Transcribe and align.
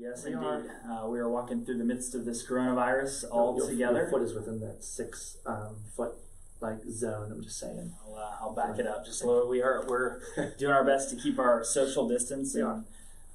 Yes, 0.00 0.24
We 0.24 0.32
indeed. 0.32 0.46
are. 0.46 0.64
Uh, 0.90 1.06
we 1.08 1.18
are 1.18 1.28
walking 1.28 1.64
through 1.64 1.76
the 1.76 1.84
midst 1.84 2.14
of 2.14 2.24
this 2.24 2.46
coronavirus 2.46 3.24
all 3.30 3.54
your, 3.58 3.68
together. 3.68 4.00
Your 4.00 4.10
foot 4.10 4.22
is 4.22 4.32
within 4.32 4.58
that 4.60 4.82
six 4.82 5.36
um, 5.44 5.76
foot 5.94 6.12
like 6.60 6.78
zone. 6.90 7.30
I'm 7.30 7.42
just 7.42 7.58
saying. 7.58 7.92
I'll, 8.06 8.14
uh, 8.16 8.36
I'll 8.40 8.54
back 8.54 8.78
it 8.78 8.86
up 8.86 9.04
just 9.04 9.22
a 9.22 9.26
little. 9.26 9.46
We 9.48 9.62
are 9.62 9.84
we're 9.86 10.20
doing 10.58 10.72
our 10.72 10.84
best 10.84 11.10
to 11.10 11.16
keep 11.16 11.38
our 11.38 11.62
social 11.64 12.08
distance. 12.08 12.54
We 12.54 12.62
and, 12.62 12.84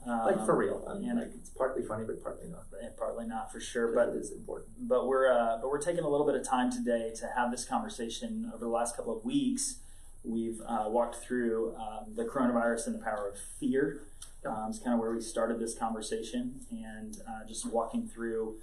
um, 0.08 0.20
Like 0.26 0.44
for 0.44 0.56
real. 0.58 0.84
I 0.90 0.96
mean, 0.98 1.10
and- 1.10 1.20
like 1.20 1.32
it's 1.36 1.50
partly 1.52 1.84
funny, 1.84 2.04
but 2.04 2.22
partly 2.24 2.48
not. 2.50 2.64
and 2.82 2.98
partly 2.98 3.28
not 3.28 3.52
for 3.52 3.60
sure, 3.60 3.94
But 3.94 4.08
but 4.08 4.16
it 4.16 4.20
is 4.22 4.32
important. 4.32 4.70
but 4.88 5.08
we're 5.08 5.32
uh, 5.32 5.60
but 5.62 5.70
we're 5.70 5.82
taking 5.82 6.04
a 6.04 6.10
little 6.10 6.26
bit 6.26 6.36
of 6.36 6.48
time 6.48 6.72
today 6.72 7.14
to 7.18 7.28
have 7.36 7.52
this 7.52 7.64
conversation. 7.66 8.50
Over 8.54 8.66
the 8.66 8.72
last 8.72 8.96
couple 8.98 9.16
of 9.16 9.24
weeks, 9.24 9.76
we've 10.24 10.62
uh, 10.68 10.86
walked 10.88 11.18
through 11.18 11.76
um, 11.76 12.16
the 12.16 12.24
coronavirus 12.26 12.88
and 12.88 12.96
the 12.96 13.04
power 13.04 13.30
of 13.32 13.38
fear. 13.60 14.02
Um, 14.46 14.70
it's 14.70 14.80
kind 14.80 14.94
of 14.94 15.00
where 15.00 15.12
we 15.12 15.22
started 15.22 15.60
this 15.60 15.76
conversation, 15.78 16.62
and 16.72 17.18
uh, 17.28 17.48
just 17.48 17.66
walking 17.66 18.08
through 18.08 18.56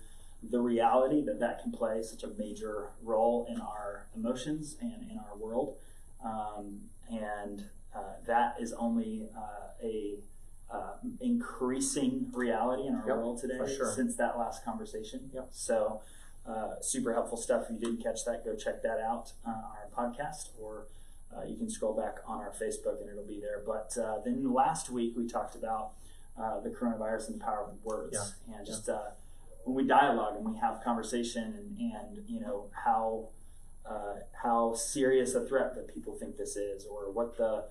the 0.42 0.60
reality 0.60 1.22
that 1.24 1.38
that 1.41 1.62
can 1.62 1.72
play 1.72 2.02
such 2.02 2.22
a 2.24 2.28
major 2.38 2.88
role 3.02 3.46
in 3.48 3.60
our 3.60 4.06
emotions 4.16 4.77
and 4.80 5.10
in 5.10 5.18
our 5.18 5.36
world, 5.36 5.77
um, 6.24 6.80
and 7.10 7.66
uh, 7.95 8.14
that 8.27 8.56
is 8.60 8.72
only 8.72 9.28
uh, 9.36 9.68
a 9.82 10.18
uh, 10.72 10.95
increasing 11.20 12.28
reality 12.33 12.86
in 12.86 12.94
our 12.94 13.06
Yep, 13.06 13.16
world 13.16 13.41
today 13.41 13.58
sure. 13.77 13.92
since 13.94 14.16
that 14.16 14.38
last 14.38 14.64
conversation. 14.64 15.30
Yep. 15.34 15.48
So, 15.50 16.00
uh, 16.46 16.80
super 16.80 17.12
helpful 17.12 17.36
stuff. 17.36 17.64
If 17.64 17.72
you 17.72 17.78
didn't 17.78 18.02
catch 18.02 18.24
that, 18.24 18.44
go 18.44 18.56
check 18.56 18.83
that 18.83 18.98
out 18.98 19.33
uh, 19.46 19.50
on 19.50 19.64
our 19.96 20.08
podcast, 20.10 20.48
or 20.60 20.86
uh, 21.36 21.45
you 21.45 21.56
can 21.56 21.68
scroll 21.68 21.95
back 21.95 22.16
on 22.27 22.38
our 22.38 22.50
Facebook 22.52 23.00
and 23.00 23.10
it'll 23.10 23.24
be 23.24 23.41
there. 23.41 23.62
But 23.64 23.96
uh, 24.00 24.18
then 24.24 24.52
last 24.52 24.91
week 24.91 25.14
we 25.16 25.27
talked 25.27 25.55
about 25.55 25.92
uh, 26.41 26.60
the 26.60 26.70
coronavirus 26.70 27.28
and 27.28 27.41
the 27.41 27.45
power 27.45 27.66
of 27.70 27.84
words, 27.84 28.34
and 28.55 28.66
just 28.66 28.88
uh, 28.88 29.10
when 29.64 29.77
we 29.77 29.84
dialogue 29.84 30.36
and 30.36 30.50
we 30.50 30.58
have 30.58 30.82
conversation, 30.82 31.45
and, 31.45 31.78
and 31.92 32.28
you 32.28 32.41
know 32.41 32.66
how 32.84 33.28
uh, 33.84 34.14
how 34.42 34.75
serious 34.75 35.34
a 35.34 35.44
threat 35.44 35.75
that 35.75 35.92
people 35.92 36.14
think 36.14 36.36
this 36.36 36.56
is, 36.56 36.86
or 36.86 37.10
what 37.10 37.36
the 37.36 37.64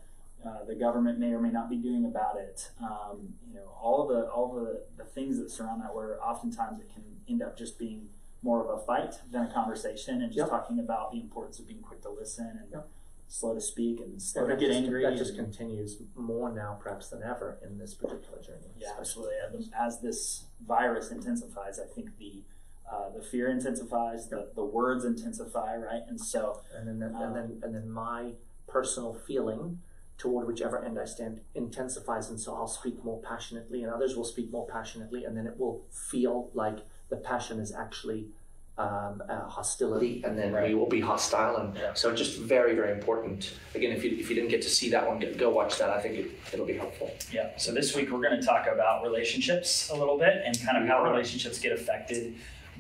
uh, 0.45 0.64
the 0.67 0.76
government 0.76 1.20
may 1.20 1.32
or 1.34 1.39
may 1.39 1.52
not 1.52 1.70
be 1.70 1.76
doing 1.76 2.06
about 2.06 2.36
it. 2.38 2.70
Um, 2.82 3.34
you 3.48 3.56
know, 3.56 3.67
all 3.82 4.08
the 4.08 4.28
all 4.30 4.54
the, 4.54 4.84
the 4.98 5.04
things 5.09 5.38
that 5.38 5.50
surround 5.52 5.82
that, 5.82 5.94
where 5.95 6.23
oftentimes 6.23 6.80
it 6.80 6.89
can 6.94 7.04
end 7.28 7.42
up 7.42 7.58
just 7.58 7.78
being 7.80 8.09
more 8.44 8.64
of 8.64 8.70
a 8.82 8.84
fight 8.86 9.16
than 9.32 9.44
a 9.44 9.54
conversation, 9.54 10.22
and 10.22 10.32
just 10.32 10.38
Yep. 10.38 10.50
talking 10.50 10.80
about 10.80 11.12
the 11.12 11.20
importance 11.20 11.59
of 11.59 11.67
being 11.67 11.82
quick 11.82 12.02
to 12.02 12.09
listen 12.09 12.48
and 12.62 12.72
Yep. 12.72 12.88
Slow 13.32 13.54
to 13.56 13.62
speak 13.62 14.02
and 14.02 14.22
slow 14.22 14.42
And 14.44 14.50
to 14.50 14.56
that 14.56 14.60
get 14.60 14.68
just, 14.68 14.80
angry. 14.84 15.04
That 15.04 15.18
just 15.18 15.36
continues 15.36 15.98
more 16.16 16.52
now, 16.52 16.78
perhaps 16.82 17.08
than 17.10 17.24
ever, 17.24 17.58
in 17.66 17.78
this 17.78 17.94
particular 17.94 18.42
journey. 18.42 18.68
yeah, 18.78 18.90
absolutely. 19.00 19.36
As- 19.80 20.02
this 20.02 20.44
virus 20.68 21.12
intensifies, 21.12 21.80
I 21.80 21.86
think 21.86 22.18
the 22.18 22.44
uh, 22.92 23.10
the 23.16 23.22
fear 23.23 23.48
intensifies, 23.50 24.28
the, 24.28 24.50
the 24.54 24.66
words 24.66 25.06
intensify, 25.06 25.78
right? 25.78 26.02
And 26.10 26.20
so, 26.20 26.60
And 26.76 26.86
then, 26.90 27.02
Um, 27.16 27.22
and 27.23 27.36
then, 27.38 27.60
and 27.64 27.73
then 27.73 27.90
my 27.90 28.34
personal 28.68 29.14
feeling 29.14 29.80
toward 30.18 30.45
whichever 30.45 30.84
end 30.84 31.00
I 31.00 31.06
stand 31.06 31.40
intensifies, 31.56 32.30
and 32.30 32.38
so 32.38 32.54
I'll 32.54 32.68
speak 32.68 33.02
more 33.06 33.22
passionately, 33.22 33.82
and 33.82 33.94
others 33.94 34.18
will 34.18 34.26
speak 34.26 34.52
more 34.52 34.68
passionately, 34.68 35.23
and 35.23 35.38
then 35.38 35.48
it 35.48 35.58
will 35.58 35.86
feel 35.90 36.50
like 36.54 36.80
the 37.08 37.16
passion 37.16 37.62
is 37.62 37.72
actually 37.72 38.28
um, 38.77 39.22
uh, 39.30 39.41
hostility, 39.47 40.23
and 40.25 40.38
then 40.38 40.53
we 40.64 40.73
will 40.73 40.88
be 40.88 41.00
hostile, 41.02 41.58
and 41.58 41.75
Yeah. 41.75 41.94
so 41.94 42.16
just 42.16 42.39
very, 42.39 42.73
very 42.73 42.91
important. 42.91 43.53
Again, 43.75 43.91
if 43.91 44.03
you 44.03 44.11
if 44.17 44.30
you 44.30 44.36
didn't 44.36 44.50
get 44.50 44.61
to 44.64 44.69
see 44.69 44.89
that 44.91 45.08
one, 45.08 45.19
go, 45.19 45.33
go 45.33 45.50
watch 45.50 45.77
that. 45.77 45.89
I 45.89 46.00
think 46.02 46.16
it, 46.16 46.31
it'll 46.53 46.66
be 46.66 46.77
helpful. 46.77 47.11
yeah. 47.31 47.49
So 47.58 47.72
this 47.73 47.95
week 47.95 48.09
we're 48.11 48.22
going 48.22 48.39
to 48.39 48.45
talk 48.45 48.67
about 48.67 49.03
relationships 49.03 49.89
a 49.89 49.95
little 49.95 50.17
bit 50.17 50.42
and 50.45 50.58
kind 50.66 50.77
of 50.81 50.88
how 50.88 51.03
relationships 51.03 51.59
get 51.59 51.73
affected 51.73 52.36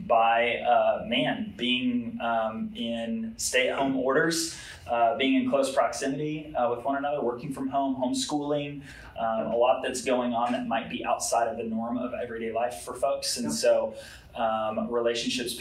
by 0.07 0.55
uh, 0.57 1.03
man 1.05 1.53
being 1.57 2.17
um, 2.21 2.71
in 2.75 3.33
stay-at-home 3.37 3.95
orders, 3.97 4.55
uh, 4.89 5.15
being 5.17 5.35
in 5.43 5.49
close 5.49 5.71
proximity 5.71 6.55
uh, 6.55 6.73
with 6.73 6.83
one 6.83 6.95
another, 6.95 7.21
working 7.21 7.53
from 7.53 7.67
home, 7.67 7.95
homeschooling. 8.01 8.81
Um, 9.19 9.47
a 9.51 9.55
lot 9.55 9.81
that's 9.83 10.03
going 10.03 10.33
on 10.33 10.53
that 10.53 10.65
might 10.67 10.89
be 10.89 11.05
outside 11.05 11.47
of 11.49 11.57
the 11.57 11.63
norm 11.63 11.97
of 11.97 12.13
everyday 12.13 12.51
life 12.51 12.81
for 12.83 12.95
folks, 12.95 13.37
and 13.37 13.53
so 13.53 13.93
um, 14.35 14.89
relationships 14.89 15.59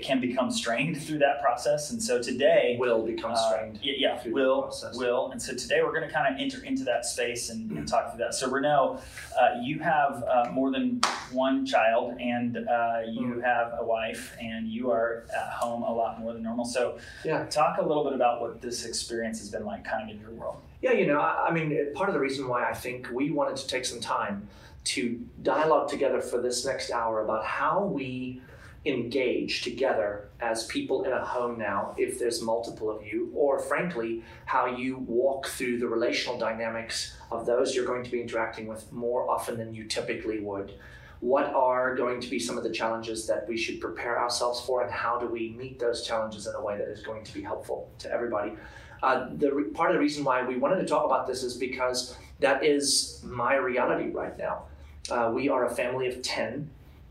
can 0.00 0.20
become 0.20 0.50
strained 0.50 1.00
through 1.00 1.18
that 1.18 1.40
process. 1.40 1.90
And 1.90 2.02
so 2.02 2.20
today, 2.20 2.76
Will 2.78 3.04
become 3.06 3.32
uh, 3.32 3.36
strained. 3.36 3.78
yeah, 3.82 4.20
will, 4.26 4.72
will. 4.94 5.30
And 5.30 5.40
so 5.40 5.54
today 5.54 5.80
we're 5.82 5.92
going 5.92 6.06
to 6.08 6.12
kind 6.12 6.34
of 6.34 6.40
enter 6.40 6.64
into 6.64 6.82
that 6.84 7.06
space 7.06 7.50
and, 7.50 7.70
and 7.72 7.86
talk 7.86 8.10
through 8.10 8.18
that. 8.24 8.34
So 8.34 8.50
Renault, 8.50 9.00
uh, 9.40 9.60
you 9.62 9.78
have 9.78 10.24
uh, 10.24 10.50
more 10.52 10.70
than 10.72 11.00
one 11.32 11.64
child, 11.64 12.14
and 12.20 12.56
uh, 12.56 13.00
you 13.08 13.28
Mm. 13.28 13.44
have 13.44 13.74
a 13.78 13.84
wife, 13.84 14.34
and 14.40 14.66
you 14.68 14.90
are 14.90 15.24
at 15.36 15.52
home 15.52 15.82
a 15.82 15.92
lot 15.92 16.18
more 16.20 16.32
than 16.32 16.42
normal. 16.42 16.64
So 16.64 16.98
Yeah. 17.24 17.44
talk 17.46 17.78
a 17.78 17.82
little 17.86 18.04
bit 18.04 18.14
about 18.14 18.40
what 18.40 18.60
this 18.62 18.84
experience 18.86 19.38
has 19.40 19.50
been 19.50 19.64
like, 19.66 19.84
kind 19.84 20.02
of 20.08 20.14
in 20.16 20.20
your 20.20 20.30
world. 20.30 20.56
Yeah, 20.80 20.92
you 20.92 21.06
know, 21.06 21.20
I, 21.20 21.48
I 21.48 21.52
mean, 21.52 21.76
part 21.94 22.08
of 22.08 22.14
the 22.14 22.20
reason 22.20 22.48
why 22.48 22.68
I 22.68 22.72
think 22.74 23.08
we 23.12 23.30
wanted 23.30 23.56
to 23.56 23.66
take 23.66 23.84
some 23.84 24.00
time 24.00 24.48
to 24.88 25.20
dialogue 25.42 25.88
together 25.88 26.20
for 26.20 26.40
this 26.40 26.64
next 26.64 26.90
hour 26.90 27.22
about 27.22 27.44
how 27.44 27.84
we 27.84 28.40
engage 28.86 29.62
together 29.62 30.28
as 30.40 30.64
people 30.66 31.04
in 31.04 31.12
a 31.12 31.24
home 31.24 31.58
now, 31.58 31.94
if 31.98 32.18
there's 32.18 32.40
multiple 32.40 32.88
of 32.88 33.04
you, 33.04 33.30
or 33.34 33.58
frankly, 33.58 34.22
how 34.46 34.64
you 34.66 34.98
walk 34.98 35.46
through 35.46 35.78
the 35.78 35.86
relational 35.86 36.38
dynamics 36.38 37.16
of 37.30 37.44
those 37.44 37.74
you're 37.74 37.84
going 37.84 38.04
to 38.04 38.10
be 38.10 38.20
interacting 38.20 38.66
with 38.66 38.90
more 38.90 39.28
often 39.28 39.58
than 39.58 39.74
you 39.74 39.84
typically 39.84 40.40
would. 40.40 40.72
What 41.20 41.46
are 41.52 41.94
going 41.94 42.20
to 42.20 42.30
be 42.30 42.38
some 42.38 42.56
of 42.56 42.64
the 42.64 42.70
challenges 42.70 43.26
that 43.26 43.46
we 43.46 43.58
should 43.58 43.80
prepare 43.80 44.18
ourselves 44.18 44.60
for, 44.60 44.82
and 44.82 44.90
how 44.90 45.18
do 45.18 45.26
we 45.26 45.50
meet 45.50 45.78
those 45.78 46.06
challenges 46.06 46.46
in 46.46 46.54
a 46.54 46.62
way 46.62 46.78
that 46.78 46.88
is 46.88 47.02
going 47.02 47.24
to 47.24 47.34
be 47.34 47.42
helpful 47.42 47.90
to 47.98 48.10
everybody? 48.10 48.52
Uh, 49.02 49.28
the 49.36 49.52
re- 49.52 49.64
part 49.64 49.90
of 49.90 49.94
the 49.94 50.00
reason 50.00 50.24
why 50.24 50.42
we 50.44 50.56
wanted 50.56 50.76
to 50.76 50.86
talk 50.86 51.04
about 51.04 51.26
this 51.26 51.42
is 51.42 51.56
because 51.56 52.16
that 52.40 52.64
is 52.64 53.20
my 53.24 53.56
reality 53.56 54.10
right 54.10 54.38
now. 54.38 54.64
Uh, 55.10 55.30
we 55.32 55.48
are 55.48 55.66
a 55.66 55.70
family 55.70 56.06
of 56.06 56.20
10, 56.22 56.68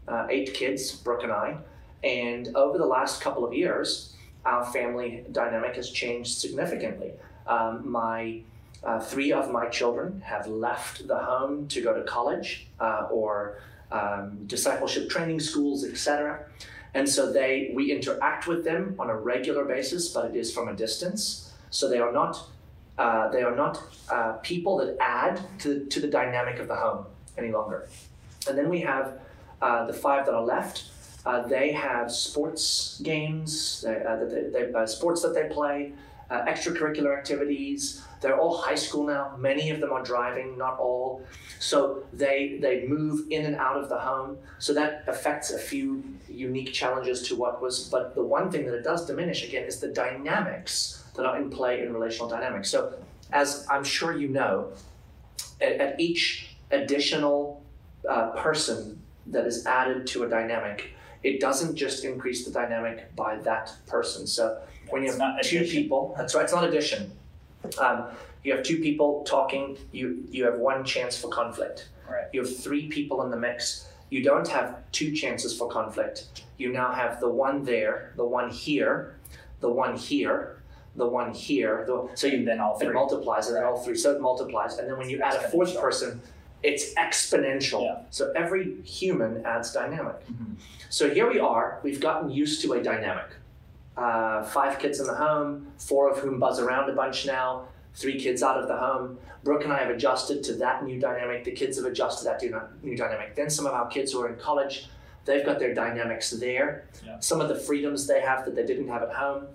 uh, 0.07 0.27
eight 0.29 0.53
kids, 0.53 0.91
Brooke 0.91 1.23
and 1.23 1.31
I, 1.31 1.57
and 2.03 2.55
over 2.55 2.77
the 2.77 2.85
last 2.85 3.21
couple 3.21 3.43
of 3.43 3.53
years, 3.53 4.13
our 4.45 4.65
family 4.65 5.25
dynamic 5.31 5.75
has 5.75 5.89
changed 5.89 6.37
significantly. 6.37 7.11
Um, 7.47 7.89
my 7.89 8.41
uh, 8.83 8.99
three 8.99 9.31
of 9.31 9.51
my 9.51 9.67
children 9.67 10.21
have 10.21 10.47
left 10.47 11.07
the 11.07 11.17
home 11.17 11.67
to 11.69 11.81
go 11.81 11.93
to 11.93 12.03
college 12.03 12.67
uh, 12.79 13.07
or 13.11 13.59
um, 13.91 14.45
discipleship 14.45 15.09
training 15.09 15.39
schools, 15.39 15.83
etc. 15.83 16.45
And 16.93 17.09
so 17.09 17.31
they 17.31 17.71
we 17.73 17.91
interact 17.91 18.47
with 18.47 18.63
them 18.63 18.95
on 18.99 19.09
a 19.09 19.15
regular 19.15 19.65
basis, 19.65 20.09
but 20.09 20.25
it 20.25 20.35
is 20.35 20.53
from 20.53 20.67
a 20.67 20.75
distance. 20.75 21.53
So 21.71 21.89
they 21.89 21.99
are 21.99 22.11
not 22.11 22.47
uh, 22.97 23.29
they 23.29 23.41
are 23.43 23.55
not 23.55 23.81
uh, 24.09 24.33
people 24.43 24.77
that 24.77 24.97
add 24.99 25.41
to, 25.59 25.85
to 25.85 25.99
the 25.99 26.07
dynamic 26.07 26.59
of 26.59 26.67
the 26.67 26.75
home 26.75 27.05
any 27.37 27.51
longer. 27.51 27.87
And 28.47 28.57
then 28.57 28.69
we 28.69 28.81
have 28.81 29.19
uh, 29.61 29.85
the 29.85 29.93
five 29.93 30.25
that 30.25 30.33
are 30.33 30.43
left. 30.43 30.85
Uh, 31.25 31.45
they 31.45 31.71
have 31.71 32.11
sports 32.11 33.01
games, 33.03 33.81
they, 33.81 34.01
uh, 34.03 34.15
they, 34.15 34.49
they, 34.49 34.73
uh, 34.73 34.85
sports 34.85 35.21
that 35.23 35.33
they 35.33 35.49
play, 35.53 35.91
uh, 36.29 36.45
extracurricular 36.45 37.17
activities. 37.17 38.01
They're 38.21 38.39
all 38.39 38.57
high 38.57 38.75
school 38.75 39.05
now. 39.05 39.35
Many 39.37 39.69
of 39.69 39.79
them 39.79 39.91
are 39.91 40.03
driving, 40.03 40.57
not 40.57 40.79
all. 40.79 41.23
So 41.59 42.03
they 42.13 42.59
they 42.61 42.87
move 42.87 43.27
in 43.29 43.45
and 43.45 43.55
out 43.55 43.77
of 43.77 43.89
the 43.89 43.97
home. 43.97 44.37
So 44.59 44.73
that 44.73 45.03
affects 45.07 45.51
a 45.51 45.57
few 45.57 46.03
unique 46.29 46.73
challenges 46.73 47.27
to 47.29 47.35
what 47.35 47.61
was. 47.61 47.89
But 47.89 48.15
the 48.15 48.23
one 48.23 48.51
thing 48.51 48.65
that 48.65 48.75
it 48.75 48.83
does 48.83 49.05
diminish 49.05 49.47
again 49.47 49.63
is 49.63 49.79
the 49.79 49.89
dynamics 49.89 51.03
that 51.15 51.25
are 51.25 51.37
in 51.37 51.49
play 51.49 51.81
in 51.81 51.93
relational 51.93 52.29
dynamics. 52.29 52.69
So 52.69 52.93
as 53.31 53.65
I'm 53.69 53.83
sure 53.83 54.17
you 54.17 54.27
know, 54.27 54.71
at, 55.61 55.73
at 55.73 55.99
each 55.99 56.46
additional 56.71 57.63
uh, 58.09 58.29
person 58.31 59.01
that 59.27 59.45
is 59.45 59.65
added 59.65 60.07
to 60.07 60.23
a 60.23 60.29
dynamic, 60.29 60.91
it 61.23 61.39
doesn't 61.39 61.75
just 61.75 62.05
increase 62.05 62.45
the 62.45 62.51
dynamic 62.51 63.13
by 63.15 63.35
that 63.37 63.73
person. 63.87 64.25
So 64.27 64.61
when 64.89 65.03
you 65.03 65.09
It's 65.09 65.17
have 65.19 65.41
two 65.41 65.57
addition. 65.57 65.81
people, 65.83 66.15
that's 66.17 66.35
right, 66.35 66.43
it's 66.43 66.53
not 66.53 66.63
addition. 66.63 67.11
Um, 67.79 68.05
you 68.43 68.53
have 68.55 68.63
two 68.63 68.79
people 68.79 69.23
talking, 69.23 69.77
you, 69.91 70.23
you 70.29 70.45
have 70.45 70.57
one 70.59 70.85
chance 70.85 71.17
for 71.17 71.29
conflict. 71.29 71.89
Right. 72.09 72.25
You 72.31 72.41
have 72.41 72.57
three 72.57 72.87
people 72.87 73.23
in 73.23 73.31
the 73.31 73.37
mix, 73.37 73.89
you 74.09 74.23
don't 74.23 74.47
have 74.47 74.77
two 74.93 75.11
chances 75.11 75.57
for 75.57 75.67
conflict. 75.67 76.45
You 76.57 76.71
now 76.71 76.93
have 76.93 77.19
the 77.19 77.27
one 77.29 77.63
there, 77.65 78.13
the 78.15 78.23
one 78.23 78.49
here, 78.49 79.17
the 79.59 79.69
one 79.69 79.97
here, 79.97 80.61
the 80.95 81.05
one 81.05 81.33
here. 81.33 81.83
The, 81.85 82.07
so 82.15 82.27
you 82.27 82.37
And 82.37 82.47
then 82.47 82.61
all 82.61 82.77
it 82.77 82.85
three. 82.85 82.93
multiplies, 82.93 83.47
and 83.47 83.57
then 83.57 83.65
all 83.65 83.77
three. 83.83 83.97
So 83.97 84.15
it 84.15 84.21
multiplies, 84.21 84.77
and 84.77 84.89
then 84.89 84.97
when 84.97 85.09
you 85.09 85.19
add 85.21 85.35
a 85.35 85.49
fourth 85.49 85.77
person, 85.79 86.21
it's 86.63 86.93
exponential. 86.95 87.83
Yeah. 87.83 87.99
So 88.09 88.31
every 88.35 88.81
human 88.81 89.45
adds 89.45 89.71
dynamic. 89.71 90.15
Mhm. 90.27 90.55
So 90.89 91.09
here 91.09 91.29
we 91.29 91.39
are. 91.39 91.79
We've 91.83 91.99
gotten 92.01 92.29
used 92.29 92.61
to 92.63 92.73
a 92.73 92.81
dynamic. 92.83 93.25
Uh, 93.95 94.43
five 94.43 94.77
kids 94.79 94.99
in 94.99 95.07
the 95.07 95.15
home, 95.15 95.71
four 95.77 96.09
of 96.11 96.19
whom 96.19 96.39
buzz 96.39 96.59
around 96.59 96.89
a 96.89 96.93
bunch 96.93 97.25
now. 97.25 97.67
three 97.95 98.19
kids 98.19 98.43
out 98.43 98.57
of 98.59 98.67
the 98.67 98.77
home. 98.77 99.17
Brooke 99.43 99.63
and 99.63 99.73
I 99.73 99.79
have 99.79 99.89
adjusted 99.89 100.43
to 100.43 100.53
that 100.57 100.83
new 100.83 100.99
dynamic. 100.99 101.43
The 101.45 101.51
kids 101.51 101.77
have 101.77 101.85
adjusted 101.87 102.37
to 102.41 102.49
that 102.49 102.83
new 102.83 102.95
dynamic. 102.95 103.33
Then 103.33 103.49
some 103.49 103.65
of 103.65 103.73
our 103.73 103.87
kids 103.87 104.11
who 104.11 104.21
are 104.21 104.27
in 104.29 104.35
college, 104.35 104.87
they've 105.25 105.43
got 105.43 105.57
their 105.57 105.73
dynamics 105.73 106.29
there. 106.29 106.83
Yeah. 107.03 107.17
Some 107.21 107.41
of 107.41 107.47
the 107.49 107.55
freedoms 107.55 108.05
they 108.05 108.21
have 108.21 108.45
that 108.45 108.55
they 108.55 108.63
didn't 108.67 108.87
have 108.89 109.01
at 109.01 109.13
home. 109.13 109.47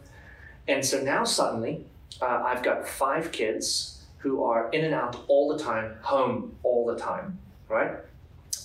And 0.67 0.85
so 0.85 1.01
now 1.01 1.23
suddenly, 1.23 1.87
uh, 2.21 2.43
I've 2.45 2.65
got 2.65 2.89
five 2.89 3.31
kids 3.31 3.92
who 4.23 4.45
are 4.45 4.71
in 4.71 4.85
and 4.85 4.95
out 4.95 5.17
all 5.27 5.49
the 5.49 5.59
time, 5.63 5.97
home 6.01 6.55
all 6.63 6.87
the 6.87 6.97
time, 6.97 7.37
right? 7.69 7.93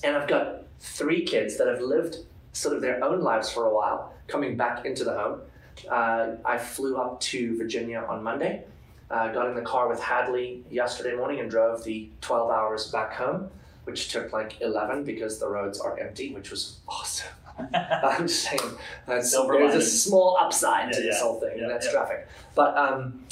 And 0.04 0.16
I've 0.16 0.28
got 0.28 0.64
three 0.80 1.24
kids 1.26 1.58
that 1.58 1.68
have 1.68 1.82
lived 1.82 2.18
sort 2.54 2.76
of 2.76 2.82
their 2.82 3.04
own 3.04 3.22
lives 3.22 3.50
for 3.52 3.66
a 3.66 3.74
while, 3.74 4.14
coming 4.28 4.56
back 4.56 4.86
into 4.86 5.04
the 5.04 5.14
home. 5.14 5.42
Uh, 5.90 6.36
I 6.46 6.58
flew 6.60 6.98
up 6.98 7.20
to 7.22 7.58
Virginia 7.58 8.06
on 8.08 8.22
Monday, 8.24 8.66
uh, 9.10 9.32
got 9.32 9.48
in 9.48 9.56
the 9.56 9.62
car 9.62 9.88
with 9.88 10.00
Hadley 10.00 10.64
yesterday 10.70 11.16
morning 11.16 11.40
and 11.40 11.50
drove 11.50 11.84
the 11.84 12.10
12 12.22 12.52
hours 12.52 12.92
back 12.92 13.14
home, 13.14 13.50
which 13.86 14.12
took 14.12 14.32
like 14.34 14.62
11 14.62 15.04
because 15.06 15.40
the 15.40 15.48
roads 15.48 15.80
are 15.80 15.98
empty, 16.00 16.34
which 16.36 16.52
was 16.52 16.78
awesome. 16.88 17.30
I'm 17.74 18.28
just 18.28 18.44
saying, 18.44 18.62
that's, 19.08 19.32
there's 19.32 19.76
a 19.76 19.82
small 19.82 20.38
upside 20.40 20.94
to 20.94 21.00
Yeah, 21.00 21.06
this 21.08 21.16
yeah. 21.18 21.24
whole 21.24 21.40
thing, 21.40 21.54
Yeah, 21.58 21.64
and 21.64 21.72
that's 21.72 21.90
traffic. 21.92 22.28
But 22.54 22.78
um, 22.78 23.24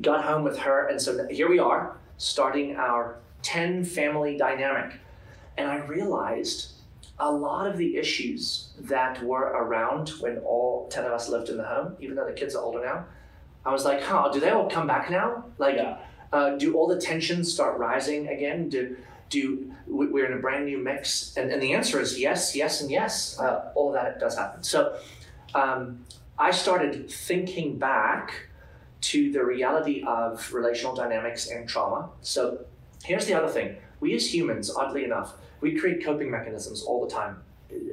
got 0.00 0.24
home 0.24 0.42
with 0.44 0.58
her, 0.58 0.88
and 0.88 1.00
so 1.00 1.26
here 1.28 1.48
we 1.48 1.58
are, 1.58 1.96
starting 2.18 2.76
our 2.76 3.16
10 3.42 3.84
family 3.84 4.36
dynamic. 4.36 4.98
And 5.56 5.68
I 5.68 5.76
realized 5.86 6.72
a 7.18 7.30
lot 7.30 7.66
of 7.66 7.76
the 7.76 7.96
issues 7.96 8.70
that 8.80 9.22
were 9.22 9.42
around 9.42 10.10
when 10.20 10.38
all 10.38 10.88
10 10.88 11.04
of 11.04 11.12
us 11.12 11.28
lived 11.28 11.48
in 11.48 11.56
the 11.56 11.64
home, 11.64 11.96
even 12.00 12.16
though 12.16 12.26
the 12.26 12.32
kids 12.32 12.54
are 12.54 12.62
older 12.62 12.84
now, 12.84 13.04
I 13.64 13.72
was 13.72 13.84
like, 13.84 14.02
huh, 14.02 14.30
do 14.32 14.40
they 14.40 14.50
all 14.50 14.70
come 14.70 14.86
back 14.86 15.10
now? 15.10 15.44
Like, 15.58 15.76
Yeah. 15.76 15.98
uh, 16.32 16.56
do 16.56 16.74
all 16.76 16.86
the 16.86 16.98
tensions 16.98 17.52
start 17.52 17.78
rising 17.78 18.28
again? 18.28 18.68
Do 18.68 18.96
do 19.28 19.72
we- 19.86 20.08
we're 20.08 20.26
in 20.26 20.32
a 20.32 20.40
brand 20.40 20.64
new 20.64 20.78
mix? 20.78 21.36
And, 21.36 21.52
and 21.52 21.62
the 21.62 21.72
answer 21.72 22.00
is 22.00 22.18
yes, 22.18 22.56
yes, 22.56 22.80
and 22.80 22.90
yes. 22.90 23.38
Uh, 23.38 23.70
all 23.76 23.92
that 23.92 24.18
does 24.18 24.36
happen. 24.36 24.64
So 24.64 24.96
um, 25.54 26.04
I 26.36 26.50
started 26.50 27.08
thinking 27.08 27.78
back 27.78 28.48
to 29.02 29.32
the 29.32 29.44
reality 29.44 30.02
of 30.06 30.52
relational 30.52 30.94
dynamics 30.94 31.48
and 31.48 31.68
trauma. 31.68 32.08
So 32.22 32.64
here's 33.04 33.26
the 33.26 33.34
other 33.34 33.48
thing: 33.48 33.76
we 34.00 34.14
as 34.14 34.32
humans, 34.32 34.70
oddly 34.70 35.04
enough, 35.04 35.34
we 35.60 35.78
create 35.78 36.04
coping 36.04 36.30
mechanisms 36.30 36.82
all 36.82 37.04
the 37.04 37.10
time, 37.10 37.42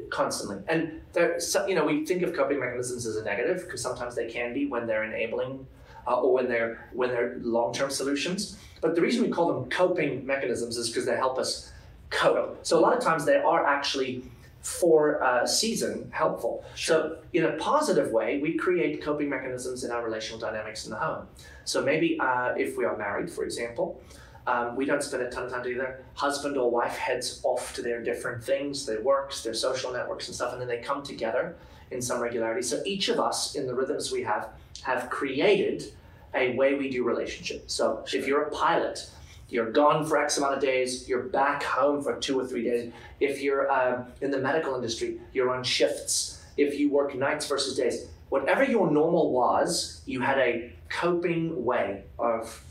constantly. 0.09 0.63
And 0.67 1.01
there, 1.13 1.39
you 1.67 1.75
know, 1.75 1.85
we 1.85 2.05
think 2.05 2.23
of 2.23 2.33
coping 2.33 2.59
mechanisms 2.59 3.05
as 3.05 3.17
a 3.17 3.23
negative 3.23 3.63
because 3.65 3.81
sometimes 3.81 4.15
they 4.15 4.29
can 4.29 4.53
be 4.53 4.65
when 4.67 4.87
they're 4.87 5.03
enabling 5.03 5.65
uh, 6.07 6.21
or 6.21 6.33
when 6.33 6.47
they're 6.47 6.89
when 6.93 7.09
they're 7.09 7.37
long-term 7.41 7.89
solutions. 7.89 8.57
But 8.81 8.95
the 8.95 9.01
reason 9.01 9.23
we 9.23 9.29
call 9.29 9.53
them 9.53 9.69
coping 9.69 10.25
mechanisms 10.25 10.77
is 10.77 10.89
because 10.89 11.05
they 11.05 11.15
help 11.15 11.37
us 11.37 11.71
cope. 12.09 12.65
So 12.65 12.79
a 12.79 12.81
lot 12.81 12.95
of 12.95 13.03
times 13.03 13.25
they 13.25 13.37
are 13.37 13.65
actually 13.65 14.23
for 14.67 15.21
a 15.21 15.47
season 15.47 16.09
helpful. 16.11 16.61
So 16.75 17.19
in 17.31 17.45
a 17.45 17.53
positive 17.53 18.11
way, 18.11 18.39
we 18.39 18.57
create 18.57 19.01
coping 19.01 19.29
mechanisms 19.29 19.85
in 19.85 19.91
our 19.91 20.03
relational 20.03 20.37
dynamics 20.41 20.83
in 20.83 20.91
the 20.91 20.97
home. 20.97 21.25
So 21.63 21.81
maybe 21.81 22.19
uh, 22.19 22.53
if 22.57 22.77
we 22.77 22.83
are 22.83 22.97
married, 22.97 23.31
for 23.31 23.45
example, 23.45 24.01
um, 24.45 24.75
we 24.75 24.83
don't 24.83 25.01
spend 25.01 25.23
a 25.23 25.29
ton 25.29 25.45
of 25.45 25.51
time 25.51 25.63
together. 25.63 26.03
Husband 26.15 26.57
or 26.57 26.69
wife 26.69 26.97
heads 26.97 27.39
off 27.43 27.73
to 27.75 27.81
their 27.81 28.03
different 28.03 28.43
things, 28.43 28.85
their 28.85 29.01
works, 29.01 29.41
their 29.41 29.53
social 29.53 29.93
networks 29.93 30.27
and 30.27 30.35
stuff, 30.35 30.51
and 30.51 30.59
then 30.59 30.67
they 30.67 30.79
come 30.79 31.01
together 31.01 31.55
in 31.91 32.01
some 32.01 32.19
regularity. 32.19 32.61
So 32.61 32.83
each 32.85 33.07
of 33.07 33.21
us, 33.21 33.55
in 33.55 33.67
the 33.67 33.73
rhythms 33.73 34.11
we 34.11 34.23
have, 34.23 34.49
have 34.81 35.09
created 35.09 35.93
a 36.35 36.55
way 36.57 36.73
we 36.73 36.89
do 36.89 37.05
relationship. 37.05 37.71
So 37.71 38.03
if 38.13 38.27
you're 38.27 38.43
a 38.43 38.51
pilot, 38.51 39.09
you're 39.49 39.71
gone 39.71 40.05
for 40.05 40.17
X 40.17 40.37
amount 40.37 40.55
of 40.55 40.61
days, 40.61 41.07
you're 41.07 41.23
back 41.23 41.63
home 41.63 42.03
for 42.03 42.19
two 42.19 42.39
or 42.39 42.45
three 42.45 42.63
days. 42.63 42.91
If 43.19 43.41
you're 43.41 43.71
um, 43.71 44.07
in 44.21 44.31
the 44.31 44.39
medical 44.39 44.75
industry, 44.75 45.19
you're 45.33 45.53
on 45.55 45.63
shifts. 45.63 46.43
If 46.57 46.77
you 46.79 46.89
work 46.89 47.15
nights 47.15 47.47
versus 47.47 47.77
days, 47.77 48.07
whatever 48.29 48.63
your 48.63 48.91
normal 48.91 49.31
was, 49.31 50.01
you 50.05 50.19
had 50.21 50.37
a 50.39 50.71
coping 50.89 51.63
way 51.63 52.03
of 52.19 52.61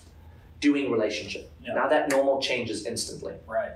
doing 0.60 0.90
relationship. 0.90 1.50
Yeah. 1.62 1.74
Now 1.74 1.88
that 1.88 2.10
normal 2.10 2.40
changes 2.40 2.86
instantly 2.86 3.34
Right. 3.46 3.72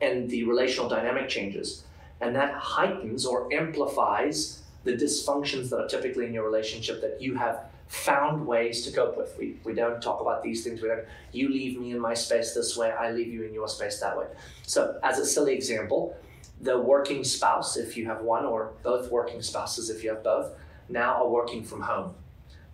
and 0.00 0.28
the 0.28 0.44
relational 0.44 0.88
dynamic 0.88 1.28
changes. 1.28 1.84
And 2.20 2.34
that 2.36 2.52
heightens 2.54 3.24
or 3.24 3.52
amplifies 3.52 4.62
the 4.84 4.92
dysfunctions 4.92 5.70
that 5.70 5.78
are 5.78 5.88
typically 5.88 6.26
in 6.26 6.34
your 6.34 6.44
relationship 6.44 7.00
that 7.00 7.20
you 7.20 7.34
have 7.34 7.60
found 7.90 8.46
ways 8.46 8.84
to 8.84 8.92
cope 8.92 9.16
with. 9.16 9.36
We, 9.36 9.56
we 9.64 9.74
don't 9.74 10.00
talk 10.00 10.20
about 10.20 10.44
these 10.44 10.62
things. 10.62 10.80
We 10.80 10.88
don't, 10.88 11.04
you 11.32 11.48
leave 11.48 11.78
me 11.78 11.90
in 11.90 11.98
my 11.98 12.14
space 12.14 12.54
this 12.54 12.76
way, 12.76 12.92
I 12.92 13.10
leave 13.10 13.26
you 13.26 13.42
in 13.42 13.52
your 13.52 13.66
space 13.66 13.98
that 13.98 14.16
way. 14.16 14.26
So, 14.62 15.00
as 15.02 15.18
a 15.18 15.26
silly 15.26 15.54
example, 15.54 16.16
the 16.60 16.78
working 16.78 17.24
spouse, 17.24 17.76
if 17.76 17.96
you 17.96 18.06
have 18.06 18.20
one, 18.20 18.44
or 18.44 18.74
both 18.84 19.10
working 19.10 19.42
spouses, 19.42 19.90
if 19.90 20.04
you 20.04 20.10
have 20.10 20.22
both, 20.22 20.52
now 20.88 21.14
are 21.14 21.28
working 21.28 21.64
from 21.64 21.80
home. 21.80 22.14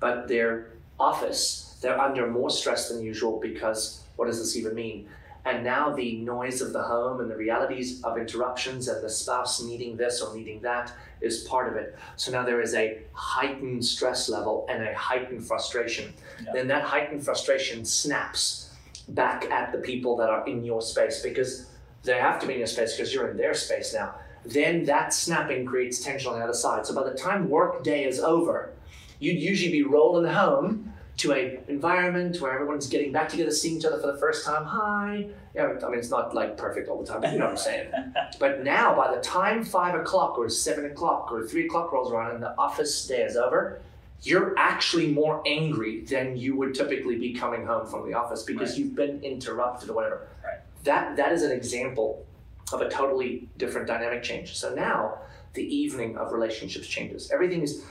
But 0.01 0.29
their 0.29 0.73
office, 1.01 1.79
they're 1.81 1.99
under 1.99 2.27
more 2.27 2.51
stress 2.51 2.91
than 2.91 3.03
usual 3.03 3.41
because 3.41 4.03
what 4.17 4.27
does 4.27 4.39
this 4.39 4.55
even 4.55 4.75
mean? 4.75 5.09
And 5.47 5.63
now 5.63 5.95
the 5.95 6.17
noise 6.17 6.61
of 6.61 6.73
the 6.73 6.83
home 6.83 7.21
and 7.21 7.31
the 7.31 7.37
realities 7.37 8.03
of 8.03 8.19
interruptions 8.19 8.89
and 8.89 9.03
the 9.03 9.09
spouse 9.09 9.63
needing 9.63 9.97
this 9.97 10.21
or 10.21 10.35
needing 10.35 10.61
that 10.63 10.93
is 11.21 11.45
part 11.45 11.71
of 11.71 11.77
it. 11.77 11.97
So 12.17 12.33
now 12.33 12.45
there 12.45 12.61
is 12.61 12.75
a 12.75 12.99
heightened 13.13 13.85
stress 13.85 14.29
level 14.29 14.67
and 14.69 14.83
a 14.83 14.93
heightened 14.93 15.47
frustration. 15.47 16.13
Yeah. 16.45 16.53
Then 16.53 16.67
that 16.67 16.83
heightened 16.83 17.25
frustration 17.25 17.85
snaps 17.85 18.71
back 19.11 19.45
at 19.53 19.71
the 19.71 19.79
people 19.79 20.17
that 20.17 20.29
are 20.29 20.45
in 20.49 20.65
your 20.65 20.83
space 20.83 21.23
because 21.23 21.67
they 22.03 22.19
have 22.19 22.41
to 22.41 22.47
be 22.49 22.55
in 22.55 22.59
your 22.59 22.67
space 22.67 22.97
because 22.97 23.15
you're 23.15 23.31
in 23.31 23.37
their 23.37 23.55
space 23.55 23.95
now. 23.95 24.17
Then 24.45 24.85
that 24.87 25.15
snapping 25.15 25.65
creates 25.65 26.01
tension 26.01 26.33
on 26.33 26.41
the 26.41 26.45
other 26.45 26.55
side. 26.55 26.87
So 26.87 26.95
by 26.95 27.09
the 27.09 27.17
time 27.17 27.49
work 27.49 27.85
day 27.85 28.05
is 28.05 28.19
over, 28.19 28.73
you'd 29.21 29.41
usually 29.41 29.71
be 29.71 29.85
rolling 29.85 30.31
home 30.33 30.93
to 31.19 31.33
a 31.33 31.59
environment 31.69 32.41
where 32.41 32.53
everyone's 32.53 32.89
getting 32.89 33.11
back 33.11 33.29
together, 33.29 33.51
seeing 33.51 33.79
each 33.79 33.85
other 33.87 33.99
for 33.99 34.13
the 34.13 34.19
first 34.19 34.45
time. 34.45 34.65
Hi. 34.65 35.27
Yeah, 35.55 35.65
I 35.83 35.89
mean, 35.89 35.99
it's 35.99 36.11
not 36.11 36.35
like 36.35 36.59
perfect 36.59 36.89
all 36.89 37.01
the 37.01 37.07
time, 37.07 37.23
but 37.23 37.33
you 37.33 37.39
know 37.39 37.47
what 37.47 37.53
I'm 37.53 37.57
saying. 37.57 37.89
But 38.39 38.63
now, 38.65 38.95
by 38.95 39.15
the 39.15 39.21
time 39.23 39.65
five 39.65 39.95
o'clock 39.95 40.37
or 40.39 40.49
seven 40.51 40.85
o'clock 40.87 41.33
or 41.33 41.47
three 41.47 41.65
o'clock 41.67 41.91
rolls 41.93 42.13
around 42.13 42.35
and 42.35 42.43
the 42.43 42.55
office 42.59 43.07
day 43.07 43.23
is 43.23 43.37
over, 43.37 43.81
you're 44.23 44.55
actually 44.59 45.09
more 45.09 45.43
angry 45.47 46.01
than 46.05 46.37
you 46.37 46.55
would 46.57 46.75
typically 46.75 47.17
be 47.19 47.33
coming 47.33 47.65
home 47.67 47.87
from 47.87 48.07
the 48.07 48.15
office 48.15 48.43
because 48.43 48.71
Right. 48.71 48.79
you've 48.79 48.95
been 48.95 49.23
interrupted 49.23 49.89
or 49.89 49.95
whatever. 49.95 50.29
Right. 50.45 50.59
That 50.85 51.17
that 51.17 51.33
is 51.33 51.43
an 51.43 51.53
example 51.53 52.27
of 52.75 52.83
a 52.83 52.89
totally 52.91 53.49
different 53.57 53.87
dynamic 53.87 54.23
change. 54.23 54.55
So 54.57 54.75
now 54.75 55.19
the 55.55 55.63
evening 55.75 56.19
of 56.19 56.33
relationships 56.33 56.87
changes. 56.87 57.31
Everything 57.31 57.63
is 57.63 57.83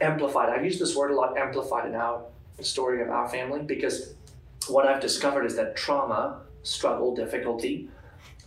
amplified. 0.00 0.48
I've 0.48 0.64
used 0.64 0.80
this 0.80 0.96
word 0.96 1.10
a 1.12 1.14
lot, 1.14 1.36
amplified 1.38 1.94
our 1.94 2.22
story 2.60 3.02
of 3.02 3.10
our 3.10 3.28
family, 3.28 3.60
because 3.62 4.14
what 4.68 4.86
I've 4.86 5.00
discovered 5.00 5.44
is 5.44 5.56
that 5.56 5.76
trauma, 5.76 6.40
struggle, 6.62 7.14
difficulty, 7.14 7.88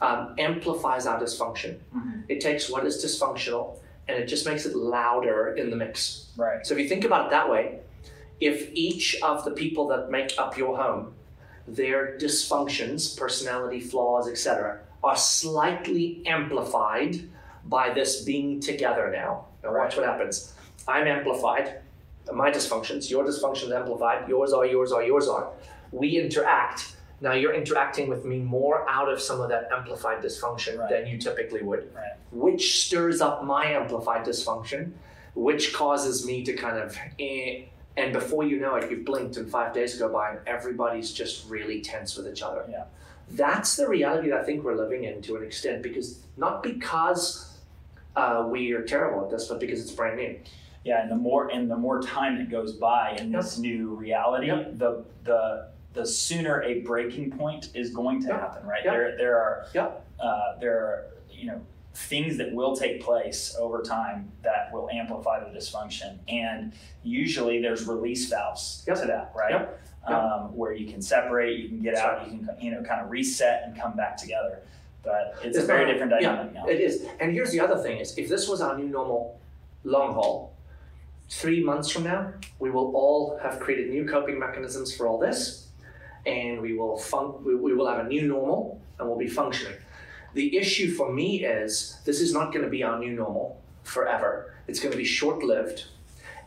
um, 0.02 0.36
amplifies 0.38 1.06
our 1.06 1.20
dysfunction. 1.20 1.78
Mhm. 1.96 2.24
It 2.28 2.42
takes 2.42 2.70
what 2.70 2.86
is 2.86 3.04
dysfunctional 3.04 3.78
and 4.08 4.18
it 4.18 4.26
just 4.26 4.46
makes 4.46 4.66
it 4.66 4.76
louder 4.76 5.54
in 5.56 5.70
the 5.70 5.76
mix. 5.76 6.28
Right. 6.36 6.66
So 6.66 6.74
if 6.74 6.80
you 6.80 6.90
think 6.90 7.06
about 7.06 7.28
it 7.28 7.30
that 7.32 7.50
way, 7.50 7.80
if 8.40 8.72
each 8.74 9.22
of 9.22 9.46
the 9.46 9.52
people 9.52 9.88
that 9.90 10.10
make 10.10 10.34
up 10.38 10.58
your 10.58 10.76
home, 10.76 11.14
their 11.68 12.18
dysfunctions, 12.18 13.16
personality 13.18 13.80
flaws, 13.80 14.28
etc., 14.28 14.80
are 15.04 15.16
slightly 15.16 16.22
amplified 16.26 17.22
by 17.66 17.94
this 17.94 18.22
being 18.24 18.60
together 18.60 19.12
now. 19.12 19.46
Now 19.64 19.78
watch 19.78 19.96
what 19.96 20.06
happens. 20.06 20.54
I'm 20.88 21.08
amplified, 21.08 21.82
my 22.34 22.52
dysfunctions, 22.52 23.10
your 23.10 23.24
dysfunctions 23.26 23.72
amplified, 23.76 24.28
yours 24.30 24.54
are, 24.54 24.66
yours 24.66 24.92
are, 24.92 25.04
yours 25.04 25.28
are. 25.28 25.50
We 25.92 26.20
interact. 26.20 26.96
Now 27.20 27.34
you're 27.34 27.54
interacting 27.54 28.10
with 28.10 28.26
me 28.26 28.40
more 28.40 28.88
out 28.90 29.12
of 29.12 29.22
some 29.22 29.42
of 29.42 29.50
that 29.50 29.70
amplified 29.72 30.24
dysfunction 30.24 30.78
Right. 30.80 30.90
than 30.90 31.08
you 31.08 31.18
typically 31.18 31.62
would 31.62 31.92
Right. 31.96 32.14
which 32.32 32.84
stirs 32.86 33.22
up 33.22 33.44
my 33.44 33.66
amplified 33.66 34.26
dysfunction, 34.26 34.92
which 35.36 35.74
causes 35.74 36.26
me 36.26 36.44
to 36.44 36.54
kind 36.54 36.78
of 36.78 36.98
eh. 37.20 37.64
And 37.98 38.14
before 38.14 38.44
you 38.46 38.58
know 38.60 38.76
it, 38.76 38.90
you've 38.90 39.04
blinked 39.04 39.36
and 39.38 39.50
five 39.50 39.74
days 39.74 39.98
go 40.00 40.08
by 40.10 40.30
and 40.32 40.40
everybody's 40.48 41.12
just 41.12 41.50
really 41.50 41.82
tense 41.82 42.16
with 42.16 42.26
each 42.28 42.42
other. 42.42 42.66
Yeah. 42.70 42.86
That's 43.32 43.76
the 43.76 43.88
reality 43.88 44.30
that 44.30 44.42
I 44.42 44.44
think 44.44 44.64
we're 44.64 44.76
living 44.76 45.04
in 45.04 45.22
to 45.24 45.36
an 45.36 45.44
extent 45.44 45.84
because 45.84 46.20
not 46.38 46.64
because 46.64 47.58
uh, 48.16 48.48
we 48.50 48.72
are 48.74 48.82
terrible 48.82 49.24
at 49.26 49.30
this, 49.30 49.48
but 49.48 49.60
because 49.60 49.82
it's 49.82 49.92
brand 49.92 50.18
new. 50.18 50.38
Yeah, 50.84 51.02
and 51.02 51.12
the 51.12 51.16
more 51.16 51.50
and 51.50 51.70
the 51.70 51.76
more 51.78 52.02
time 52.02 52.38
that 52.40 52.50
goes 52.50 52.74
by 52.74 53.12
in 53.20 53.32
this 53.32 53.58
new 53.60 53.90
reality, 53.94 54.48
Yep. 54.48 54.78
the 54.80 55.06
the 55.24 55.68
the 55.94 56.06
sooner 56.06 56.64
a 56.64 56.80
breaking 56.82 57.32
point 57.32 57.70
is 57.76 57.94
going 57.94 58.22
to 58.22 58.30
Yep. 58.30 58.40
happen. 58.40 58.68
Right 58.68 58.84
there, 58.84 59.16
there 59.18 59.38
are 59.38 59.66
uh, 60.20 60.58
there 60.60 60.78
are 60.78 61.06
you 61.30 61.48
know 61.48 61.62
things 61.94 62.38
that 62.38 62.52
will 62.54 62.76
take 62.76 63.02
place 63.04 63.56
over 63.60 63.82
time 63.82 64.32
that 64.44 64.72
will 64.74 64.90
amplify 64.90 65.40
the 65.44 65.56
dysfunction. 65.56 66.18
And 66.30 66.72
usually 67.04 67.62
there's 67.62 67.86
release 67.86 68.30
valves 68.30 68.84
to 68.86 68.94
that, 68.96 69.34
right? 69.36 69.68
Um, 70.06 70.56
where 70.56 70.72
you 70.74 70.92
can 70.92 71.02
separate, 71.02 71.60
you 71.60 71.68
can 71.68 71.82
get 71.84 71.94
That's 71.96 72.06
out, 72.22 72.32
you 72.32 72.40
can 72.40 72.50
you 72.60 72.72
know 72.72 72.82
kind 72.82 73.02
of 73.02 73.12
reset 73.12 73.64
and 73.66 73.80
come 73.80 73.96
back 73.96 74.18
together. 74.18 74.64
But 75.04 75.36
it's 75.44 75.58
a 75.58 75.62
very 75.62 75.86
not- 75.86 75.92
different 75.92 76.12
dynamic 76.12 76.54
now. 76.54 76.66
It 76.66 76.80
is. 76.80 77.06
And 77.20 77.32
here's 77.34 77.52
the 77.52 77.60
other 77.60 77.78
thing 77.84 78.00
is 78.00 78.18
if 78.18 78.28
this 78.30 78.48
was 78.50 78.62
our 78.62 78.76
new 78.78 78.88
normal 78.88 79.40
long 79.84 80.14
haul, 80.14 80.51
three 81.32 81.64
months 81.64 81.90
from 81.90 82.04
now, 82.04 82.34
we 82.60 82.70
will 82.70 82.94
all 82.94 83.40
have 83.42 83.60
created 83.60 83.90
new 83.90 84.06
coping 84.06 84.38
mechanisms 84.38 84.94
for 84.94 85.08
all 85.08 85.18
this, 85.18 85.70
and 86.26 86.62
we 86.62 86.74
will 86.74 86.98
fun- 86.98 87.44
we, 87.44 87.56
we 87.56 87.74
will 87.74 87.88
have 87.88 88.06
a 88.06 88.08
new 88.08 88.28
normal 88.28 88.80
and 89.00 89.08
we'll 89.08 89.18
be 89.18 89.28
functioning. 89.28 89.78
The 90.34 90.56
issue 90.56 90.94
for 90.94 91.12
me 91.12 91.44
is 91.44 92.00
this 92.06 92.22
is 92.22 92.34
not 92.34 92.54
going 92.54 92.64
to 92.64 92.70
be 92.70 92.84
our 92.84 93.00
new 93.00 93.14
normal 93.14 93.60
forever. 93.84 94.54
It's 94.68 94.80
going 94.80 94.92
to 94.92 94.98
be 94.98 95.06
short-lived. 95.06 95.86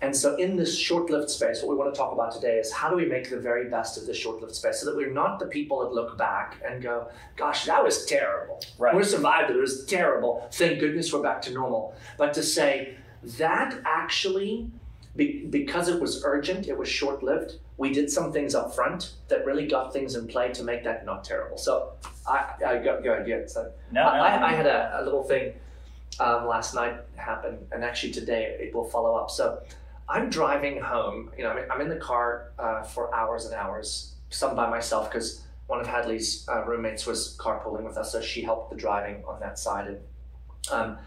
And 0.00 0.14
so, 0.14 0.36
in 0.36 0.56
this 0.56 0.76
short 0.76 1.08
lived 1.08 1.30
space, 1.30 1.62
what 1.62 1.70
we 1.70 1.76
want 1.76 1.94
to 1.94 1.98
talk 1.98 2.12
about 2.12 2.32
today 2.32 2.58
is 2.58 2.70
how 2.70 2.90
do 2.90 2.96
we 2.96 3.06
make 3.06 3.30
the 3.30 3.38
very 3.38 3.70
best 3.70 3.96
of 3.96 4.06
this 4.06 4.18
short 4.18 4.40
lived 4.42 4.54
space 4.54 4.80
so 4.80 4.86
that 4.86 4.96
we're 4.96 5.12
not 5.12 5.38
the 5.38 5.46
people 5.46 5.80
that 5.80 5.92
look 5.92 6.18
back 6.18 6.60
and 6.66 6.82
go, 6.82 7.08
gosh, 7.36 7.64
that 7.64 7.82
was 7.82 8.04
terrible. 8.04 8.60
Right. 8.78 8.94
We 8.94 9.02
survived 9.02 9.50
it. 9.50 9.56
It 9.56 9.60
was 9.60 9.86
terrible. 9.86 10.46
Thank 10.52 10.80
goodness 10.80 11.10
we're 11.12 11.22
back 11.22 11.40
to 11.42 11.52
normal. 11.52 11.94
But 12.18 12.34
to 12.34 12.42
say 12.42 12.96
that 13.38 13.80
actually, 13.84 14.70
be, 15.16 15.46
because 15.46 15.88
it 15.88 16.00
was 16.00 16.24
urgent, 16.24 16.68
it 16.68 16.76
was 16.76 16.88
short 16.88 17.22
lived, 17.22 17.58
we 17.76 17.92
did 17.92 18.10
some 18.10 18.32
things 18.32 18.54
up 18.54 18.74
front 18.74 19.14
that 19.28 19.44
really 19.44 19.66
got 19.66 19.92
things 19.92 20.14
in 20.14 20.26
play 20.26 20.52
to 20.52 20.62
make 20.62 20.84
that 20.84 21.04
not 21.04 21.24
terrible. 21.24 21.58
So 21.58 21.92
I, 22.26 22.52
I 22.64 22.78
go, 22.78 23.00
go 23.02 23.12
ahead. 23.14 23.28
Yeah, 23.28 23.46
so 23.46 23.72
no, 23.90 24.04
no, 24.04 24.08
I, 24.08 24.50
I 24.50 24.52
had 24.52 24.66
a, 24.66 25.00
a 25.00 25.04
little 25.04 25.24
thing 25.24 25.54
um, 26.20 26.46
last 26.46 26.74
night 26.74 26.96
happen, 27.16 27.58
and 27.72 27.84
actually 27.84 28.12
today 28.12 28.56
it 28.60 28.74
will 28.74 28.88
follow 28.88 29.16
up. 29.16 29.30
So 29.30 29.62
I'm 30.08 30.30
driving 30.30 30.80
home. 30.80 31.30
You 31.36 31.44
know, 31.44 31.50
I'm 31.50 31.58
in, 31.58 31.70
I'm 31.70 31.80
in 31.80 31.88
the 31.88 31.96
car 31.96 32.52
uh, 32.58 32.82
for 32.82 33.14
hours 33.14 33.46
and 33.46 33.54
hours, 33.54 34.14
some 34.30 34.54
by 34.54 34.68
myself 34.68 35.10
because 35.10 35.44
one 35.66 35.80
of 35.80 35.86
Hadley's 35.86 36.46
uh, 36.48 36.64
roommates 36.64 37.06
was 37.06 37.36
carpooling 37.40 37.84
with 37.84 37.96
us, 37.96 38.12
so 38.12 38.20
she 38.20 38.42
helped 38.42 38.70
the 38.70 38.76
driving 38.76 39.24
on 39.26 39.40
that 39.40 39.58
side. 39.58 39.86
And 39.88 39.98
um, 40.70 40.98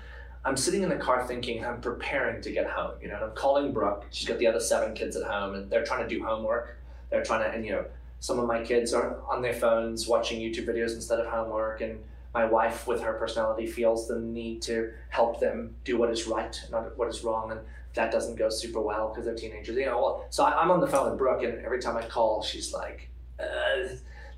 I'm 0.46 0.58
sitting 0.58 0.84
in 0.84 0.90
the 0.90 0.96
car 0.96 1.26
thinking 1.28 1.66
I'm 1.66 1.82
preparing 1.82 2.42
to 2.42 2.52
get 2.52 2.70
home. 2.70 2.94
You 3.02 3.10
know, 3.10 3.16
and 3.16 3.26
I'm 3.26 3.32
calling 3.32 3.74
Brooke. 3.74 4.06
She's 4.12 4.28
got 4.28 4.40
the 4.40 4.48
other 4.48 4.60
seven 4.60 4.94
kids 4.94 5.16
at 5.16 5.24
home, 5.24 5.56
and 5.56 5.70
they're 5.70 5.86
trying 5.86 6.08
to 6.08 6.16
do 6.16 6.24
homework. 6.24 6.78
They're 7.10 7.24
trying 7.24 7.50
to, 7.50 7.56
and 7.56 7.66
you 7.66 7.74
know, 7.74 7.86
some 8.20 8.40
of 8.40 8.48
my 8.48 8.64
kids 8.64 8.94
are 8.94 9.18
on 9.30 9.42
their 9.42 9.54
phones 9.54 10.08
watching 10.08 10.40
YouTube 10.40 10.68
videos 10.68 10.94
instead 10.94 11.20
of 11.20 11.28
homework, 11.28 11.82
and 11.82 12.00
my 12.34 12.46
wife, 12.46 12.88
with 12.88 13.02
her 13.02 13.14
personality, 13.14 13.68
feels 13.68 14.08
the 14.08 14.20
need 14.20 14.62
to 14.64 14.92
help 15.10 15.40
them 15.40 15.76
do 15.84 15.98
what 15.98 16.10
is 16.10 16.28
right, 16.28 16.60
not 16.72 16.98
what 16.98 17.08
is 17.08 17.24
wrong, 17.24 17.52
and 17.52 17.62
that 17.94 18.12
doesn't 18.12 18.36
go 18.36 18.50
super 18.50 18.82
well 18.82 19.10
because 19.10 19.26
they're 19.26 19.36
teenagers. 19.36 19.76
You 19.76 19.86
know, 19.86 20.02
well, 20.02 20.26
so 20.30 20.46
I'm 20.46 20.72
on 20.72 20.80
the 20.80 20.88
phone 20.88 21.10
with 21.10 21.18
Brooke, 21.18 21.44
and 21.44 21.64
every 21.66 21.80
time 21.80 21.98
I 21.98 22.04
call, 22.04 22.44
she's 22.44 22.74
like, 22.74 23.10
uh, 23.40 23.88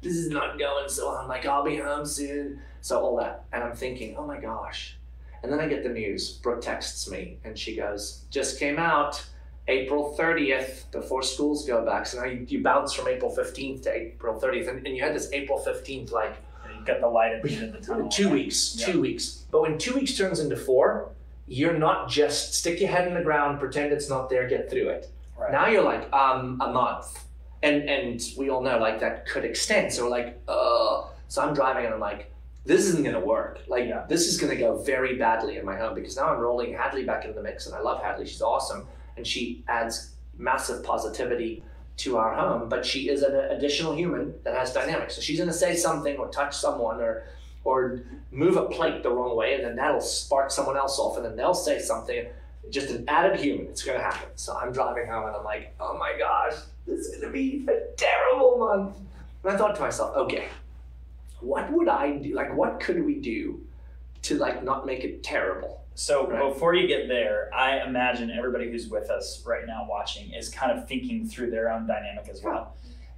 "This 0.01 0.15
is 0.15 0.29
not 0.29 0.59
going 0.59 0.89
so." 0.89 1.15
I'm 1.15 1.27
like, 1.27 1.45
"I'll 1.45 1.63
be 1.63 1.77
home 1.77 2.05
soon." 2.05 2.61
So 2.81 3.01
all 3.01 3.17
that, 3.17 3.45
and 3.51 3.63
I'm 3.63 3.75
thinking, 3.75 4.15
"Oh 4.17 4.25
my 4.25 4.39
gosh!" 4.39 4.98
And 5.43 5.51
then 5.51 5.59
I 5.59 5.67
get 5.67 5.83
the 5.83 5.89
news. 5.89 6.33
Brooke 6.33 6.61
texts 6.61 7.09
me, 7.09 7.39
and 7.43 7.57
she 7.57 7.75
goes, 7.75 8.25
"Just 8.29 8.59
came 8.59 8.77
out." 8.77 9.23
April 9.67 10.15
30th, 10.17 10.89
before 10.91 11.21
schools 11.21 11.67
go 11.67 11.85
back. 11.85 12.07
So 12.07 12.17
now 12.19 12.25
you, 12.25 12.43
you 12.49 12.63
bounce 12.63 12.91
from 12.91 13.07
April 13.07 13.29
15th 13.29 13.83
to 13.83 13.93
April 13.93 14.39
30th. 14.41 14.67
And, 14.67 14.87
and 14.87 14.97
you 14.97 15.03
had 15.03 15.13
this 15.15 15.29
April 15.31 15.63
15th, 15.63 16.11
like, 16.11 16.37
You've 16.75 16.87
got 16.87 17.01
the 17.01 17.07
light 17.07 17.33
at 17.33 17.43
the 17.43 17.53
end 17.53 17.63
of 17.65 17.73
the 17.73 17.79
tunnel. 17.87 18.09
Two 18.09 18.31
weeks, 18.31 18.75
Yeah. 18.79 18.93
two 18.93 18.99
weeks. 19.01 19.45
But 19.51 19.61
when 19.61 19.77
two 19.77 19.93
weeks 19.93 20.17
turns 20.17 20.39
into 20.39 20.55
four, 20.57 21.11
you're 21.45 21.77
not 21.77 22.09
just 22.09 22.55
stick 22.55 22.79
your 22.79 22.89
head 22.89 23.07
in 23.07 23.13
the 23.13 23.21
ground, 23.21 23.59
pretend 23.59 23.93
it's 23.93 24.09
not 24.09 24.27
there, 24.27 24.47
get 24.47 24.71
through 24.71 24.89
it. 24.89 25.11
Right. 25.37 25.51
Now 25.51 25.67
you're 25.67 25.83
like, 25.83 26.11
um, 26.13 26.59
a 26.61 26.71
month. 26.73 27.25
And 27.61 27.87
and 27.87 28.21
we 28.37 28.49
all 28.49 28.61
know 28.63 28.79
like 28.79 28.99
that 29.01 29.27
could 29.27 29.45
extend. 29.45 29.93
So 29.93 30.05
we're 30.05 30.09
like, 30.09 30.41
uh 30.47 31.03
so 31.27 31.43
I'm 31.43 31.53
driving 31.53 31.85
and 31.85 31.93
I'm 31.93 31.99
like, 31.99 32.31
this 32.69 32.85
isn't 32.85 33.03
gonna 33.03 33.19
work. 33.19 33.61
Like 33.67 33.85
Yeah. 33.87 34.05
this 34.07 34.27
is 34.27 34.39
gonna 34.39 34.55
go 34.55 34.77
very 34.77 35.15
badly 35.17 35.57
in 35.57 35.65
my 35.65 35.75
home 35.75 35.95
because 35.95 36.15
now 36.15 36.27
I'm 36.31 36.39
rolling 36.39 36.73
Hadley 36.73 37.03
back 37.03 37.25
into 37.25 37.33
the 37.35 37.41
mix 37.41 37.65
and 37.65 37.75
I 37.75 37.81
love 37.81 38.01
Hadley. 38.03 38.27
She's 38.27 38.43
awesome. 38.43 38.87
And 39.17 39.25
she 39.25 39.63
adds 39.67 40.11
massive 40.37 40.83
positivity 40.83 41.63
to 41.97 42.17
our 42.17 42.33
home, 42.33 42.69
but 42.69 42.85
she 42.85 43.09
is 43.09 43.23
an 43.23 43.33
additional 43.35 43.93
human 43.95 44.35
that 44.43 44.53
has 44.53 44.71
dynamics. 44.71 45.15
So 45.15 45.21
she's 45.21 45.37
going 45.37 45.49
to 45.49 45.53
say 45.65 45.75
something 45.75 46.15
or 46.17 46.29
touch 46.29 46.55
someone 46.55 47.01
or 47.01 47.23
or 47.65 48.03
move 48.31 48.55
a 48.55 48.65
plate 48.65 49.03
the 49.03 49.09
wrong 49.11 49.35
way, 49.35 49.55
and 49.55 49.63
then 49.65 49.75
that'll 49.75 49.99
spark 49.99 50.49
someone 50.49 50.77
else 50.77 50.97
off, 50.97 51.17
and 51.17 51.25
then 51.25 51.35
they'll 51.35 51.53
say 51.53 51.77
something. 51.77 52.25
Just 52.69 52.89
an 52.91 53.03
added 53.09 53.37
human. 53.37 53.65
It's 53.67 53.83
going 53.83 53.97
to 53.97 54.03
happen. 54.03 54.29
So 54.35 54.55
I'm 54.57 54.71
driving 54.71 55.07
home, 55.07 55.27
and 55.27 55.35
I'm 55.35 55.43
like, 55.43 55.75
oh 55.79 55.97
my 55.97 56.13
gosh, 56.17 56.53
this 56.87 56.99
is 56.99 57.17
going 57.19 57.27
to 57.27 57.33
be 57.33 57.67
a 57.67 57.93
terrible 57.97 58.57
month. 58.59 58.95
And 59.43 59.51
I 59.53 59.57
thought 59.57 59.75
to 59.75 59.81
myself, 59.81 60.15
okay, 60.15 60.45
what 61.41 61.71
would 61.71 61.87
I 61.87 62.17
do? 62.17 62.33
Like, 62.33 62.55
what 62.55 62.79
could 62.79 63.03
we 63.03 63.15
do 63.15 63.61
to 64.23 64.37
like 64.37 64.63
not 64.63 64.85
make 64.85 65.03
it 65.03 65.23
terrible? 65.23 65.83
So 65.95 66.27
Right. 66.27 66.41
before 66.53 66.75
you 66.75 66.87
get 66.87 67.07
there, 67.09 67.49
I 67.53 67.81
imagine 67.81 68.31
everybody 68.31 68.71
who's 68.71 68.87
with 68.89 69.09
us 69.09 69.43
right 69.45 69.65
now 69.67 69.85
watching 69.89 70.31
is 70.33 70.49
kind 70.49 70.71
of 70.71 70.87
thinking 70.87 71.27
through 71.27 71.51
their 71.51 71.71
own 71.71 71.87
dynamic 71.87 72.29
as 72.29 72.41
well. 72.41 72.75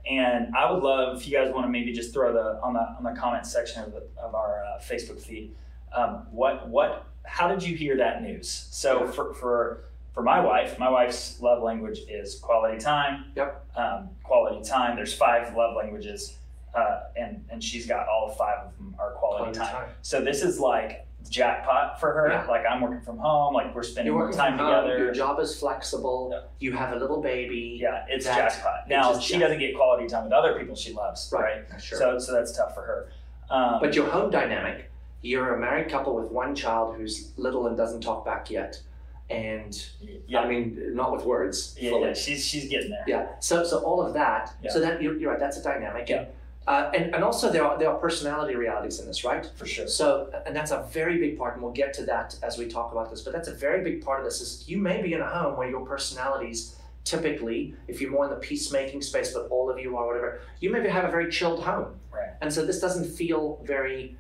And 0.09 0.55
I 0.55 0.71
would 0.71 0.81
love 0.81 1.17
if 1.17 1.27
you 1.27 1.37
guys 1.37 1.53
want 1.53 1.65
to 1.67 1.69
maybe 1.71 1.91
just 1.93 2.11
throw 2.11 2.33
the 2.33 2.59
on 2.63 2.73
the 2.73 2.79
on 2.79 3.03
the 3.03 3.11
comment 3.19 3.45
section 3.45 3.83
of, 3.83 3.91
the, 3.91 4.03
of 4.17 4.33
our 4.33 4.63
uh, 4.65 4.79
Facebook 4.79 5.21
feed. 5.21 5.53
Um, 5.93 6.25
what 6.31 6.67
what 6.69 7.05
how 7.23 7.47
did 7.47 7.61
you 7.61 7.75
hear 7.75 7.97
that 7.97 8.23
news? 8.23 8.49
So 8.71 9.05
for 9.07 9.33
for 9.35 9.83
for 10.13 10.23
my 10.23 10.39
wife, 10.39 10.79
my 10.79 10.89
wife's 10.89 11.39
love 11.39 11.61
language 11.61 11.99
is 12.09 12.35
quality 12.39 12.79
time. 12.79 13.25
Yep. 13.35 13.63
Um, 13.75 14.09
quality 14.23 14.67
time. 14.67 14.95
There's 14.95 15.13
five 15.13 15.55
love 15.55 15.75
languages, 15.75 16.37
uh, 16.73 16.99
and 17.15 17.45
and 17.49 17.63
she's 17.63 17.85
got 17.87 18.07
all 18.07 18.29
five 18.29 18.65
of 18.67 18.77
them 18.77 18.95
are 18.99 19.11
quality, 19.11 19.57
time. 19.57 19.89
So 20.01 20.21
this 20.21 20.41
is 20.43 20.59
like 20.59 21.05
jackpot 21.29 21.99
for 21.99 22.11
her. 22.13 22.29
Yeah. 22.29 22.45
Like 22.45 22.63
I'm 22.69 22.81
working 22.81 23.01
from 23.01 23.17
home. 23.17 23.53
Like 23.53 23.73
we're 23.75 23.83
spending 23.83 24.13
more 24.13 24.31
time 24.31 24.57
home, 24.57 24.67
together. 24.67 24.97
Your 24.97 25.13
job 25.13 25.39
is 25.39 25.59
flexible. 25.59 26.29
Yeah. 26.31 26.41
You 26.59 26.71
have 26.77 26.93
a 26.93 26.95
little 26.99 27.21
baby. 27.21 27.77
yeah, 27.81 28.05
it's 28.09 28.25
jackpot. 28.25 28.87
Now 28.87 29.13
just 29.13 29.23
she 29.25 29.37
doesn't 29.37 29.59
get 29.59 29.75
quality 29.75 30.07
time 30.07 30.23
with 30.25 30.33
other 30.33 30.57
people 30.57 30.75
she 30.75 30.93
loves, 30.93 31.29
right? 31.33 31.69
Right. 31.69 31.81
Sure. 31.81 31.97
So 31.97 32.19
so 32.19 32.33
that's 32.33 32.55
tough 32.55 32.73
for 32.73 32.81
her. 32.81 33.11
Um, 33.49 33.79
But 33.81 33.95
your 33.95 34.07
home 34.09 34.31
dynamic, 34.31 34.89
you're 35.21 35.55
a 35.55 35.59
married 35.59 35.89
couple 35.89 36.15
with 36.15 36.31
one 36.31 36.55
child 36.55 36.95
who's 36.95 37.33
little 37.37 37.67
and 37.67 37.75
doesn't 37.75 38.01
talk 38.01 38.25
back 38.25 38.49
yet. 38.49 38.81
And 39.29 39.81
yeah, 40.27 40.41
I 40.41 40.47
mean, 40.47 40.93
not 40.93 41.13
with 41.13 41.23
words. 41.23 41.75
yeah, 41.79 41.91
yeah, 41.97 42.13
she's 42.13 42.45
she's 42.45 42.67
getting 42.69 42.89
there. 42.89 43.03
Yeah. 43.07 43.27
So 43.39 43.63
so 43.63 43.79
all 43.79 44.01
of 44.01 44.13
that. 44.13 44.53
Yeah. 44.63 44.71
So 44.71 44.79
that 44.81 45.01
you're, 45.01 45.17
you're 45.17 45.31
right. 45.31 45.39
That's 45.39 45.57
a 45.57 45.63
dynamic. 45.63 46.09
Yeah. 46.09 46.17
And, 46.21 46.27
uh, 46.67 46.91
and 46.93 47.13
and 47.15 47.23
also 47.23 47.51
there 47.51 47.65
are 47.65 47.77
there 47.79 47.89
are 47.89 47.97
personality 47.97 48.55
realities 48.55 48.99
in 48.99 49.07
this, 49.07 49.23
right? 49.23 49.49
for 49.55 49.65
sure. 49.65 49.87
So 49.87 50.31
and 50.45 50.55
that's 50.55 50.71
a 50.71 50.87
very 50.91 51.17
big 51.17 51.37
part, 51.37 51.55
and 51.55 51.63
we'll 51.63 51.71
get 51.73 51.93
to 51.95 52.03
that 52.05 52.35
as 52.43 52.57
we 52.57 52.67
talk 52.67 52.91
about 52.91 53.09
this. 53.09 53.21
But 53.21 53.33
that's 53.33 53.47
a 53.47 53.53
very 53.53 53.83
big 53.83 54.03
part 54.05 54.19
of 54.19 54.25
this. 54.25 54.41
Is 54.41 54.69
you 54.69 54.77
may 54.77 55.01
be 55.01 55.13
in 55.13 55.21
a 55.21 55.27
home 55.27 55.57
where 55.57 55.69
your 55.69 55.85
personalities 55.85 56.75
typically, 57.03 57.73
if 57.87 57.99
you're 57.99 58.11
more 58.11 58.25
in 58.25 58.29
the 58.29 58.35
peacemaking 58.37 59.01
space, 59.01 59.33
but 59.33 59.47
all 59.49 59.71
of 59.71 59.79
you 59.79 59.97
are 59.97 60.05
whatever, 60.05 60.41
you 60.59 60.71
maybe 60.71 60.87
have 60.87 61.03
a 61.03 61.09
very 61.09 61.31
chilled 61.31 61.63
home. 61.63 61.95
Right. 62.13 62.29
And 62.41 62.53
so 62.53 62.63
this 62.63 62.79
doesn't 62.79 63.05
feel 63.05 63.59
very 63.63 64.15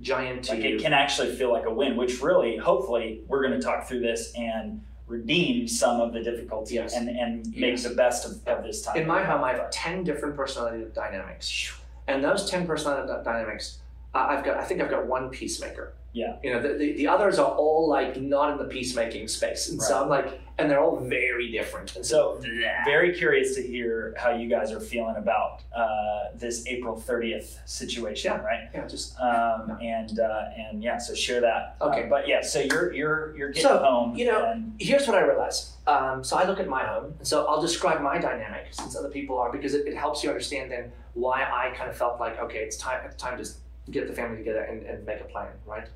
giant 0.00 0.44
to 0.44 0.52
Like 0.54 0.62
you. 0.62 0.76
it 0.76 0.82
can 0.82 0.94
actually 0.94 1.36
feel 1.36 1.52
like 1.52 1.66
a 1.66 1.70
win, 1.72 1.94
which 1.96 2.22
really, 2.22 2.56
hopefully, 2.56 3.22
we're 3.28 3.46
going 3.46 3.58
to 3.58 3.64
talk 3.64 3.86
through 3.86 4.00
this 4.00 4.32
and 4.34 4.82
redeem 5.06 5.68
some 5.68 6.00
of 6.00 6.12
the 6.12 6.22
difficulty 6.22 6.74
Yes. 6.76 6.94
and 6.94 7.08
and 7.08 7.54
make 7.56 7.80
the 7.82 7.90
best 7.90 8.24
of, 8.26 8.46
of 8.48 8.64
this 8.64 8.82
time. 8.82 8.96
In 8.96 9.06
my 9.06 9.22
home, 9.22 9.44
I 9.44 9.52
have 9.52 9.70
10 9.70 10.04
different 10.04 10.36
personality 10.36 10.84
dynamics. 10.94 11.72
And 12.08 12.22
those 12.22 12.48
10 12.50 12.66
personality 12.66 13.12
dynamics, 13.24 13.78
uh, 14.14 14.26
I've 14.30 14.44
got, 14.44 14.56
I 14.58 14.64
think 14.64 14.80
I've 14.80 14.90
got 14.90 15.06
one 15.06 15.28
peacemaker. 15.30 15.92
Yeah. 16.16 16.36
You 16.42 16.54
know, 16.54 16.62
the, 16.62 16.68
the, 16.78 16.92
the 16.94 17.08
others 17.08 17.38
are 17.38 17.50
all 17.50 17.88
like 17.90 18.18
not 18.20 18.50
in 18.52 18.56
the 18.56 18.64
peacemaking 18.64 19.28
space. 19.28 19.68
And 19.68 19.80
so 19.82 20.02
I'm 20.02 20.08
like, 20.08 20.40
and 20.56 20.70
they're 20.70 20.80
all 20.80 20.96
very 20.96 21.52
different. 21.52 21.94
And 21.94 22.06
so, 22.06 22.40
So, 22.40 22.48
very 22.86 23.12
curious 23.12 23.54
to 23.56 23.62
hear 23.62 24.14
how 24.16 24.30
you 24.30 24.48
guys 24.48 24.72
are 24.72 24.80
feeling 24.80 25.16
about 25.16 25.60
uh, 25.76 26.30
this 26.34 26.66
April 26.66 26.96
30th 27.06 27.58
situation, 27.68 28.32
Yeah. 28.32 28.40
right? 28.40 28.68
yeah, 28.72 28.86
just, 28.86 29.20
Um, 29.20 29.76
and 29.82 30.18
uh, 30.18 30.44
and 30.56 30.82
yeah, 30.82 30.96
so 30.96 31.12
share 31.14 31.42
that. 31.42 31.76
Okay. 31.82 32.04
Uh, 32.04 32.08
but 32.08 32.26
yeah, 32.26 32.40
so 32.40 32.60
you're 32.60 32.94
you're 32.94 33.36
you're 33.36 33.48
getting 33.50 33.68
So, 33.68 33.76
home. 33.76 34.16
you 34.16 34.24
know, 34.24 34.50
and, 34.52 34.72
here's 34.80 35.06
what 35.06 35.16
I 35.18 35.20
realize. 35.20 35.76
Um, 35.86 36.24
so 36.24 36.38
I 36.38 36.44
look 36.48 36.60
at 36.60 36.66
my 36.68 36.84
home, 36.84 37.12
and 37.18 37.26
so 37.28 37.44
I'll 37.46 37.60
describe 37.60 38.00
my 38.00 38.16
dynamic 38.18 38.68
since 38.70 38.96
other 38.96 39.10
people 39.10 39.38
are, 39.38 39.52
because 39.52 39.74
it, 39.74 39.86
it 39.86 39.94
helps 40.04 40.24
you 40.24 40.30
understand 40.30 40.72
then 40.72 40.90
why 41.12 41.42
I 41.44 41.74
kind 41.76 41.90
of 41.90 41.96
felt 41.96 42.18
like, 42.18 42.40
okay, 42.40 42.60
it's 42.60 42.78
time, 42.78 43.00
it's 43.04 43.16
time 43.22 43.36
to 43.42 43.46
get 43.90 44.06
the 44.08 44.12
family 44.12 44.38
together 44.38 44.60
and, 44.62 44.82
and 44.84 45.06
make 45.06 45.20
a 45.20 45.24
plan, 45.24 45.48
right? 45.66 45.88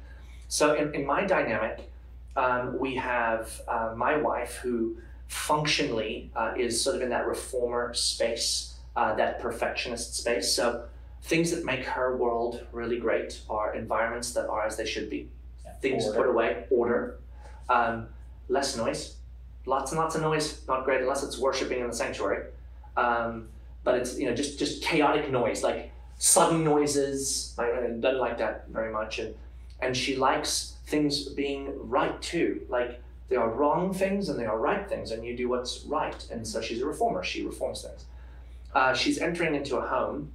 So 0.48 0.74
in, 0.74 0.94
in 0.94 1.06
my 1.06 1.24
dynamic, 1.24 1.90
um, 2.36 2.78
we 2.78 2.94
have 2.96 3.60
uh, 3.68 3.94
my 3.96 4.16
wife 4.16 4.56
who 4.56 4.96
functionally 5.28 6.30
uh, 6.34 6.52
is 6.56 6.80
sort 6.80 6.96
of 6.96 7.02
in 7.02 7.10
that 7.10 7.26
reformer 7.26 7.94
space, 7.94 8.78
uh, 8.96 9.14
that 9.14 9.40
perfectionist 9.40 10.16
space. 10.16 10.52
So 10.52 10.84
things 11.22 11.50
that 11.50 11.64
make 11.64 11.84
her 11.84 12.16
world 12.16 12.66
really 12.72 12.98
great 12.98 13.40
are 13.48 13.74
environments 13.74 14.32
that 14.32 14.48
are 14.48 14.66
as 14.66 14.76
they 14.76 14.86
should 14.86 15.10
be. 15.10 15.28
Yeah. 15.64 15.72
things 15.80 16.06
Order. 16.06 16.18
put 16.18 16.28
away, 16.28 16.64
order, 16.70 17.18
um, 17.68 18.08
less 18.48 18.76
noise, 18.76 19.16
lots 19.66 19.92
and 19.92 20.00
lots 20.00 20.14
of 20.14 20.22
noise, 20.22 20.66
not 20.66 20.84
great 20.84 21.00
unless 21.00 21.22
it's 21.22 21.38
worshiping 21.38 21.80
in 21.80 21.86
the 21.86 21.94
sanctuary. 21.94 22.46
Um, 22.96 23.48
but 23.84 23.94
it's 23.94 24.18
you 24.18 24.26
know 24.28 24.34
just 24.34 24.58
just 24.58 24.82
chaotic 24.82 25.30
noise, 25.30 25.62
like 25.62 25.92
sudden 26.20 26.62
noises. 26.62 27.54
I 27.58 27.64
doesn't 27.64 28.20
like 28.20 28.38
that 28.38 28.68
very 28.68 28.92
much, 28.92 29.18
and 29.18 29.34
and 29.80 29.96
she 29.96 30.16
likes 30.16 30.74
things 30.86 31.28
being 31.30 31.72
right 31.88 32.20
too. 32.22 32.60
Like 32.68 33.02
there 33.28 33.40
are 33.40 33.48
wrong 33.48 33.94
things 33.94 34.28
and 34.28 34.38
there 34.38 34.50
are 34.50 34.58
right 34.58 34.88
things, 34.88 35.10
and 35.10 35.24
you 35.24 35.36
do 35.36 35.48
what's 35.48 35.82
right. 35.84 36.24
And 36.30 36.46
so 36.46 36.60
she's 36.60 36.82
a 36.82 36.86
reformer. 36.86 37.24
She 37.24 37.44
reforms 37.44 37.82
things. 37.82 38.04
Uh, 38.74 38.94
she's 38.94 39.18
entering 39.18 39.54
into 39.54 39.78
a 39.78 39.88
home 39.88 40.30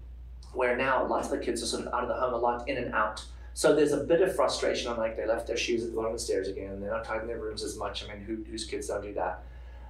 where 0.53 0.75
now 0.75 1.05
lots 1.05 1.31
of 1.31 1.39
the 1.39 1.45
kids 1.45 1.61
are 1.61 1.67
sort 1.67 1.85
of 1.85 1.93
out 1.93 2.01
of 2.03 2.09
the 2.09 2.15
home 2.15 2.33
a 2.33 2.37
lot, 2.37 2.67
in 2.67 2.77
and 2.77 2.93
out. 2.93 3.23
So 3.53 3.75
there's 3.75 3.93
a 3.93 4.03
bit 4.03 4.21
of 4.21 4.35
frustration 4.35 4.91
on 4.91 4.97
like 4.97 5.15
they 5.15 5.27
left 5.27 5.47
their 5.47 5.57
shoes 5.57 5.83
at 5.83 5.91
the 5.91 5.95
bottom 5.95 6.11
of 6.11 6.17
the 6.17 6.23
stairs 6.23 6.47
again. 6.47 6.81
They're 6.81 6.91
not 6.91 7.05
tidying 7.05 7.27
their 7.27 7.39
rooms 7.39 7.63
as 7.63 7.77
much. 7.77 8.03
I 8.03 8.13
mean, 8.13 8.25
who, 8.25 8.43
whose 8.49 8.65
kids 8.65 8.87
don't 8.87 9.03
do 9.03 9.13
that? 9.13 9.43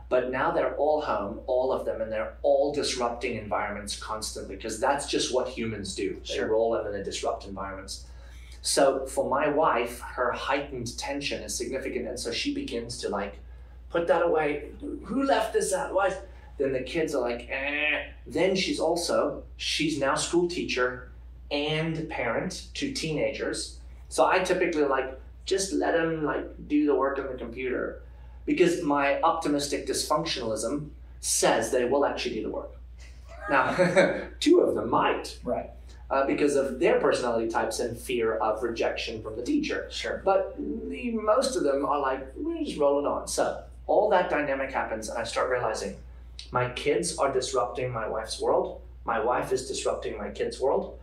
But 0.07 0.31
now 0.31 0.51
they're 0.51 0.75
all 0.75 1.01
home, 1.01 1.39
all 1.47 1.71
of 1.71 1.85
them, 1.85 2.01
and 2.01 2.11
they're 2.11 2.33
all 2.43 2.71
disrupting 2.73 3.37
environments 3.37 3.95
constantly 3.99 4.55
because 4.55 4.79
that's 4.79 5.07
just 5.07 5.33
what 5.33 5.47
humans 5.47 5.95
do. 5.95 6.21
They 6.27 6.35
Sure. 6.35 6.47
roll 6.47 6.75
in 6.75 6.85
and 6.85 6.93
they 6.95 7.01
disrupt 7.03 7.45
environments. 7.45 8.05
So 8.61 9.05
for 9.05 9.29
my 9.29 9.47
wife, 9.49 9.99
her 10.01 10.31
heightened 10.31 10.97
tension 10.97 11.41
is 11.43 11.55
significant, 11.55 12.07
and 12.07 12.19
so 12.19 12.31
she 12.31 12.53
begins 12.53 12.97
to 12.99 13.09
like 13.09 13.39
put 13.89 14.07
that 14.07 14.21
away. 14.21 14.69
Who 15.05 15.23
left 15.23 15.53
this 15.53 15.73
out? 15.73 15.93
Why? 15.93 16.15
Then 16.57 16.71
the 16.73 16.81
kids 16.81 17.13
are 17.13 17.21
like, 17.21 17.47
eh. 17.49 18.03
Then 18.25 18.55
she's 18.55 18.79
also 18.79 19.43
she's 19.57 19.99
now 19.99 20.15
school 20.15 20.47
teacher 20.47 21.11
and 21.51 22.07
parent 22.09 22.67
to 22.75 22.91
teenagers. 22.91 23.79
So 24.09 24.25
I 24.25 24.39
typically 24.39 24.83
like 24.83 25.19
just 25.45 25.73
let 25.73 25.93
them 25.93 26.23
like 26.23 26.45
do 26.67 26.85
the 26.85 26.95
work 26.95 27.19
on 27.19 27.27
the 27.27 27.35
computer 27.37 28.01
because 28.45 28.81
my 28.83 29.19
optimistic 29.21 29.87
dysfunctionalism 29.87 30.89
says 31.19 31.71
they 31.71 31.85
will 31.85 32.05
actually 32.05 32.35
do 32.35 32.43
the 32.43 32.49
work. 32.49 32.71
Now, 33.49 33.75
two 34.39 34.59
of 34.61 34.75
them 34.75 34.89
might 34.89 35.39
Right. 35.43 35.69
uh, 36.09 36.25
because 36.25 36.55
of 36.55 36.79
their 36.79 36.99
personality 36.99 37.47
types 37.49 37.79
and 37.79 37.97
fear 37.97 38.35
of 38.37 38.61
rejection 38.63 39.21
from 39.21 39.35
the 39.35 39.43
teacher. 39.43 39.87
Sure. 39.91 40.21
But 40.23 40.55
the, 40.57 41.11
most 41.11 41.55
of 41.55 41.63
them 41.63 41.85
are 41.85 41.99
like, 41.99 42.27
we're 42.35 42.63
just 42.63 42.77
rolling 42.77 43.05
on. 43.05 43.27
So 43.27 43.63
all 43.87 44.09
that 44.09 44.29
dynamic 44.29 44.71
happens, 44.71 45.09
and 45.09 45.17
I 45.17 45.23
start 45.23 45.49
realizing 45.49 45.95
my 46.51 46.69
kids 46.69 47.17
are 47.17 47.31
disrupting 47.31 47.91
my 47.91 48.07
wife's 48.07 48.39
world. 48.41 48.81
My 49.05 49.19
wife 49.23 49.51
is 49.51 49.67
disrupting 49.67 50.17
my 50.17 50.29
kids' 50.29 50.59
world. 50.59 50.97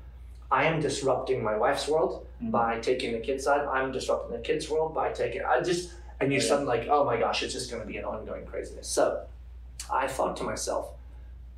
I 0.51 0.65
am 0.65 0.81
disrupting 0.81 1.43
my 1.43 1.57
wife's 1.57 1.89
world 1.89 2.27
Mhm. 2.43 2.51
by 2.51 2.79
taking 2.81 3.13
the 3.13 3.21
kids' 3.21 3.45
side. 3.45 3.61
I'm 3.67 3.91
disrupting 3.93 4.37
the 4.37 4.43
kids' 4.43 4.69
world 4.69 4.95
by 4.95 5.13
taking. 5.13 5.43
I 5.43 5.61
just 5.61 5.93
and 6.23 6.33
you're 6.33 6.41
Yeah. 6.43 6.49
suddenly 6.49 6.79
like, 6.79 6.89
oh 6.89 7.05
my 7.05 7.19
gosh, 7.19 7.43
it's 7.43 7.53
just 7.53 7.71
going 7.71 7.83
to 7.83 7.89
be 7.89 7.97
an 7.97 8.05
ongoing 8.05 8.47
craziness. 8.47 8.89
So 8.89 9.23
I 9.93 10.07
thought 10.07 10.37
to 10.39 10.45
myself, 10.45 10.91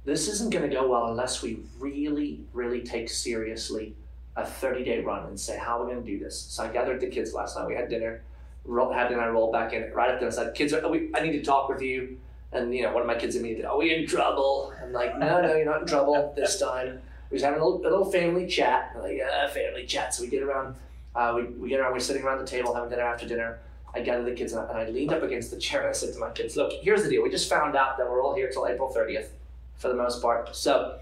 this 0.04 0.28
isn't 0.28 0.50
going 0.50 0.68
to 0.68 0.74
go 0.74 0.88
well 0.88 1.08
unless 1.10 1.42
we 1.42 1.60
really, 1.78 2.40
really 2.52 2.82
take 2.82 3.08
seriously 3.08 3.94
a 4.36 4.44
30 4.44 4.84
day 4.84 5.00
run 5.00 5.26
and 5.26 5.38
say, 5.38 5.58
how 5.58 5.78
are 5.80 5.86
we 5.86 5.92
going 5.92 6.04
to 6.04 6.10
do 6.10 6.18
this? 6.18 6.36
So 6.38 6.64
I 6.64 6.68
gathered 6.68 7.00
the 7.00 7.06
kids 7.06 7.32
last 7.32 7.56
night. 7.56 7.66
We 7.68 7.74
had 7.74 7.88
dinner, 7.88 8.22
roll, 8.64 8.92
had 8.92 9.08
dinner, 9.08 9.22
I 9.22 9.28
rolled 9.28 9.52
back 9.52 9.72
in. 9.72 9.90
Right 9.92 10.10
after 10.10 10.26
I 10.26 10.30
said, 10.30 10.54
kids, 10.54 10.72
are, 10.72 10.86
we, 10.88 11.10
I 11.14 11.20
need 11.20 11.32
to 11.32 11.42
talk 11.42 11.68
with 11.68 11.80
you. 11.80 12.18
And, 12.52 12.74
you 12.74 12.82
know, 12.82 12.92
one 12.92 13.00
of 13.02 13.06
my 13.08 13.16
kids 13.16 13.34
immediately, 13.36 13.64
are 13.64 13.76
we 13.76 13.92
in 13.94 14.06
trouble? 14.06 14.72
I'm 14.80 14.92
like, 14.92 15.18
no, 15.18 15.40
no, 15.40 15.56
you're 15.56 15.64
not 15.64 15.80
in 15.82 15.86
trouble 15.88 16.32
this 16.36 16.58
time. 16.60 17.00
We 17.30 17.36
was 17.36 17.42
having 17.42 17.60
a 17.60 17.64
little, 17.64 17.80
a 17.80 17.90
little 17.90 18.10
family 18.12 18.46
chat. 18.46 18.94
Like, 19.00 19.18
ah, 19.24 19.48
family 19.48 19.86
chat. 19.86 20.14
So 20.14 20.22
we 20.22 20.28
get 20.28 20.42
around, 20.42 20.76
uh, 21.16 21.32
we, 21.36 21.44
we 21.44 21.68
get 21.70 21.80
around, 21.80 21.92
we're 21.92 21.98
sitting 22.00 22.22
around 22.22 22.38
the 22.38 22.46
table 22.46 22.72
having 22.74 22.90
dinner 22.90 23.02
after 23.02 23.26
dinner. 23.26 23.58
I 23.94 24.00
gathered 24.00 24.26
the 24.26 24.32
kids 24.32 24.52
and 24.52 24.66
I, 24.66 24.70
and 24.70 24.78
I 24.78 24.90
leaned 24.90 25.12
up 25.12 25.22
against 25.22 25.50
the 25.50 25.58
chair 25.58 25.82
and 25.82 25.90
I 25.90 25.92
said 25.92 26.12
to 26.14 26.18
my 26.18 26.30
kids, 26.30 26.56
look, 26.56 26.72
here's 26.82 27.02
the 27.02 27.10
deal. 27.10 27.22
We 27.22 27.30
just 27.30 27.48
found 27.48 27.76
out 27.76 27.96
that 27.98 28.10
we're 28.10 28.22
all 28.22 28.34
here 28.34 28.50
till 28.50 28.66
April 28.66 28.92
30th 28.94 29.28
for 29.76 29.88
the 29.88 29.94
most 29.94 30.20
part. 30.20 30.54
So, 30.54 30.98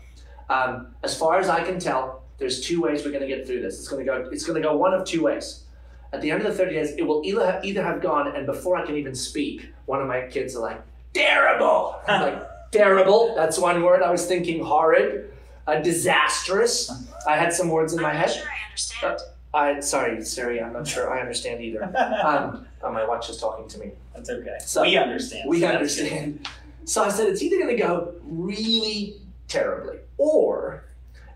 um, 0.51 0.95
as 1.03 1.17
far 1.17 1.39
as 1.39 1.49
I 1.49 1.65
can 1.65 1.79
tell, 1.79 2.23
there's 2.39 2.61
two 2.61 2.83
ways 2.83 3.05
we're 3.05 3.11
going 3.11 3.23
to 3.23 3.29
get 3.29 3.47
through 3.47 3.63
this. 3.63 3.79
It's 3.79 3.89
going 3.89 4.05
to 4.05 4.11
go. 4.11 4.29
It's 4.31 4.45
going 4.45 4.61
to 4.61 4.67
go 4.67 4.77
one 4.77 4.93
of 4.93 5.07
two 5.07 5.23
ways. 5.23 5.65
At 6.13 6.21
the 6.21 6.31
end 6.31 6.43
of 6.43 6.49
the 6.49 6.59
30 6.59 6.75
days, 6.75 6.91
it 6.99 7.03
will 7.03 7.23
either 7.25 7.47
have, 7.47 7.65
either 7.65 7.83
have 7.83 8.03
gone, 8.03 8.37
and 8.37 8.45
before 8.45 8.77
I 8.77 8.85
can 8.85 8.97
even 8.97 9.15
speak, 9.15 9.73
one 9.87 10.03
of 10.03 10.09
my 10.09 10.23
kids 10.23 10.55
are 10.57 10.61
like, 10.61 10.83
"Terrible!" 11.15 12.01
I'm 12.07 12.21
like, 12.21 12.43
"Terrible." 12.73 13.35
That's 13.35 13.59
one 13.59 13.83
word. 13.83 14.03
I 14.03 14.11
was 14.11 14.27
thinking 14.27 14.63
horrid, 14.63 15.33
uh, 15.67 15.77
disastrous. 15.77 16.91
I 17.27 17.37
had 17.37 17.53
some 17.53 17.69
words 17.69 17.95
in 17.95 18.03
my 18.03 18.13
head. 18.13 18.31
sure 18.31 18.43
I 18.43 18.67
understand. 18.69 19.21
I 19.55 19.81
sorry, 19.81 20.23
Siri. 20.25 20.61
I'm 20.63 20.73
not 20.73 20.87
sure 20.87 21.13
I 21.13 21.21
understand 21.21 21.63
either. 21.63 21.83
Um, 22.25 22.67
oh, 22.83 22.93
my 22.93 23.05
watch 23.07 23.29
is 23.31 23.37
talking 23.39 23.69
to 23.69 23.79
me. 23.79 23.91
That's 24.15 24.31
okay. 24.31 24.57
So- 24.65 24.83
we 24.83 24.97
understand. 24.97 25.49
We 25.49 25.61
so 25.61 25.67
understand. 25.69 26.49
So 26.85 27.05
I 27.05 27.11
said 27.11 27.29
it's 27.29 27.43
either 27.43 27.59
going 27.59 27.77
to 27.77 27.81
go 27.83 28.15
really 28.25 29.21
terribly 29.49 29.99
or 30.19 30.85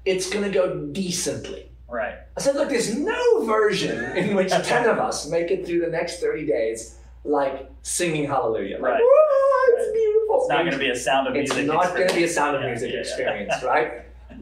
it's 0.05 0.29
going 0.31 0.45
to 0.45 0.51
go 0.51 0.87
decently. 0.87 1.71
Right. 1.89 2.15
I 2.37 2.41
said, 2.41 2.57
look, 2.57 2.69
there's 2.69 2.97
no 2.99 3.45
version 3.47 4.17
in 4.17 4.35
which 4.35 4.51
10 4.63 4.89
of 4.89 4.99
us 4.99 5.29
make 5.29 5.51
it 5.53 5.65
through 5.67 5.81
the 5.81 5.87
next 5.91 6.21
30 6.21 6.47
days 6.47 6.99
like 7.25 7.71
singing 7.83 8.27
hallelujah. 8.27 8.81
Right. 8.81 9.01
"Whoa, 9.01 9.75
it's 9.77 9.87
Right. 9.87 9.95
beautiful. 9.95 10.41
It's 10.41 10.49
not 10.49 10.59
going 10.63 10.73
to 10.73 10.79
be 10.79 10.91
a 10.91 10.97
sound 10.97 11.27
of 11.29 11.35
music. 11.35 11.57
It's 11.59 11.67
not 11.69 11.95
going 11.95 12.09
to 12.09 12.15
be 12.15 12.25
a 12.25 12.29
sound 12.29 12.57
of 12.57 12.63
music 12.63 12.89
yeah, 12.91 12.95
yeah. 12.97 13.01
experience, 13.03 13.63
right? 13.63 13.93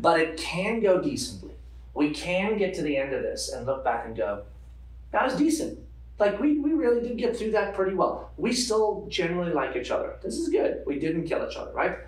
But 0.01 0.21
it 0.21 0.37
can 0.39 0.81
go 0.81 1.01
decently. 1.03 1.54
We 1.95 2.11
can 2.11 2.59
get 2.59 2.75
to 2.75 2.83
the 2.83 2.97
end 2.97 3.15
of 3.15 3.23
this 3.23 3.53
and 3.53 3.67
look 3.67 3.85
back 3.85 4.05
and 4.07 4.17
go, 4.17 4.45
that 5.13 5.25
was 5.25 5.37
decent. 5.37 5.79
Like 6.19 6.41
we, 6.41 6.59
we 6.59 6.73
really 6.73 7.07
did 7.07 7.17
get 7.19 7.37
through 7.37 7.53
that 7.53 7.75
pretty 7.75 7.95
well. 7.95 8.31
We 8.37 8.53
still 8.53 9.07
generally 9.09 9.53
like 9.53 9.77
each 9.77 9.91
other. 9.91 10.17
This 10.23 10.35
is 10.35 10.49
good. 10.49 10.83
We 10.87 10.99
didn't 10.99 11.25
kill 11.25 11.47
each 11.49 11.57
other, 11.57 11.73
right? 11.73 11.99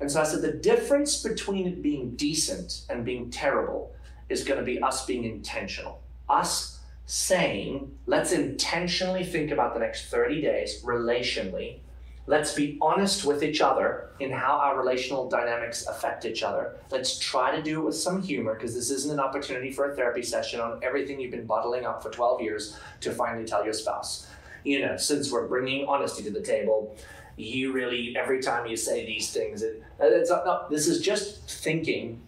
And 0.00 0.10
so 0.10 0.20
I 0.20 0.24
said 0.24 0.42
the 0.42 0.52
difference 0.52 1.22
between 1.22 1.66
it 1.66 1.82
being 1.82 2.14
decent 2.14 2.82
and 2.88 3.04
being 3.04 3.30
terrible 3.30 3.94
is 4.28 4.44
going 4.44 4.60
to 4.60 4.64
be 4.64 4.80
us 4.80 5.06
being 5.06 5.24
intentional. 5.24 6.00
Us 6.28 6.80
saying, 7.06 7.90
let's 8.06 8.32
intentionally 8.32 9.24
think 9.24 9.50
about 9.50 9.72
the 9.74 9.80
next 9.80 10.10
30 10.10 10.42
days 10.42 10.82
relationally. 10.82 11.80
Let's 12.28 12.52
be 12.52 12.76
honest 12.82 13.24
with 13.24 13.42
each 13.42 13.62
other 13.62 14.10
in 14.20 14.30
how 14.30 14.58
our 14.58 14.78
relational 14.78 15.30
dynamics 15.30 15.86
affect 15.86 16.26
each 16.26 16.42
other. 16.42 16.76
Let's 16.90 17.18
try 17.18 17.56
to 17.56 17.62
do 17.62 17.80
it 17.80 17.84
with 17.86 17.96
some 17.96 18.20
humor 18.20 18.52
because 18.52 18.74
this 18.74 18.90
isn't 18.90 19.10
an 19.10 19.18
opportunity 19.18 19.72
for 19.72 19.90
a 19.90 19.96
therapy 19.96 20.22
session 20.22 20.60
on 20.60 20.78
everything 20.82 21.18
you've 21.18 21.30
been 21.30 21.46
bottling 21.46 21.86
up 21.86 22.02
for 22.02 22.10
12 22.10 22.42
years 22.42 22.76
to 23.00 23.12
finally 23.12 23.46
tell 23.46 23.64
your 23.64 23.72
spouse. 23.72 24.28
You 24.62 24.84
know, 24.84 24.98
since 24.98 25.32
we're 25.32 25.48
bringing 25.48 25.88
honesty 25.88 26.22
to 26.24 26.30
the 26.30 26.42
table, 26.42 26.94
you 27.38 27.72
really, 27.72 28.14
every 28.14 28.42
time 28.42 28.66
you 28.66 28.76
say 28.76 29.06
these 29.06 29.32
things, 29.32 29.62
it, 29.62 29.82
it's 29.98 30.28
not, 30.28 30.44
no, 30.44 30.66
this 30.68 30.86
is 30.86 31.00
just 31.00 31.50
thinking 31.50 32.20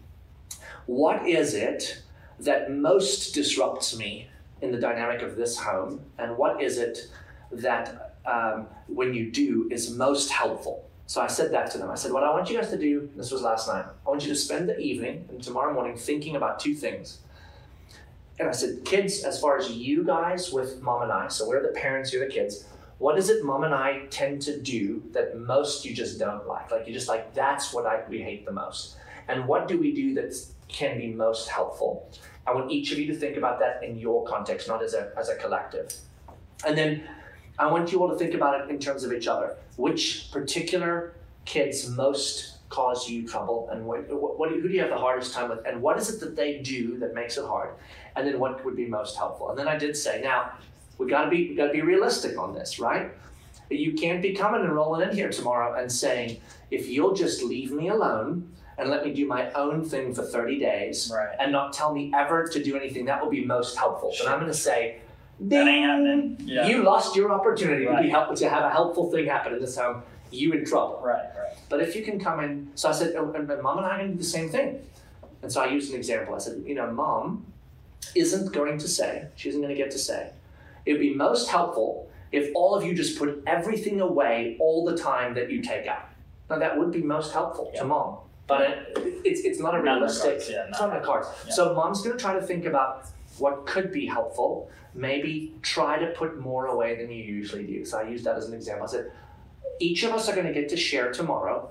what 0.86 1.28
is 1.28 1.52
it 1.52 2.02
that 2.38 2.72
most 2.72 3.34
disrupts 3.34 3.94
me 3.94 4.28
in 4.62 4.72
the 4.72 4.80
dynamic 4.80 5.20
of 5.20 5.36
this 5.36 5.58
home, 5.58 6.00
and 6.16 6.38
what 6.38 6.62
is 6.62 6.78
it 6.78 7.10
that 7.52 8.09
um, 8.26 8.66
when 8.86 9.14
you 9.14 9.30
do 9.30 9.68
is 9.70 9.90
most 9.90 10.30
helpful? 10.30 10.88
So 11.06 11.20
I 11.20 11.26
said 11.26 11.52
that 11.52 11.70
to 11.72 11.78
them. 11.78 11.90
I 11.90 11.96
said, 11.96 12.12
What 12.12 12.22
I 12.22 12.30
want 12.30 12.48
you 12.50 12.56
guys 12.56 12.70
to 12.70 12.78
do, 12.78 13.10
this 13.16 13.32
was 13.32 13.42
last 13.42 13.66
night, 13.66 13.84
I 14.06 14.08
want 14.08 14.22
you 14.22 14.28
to 14.28 14.36
spend 14.36 14.68
the 14.68 14.78
evening 14.78 15.26
and 15.28 15.42
tomorrow 15.42 15.74
morning 15.74 15.96
thinking 15.96 16.36
about 16.36 16.60
two 16.60 16.74
things. 16.74 17.18
And 18.38 18.48
I 18.48 18.52
said, 18.52 18.84
Kids, 18.84 19.24
as 19.24 19.40
far 19.40 19.58
as 19.58 19.72
you 19.72 20.04
guys 20.04 20.52
with 20.52 20.80
mom 20.80 21.02
and 21.02 21.10
I, 21.10 21.28
so 21.28 21.48
we're 21.48 21.62
the 21.62 21.78
parents, 21.78 22.12
you're 22.12 22.24
the 22.24 22.32
kids, 22.32 22.64
what 22.98 23.18
is 23.18 23.28
it 23.30 23.44
mom 23.44 23.64
and 23.64 23.74
I 23.74 24.06
tend 24.10 24.42
to 24.42 24.60
do 24.60 25.02
that 25.12 25.36
most 25.36 25.84
you 25.84 25.94
just 25.94 26.18
don't 26.18 26.46
like? 26.46 26.70
Like, 26.70 26.86
you 26.86 26.92
just 26.92 27.08
like, 27.08 27.34
that's 27.34 27.72
what 27.72 27.86
I, 27.86 28.02
we 28.08 28.20
hate 28.20 28.44
the 28.44 28.52
most. 28.52 28.96
And 29.26 29.48
what 29.48 29.66
do 29.68 29.78
we 29.78 29.92
do 29.92 30.14
that 30.14 30.34
can 30.68 30.98
be 30.98 31.08
most 31.08 31.48
helpful? 31.48 32.08
I 32.46 32.52
want 32.52 32.70
each 32.70 32.92
of 32.92 32.98
you 32.98 33.06
to 33.06 33.14
think 33.14 33.36
about 33.36 33.58
that 33.60 33.82
in 33.82 33.98
your 33.98 34.24
context, 34.26 34.68
not 34.68 34.82
as 34.82 34.94
a, 34.94 35.12
as 35.16 35.28
a 35.28 35.36
collective. 35.36 35.92
And 36.66 36.76
then 36.76 37.02
I 37.60 37.66
want 37.70 37.92
you 37.92 38.00
all 38.00 38.08
to 38.08 38.16
think 38.16 38.34
about 38.34 38.58
it 38.60 38.70
in 38.70 38.78
terms 38.78 39.04
of 39.04 39.12
each 39.12 39.28
other. 39.28 39.56
Which 39.76 40.30
particular 40.32 41.12
kids 41.44 41.88
most 41.90 42.58
cause 42.70 43.08
you 43.10 43.26
trouble, 43.28 43.68
and 43.70 43.84
what, 43.84 44.08
what, 44.08 44.38
what 44.38 44.48
do 44.48 44.54
you, 44.54 44.62
who 44.62 44.68
do 44.68 44.74
you 44.74 44.80
have 44.80 44.90
the 44.90 44.96
hardest 44.96 45.34
time 45.34 45.50
with, 45.50 45.58
and 45.66 45.82
what 45.82 45.98
is 45.98 46.08
it 46.08 46.20
that 46.20 46.36
they 46.36 46.58
do 46.58 46.96
that 46.98 47.14
makes 47.14 47.36
it 47.36 47.44
hard, 47.44 47.74
and 48.16 48.26
then 48.26 48.38
what 48.38 48.64
would 48.64 48.76
be 48.76 48.86
most 48.86 49.16
helpful? 49.16 49.50
And 49.50 49.58
then 49.58 49.68
I 49.68 49.76
did 49.76 49.96
say, 49.96 50.20
now 50.22 50.52
we 50.96 51.08
got 51.08 51.24
to 51.24 51.30
be 51.30 51.48
we 51.50 51.54
got 51.54 51.66
to 51.66 51.72
be 51.72 51.82
realistic 51.82 52.38
on 52.38 52.54
this, 52.54 52.78
right? 52.78 53.10
You 53.70 53.92
can't 53.94 54.22
be 54.22 54.34
coming 54.34 54.62
and 54.62 54.72
rolling 54.72 55.08
in 55.08 55.14
here 55.14 55.28
tomorrow 55.30 55.80
and 55.80 55.90
saying, 55.90 56.40
if 56.70 56.88
you'll 56.88 57.14
just 57.14 57.42
leave 57.42 57.72
me 57.72 57.88
alone 57.88 58.52
and 58.78 58.88
let 58.88 59.04
me 59.04 59.12
do 59.12 59.26
my 59.26 59.52
own 59.52 59.84
thing 59.84 60.14
for 60.14 60.22
30 60.22 60.58
days 60.58 61.12
Right. 61.14 61.36
and 61.38 61.52
not 61.52 61.72
tell 61.72 61.92
me 61.92 62.12
ever 62.14 62.48
to 62.48 62.62
do 62.62 62.76
anything, 62.76 63.04
that 63.04 63.22
will 63.22 63.30
be 63.30 63.44
most 63.44 63.76
helpful. 63.76 64.12
But 64.18 64.28
I'm 64.28 64.38
going 64.40 64.50
to 64.50 64.56
say, 64.58 65.00
Ding. 65.48 66.36
Yeah. 66.40 66.66
you 66.66 66.82
lost 66.82 67.16
your 67.16 67.32
opportunity 67.32 67.84
to 67.86 67.96
be 68.02 68.08
to 68.36 68.48
have 68.48 68.64
a 68.64 68.70
helpful 68.70 69.10
thing 69.10 69.26
happen 69.26 69.54
in 69.54 69.60
this 69.60 69.76
home. 69.76 70.02
You 70.30 70.52
in 70.52 70.64
trouble. 70.64 71.00
Right. 71.02 71.16
Right. 71.36 71.52
But 71.68 71.80
if 71.80 71.96
you 71.96 72.02
can 72.02 72.20
come 72.20 72.40
in, 72.40 72.70
so 72.74 72.88
I 72.88 72.92
said, 72.92 73.14
and, 73.14 73.34
and 73.34 73.62
mom 73.62 73.78
and 73.78 73.86
I 73.86 73.90
are 73.90 73.98
going 73.98 74.08
to 74.10 74.14
do 74.14 74.18
the 74.18 74.24
same 74.24 74.48
thing. 74.48 74.80
And 75.42 75.50
so 75.50 75.60
I 75.62 75.66
used 75.68 75.90
an 75.92 75.96
example. 75.96 76.34
I 76.34 76.38
said, 76.38 76.62
you 76.66 76.74
know, 76.74 76.90
mom 76.90 77.46
isn't 78.14 78.52
going 78.52 78.78
to 78.78 78.88
say, 78.88 79.26
she 79.36 79.48
isn't 79.48 79.60
going 79.60 79.74
to 79.74 79.80
get 79.80 79.90
to 79.92 79.98
say, 79.98 80.30
It 80.86 80.92
would 80.92 81.00
be 81.00 81.14
most 81.14 81.48
helpful 81.48 82.08
if 82.32 82.50
all 82.54 82.74
of 82.74 82.84
you 82.84 82.94
just 82.94 83.18
put 83.18 83.42
everything 83.46 84.00
away 84.00 84.56
all 84.60 84.84
the 84.84 84.96
time 84.96 85.34
that 85.34 85.50
you 85.50 85.62
take 85.62 85.86
out. 85.86 86.08
Now 86.48 86.58
that 86.58 86.78
would 86.78 86.92
be 86.92 87.02
most 87.02 87.32
helpful 87.32 87.70
Yeah. 87.74 87.80
to 87.80 87.86
mom, 87.86 88.18
but 88.46 88.60
it, 88.62 88.92
it's 89.24 89.40
it's 89.40 89.58
not 89.60 89.74
a 89.74 89.78
Not 89.82 89.84
realistic. 89.94 90.30
cards, 90.38 90.50
yeah, 90.50 90.64
it's 90.68 90.80
not- 90.80 90.88
not 90.88 90.96
in 90.96 91.00
the 91.02 91.06
cards. 91.06 91.28
yeah. 91.46 91.52
So 91.54 91.74
mom's 91.74 92.02
going 92.02 92.16
to 92.16 92.22
try 92.22 92.34
to 92.34 92.42
think 92.42 92.64
about 92.66 93.06
what 93.40 93.66
could 93.66 93.90
be 93.92 94.06
helpful. 94.06 94.70
Maybe 94.94 95.54
try 95.62 95.98
to 95.98 96.06
put 96.12 96.38
more 96.38 96.66
away 96.66 96.96
than 96.96 97.10
you 97.10 97.22
usually 97.22 97.66
do. 97.66 97.84
So 97.84 97.98
I 97.98 98.08
use 98.08 98.22
that 98.24 98.36
as 98.36 98.48
an 98.48 98.54
example. 98.54 98.86
I 98.86 98.90
said, 98.90 99.12
each 99.78 100.02
of 100.02 100.12
us 100.12 100.28
are 100.28 100.34
going 100.34 100.46
to 100.46 100.52
get 100.52 100.68
to 100.70 100.76
share 100.76 101.12
tomorrow. 101.12 101.70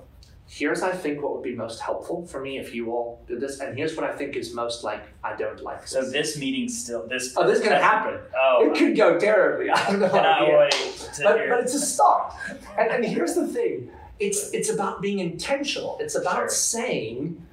Here's 0.52 0.82
I 0.82 0.90
think 0.90 1.22
what 1.22 1.32
would 1.34 1.44
be 1.44 1.54
most 1.54 1.78
helpful 1.80 2.26
for 2.26 2.40
me 2.40 2.58
if 2.58 2.74
you 2.74 2.90
all 2.90 3.22
did 3.28 3.40
this, 3.40 3.60
and 3.60 3.76
here's 3.78 3.94
what 3.94 4.04
I 4.04 4.12
think 4.16 4.34
is 4.34 4.52
most 4.52 4.82
like 4.82 5.04
I 5.22 5.36
don't 5.36 5.62
like. 5.62 5.86
So 5.86 6.00
this. 6.02 6.10
this 6.12 6.38
meeting 6.38 6.68
still 6.68 7.06
this. 7.06 7.34
oh, 7.36 7.46
this 7.46 7.58
is 7.58 7.64
going 7.64 7.76
to 7.78 7.82
happen. 7.84 8.18
Oh, 8.36 8.68
It 8.72 8.76
could 8.76 8.96
go 8.96 9.16
terribly. 9.16 9.70
I 9.70 9.78
have 9.78 10.00
no 10.00 10.08
cannot 10.08 10.42
idea. 10.42 10.58
wait 10.58 11.10
But, 11.22 11.36
hear. 11.36 11.48
but 11.50 11.60
it's 11.60 11.74
a 11.74 11.78
start. 11.78 12.34
And, 12.76 12.90
and 12.90 13.04
here's 13.04 13.34
the 13.36 13.46
thing 13.46 13.90
it's, 14.18 14.50
it's 14.52 14.70
about 14.70 15.00
being 15.00 15.20
intentional. 15.20 15.96
It's 16.00 16.16
about 16.16 16.36
Sure. 16.40 16.48
saying, 16.48 17.46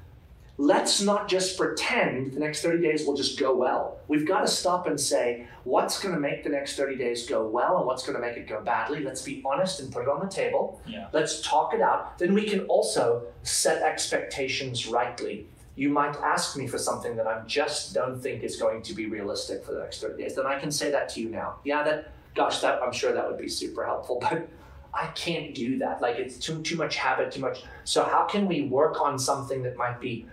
let's 0.58 1.02
not 1.02 1.28
just 1.28 1.58
pretend 1.58 2.34
the 2.34 2.40
next 2.40 2.62
30 2.62 2.82
days 2.82 3.06
will 3.06 3.16
just 3.16 3.40
go 3.40 3.56
well. 3.56 4.00
We've 4.08 4.28
got 4.28 4.42
to 4.42 4.48
stop 4.48 4.88
and 4.88 5.00
say, 5.00 5.48
what's 5.64 6.02
going 6.02 6.16
to 6.16 6.20
make 6.20 6.44
the 6.44 6.50
next 6.50 6.76
30 6.76 6.96
days 6.96 7.28
go 7.30 7.48
well 7.48 7.78
and 7.78 7.86
what's 7.86 8.04
going 8.04 8.20
to 8.20 8.22
make 8.22 8.38
it 8.38 8.48
go 8.48 8.62
badly? 8.62 9.04
Let's 9.04 9.22
be 9.22 9.44
honest 9.46 9.80
and 9.80 9.92
put 9.92 10.04
it 10.04 10.10
on 10.10 10.20
the 10.20 10.32
table. 10.32 10.82
Yeah. 10.88 11.08
Let's 11.14 11.42
talk 11.42 11.76
it 11.76 11.82
out. 11.82 12.18
Then 12.18 12.34
we 12.34 12.46
can 12.46 12.62
also 12.62 13.28
set 13.44 13.84
expectations 13.84 14.88
rightly. 14.88 15.48
You 15.76 15.90
might 15.90 16.16
ask 16.18 16.58
me 16.58 16.66
for 16.66 16.80
something 16.80 17.16
that 17.18 17.28
I 17.28 17.44
just 17.46 17.94
don't 17.94 18.20
think 18.20 18.42
is 18.42 18.56
going 18.56 18.82
to 18.82 18.96
be 18.96 19.06
realistic 19.06 19.64
for 19.64 19.74
the 19.74 19.80
next 19.82 20.02
30 20.02 20.24
days. 20.24 20.36
Then 20.36 20.48
I 20.48 20.58
can 20.58 20.72
say 20.72 20.90
that 20.90 21.10
to 21.10 21.22
you 21.22 21.30
now. 21.30 21.58
Yeah, 21.64 21.84
that 21.84 22.14
gosh, 22.34 22.62
that 22.62 22.82
I'm 22.82 22.92
sure 22.92 23.14
that 23.14 23.28
would 23.28 23.38
be 23.38 23.48
super 23.48 23.86
helpful, 23.86 24.18
but 24.22 24.50
I 24.92 25.08
can't 25.08 25.54
do 25.54 25.78
that. 25.78 26.02
Like 26.02 26.16
it's 26.16 26.40
too 26.40 26.64
too 26.64 26.78
much 26.78 26.96
habit, 26.96 27.32
too 27.32 27.42
much. 27.42 27.64
So 27.84 28.04
how 28.04 28.26
can 28.26 28.48
we 28.48 28.64
work 28.64 29.00
on 29.00 29.20
something 29.20 29.62
that 29.62 29.78
might 29.78 30.02
be 30.02 30.26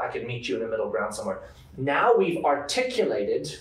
I 0.00 0.08
could 0.08 0.26
meet 0.26 0.48
you 0.48 0.56
in 0.56 0.62
the 0.62 0.68
middle 0.68 0.90
ground 0.90 1.14
somewhere. 1.14 1.42
Now 1.76 2.16
we've 2.16 2.44
articulated 2.44 3.58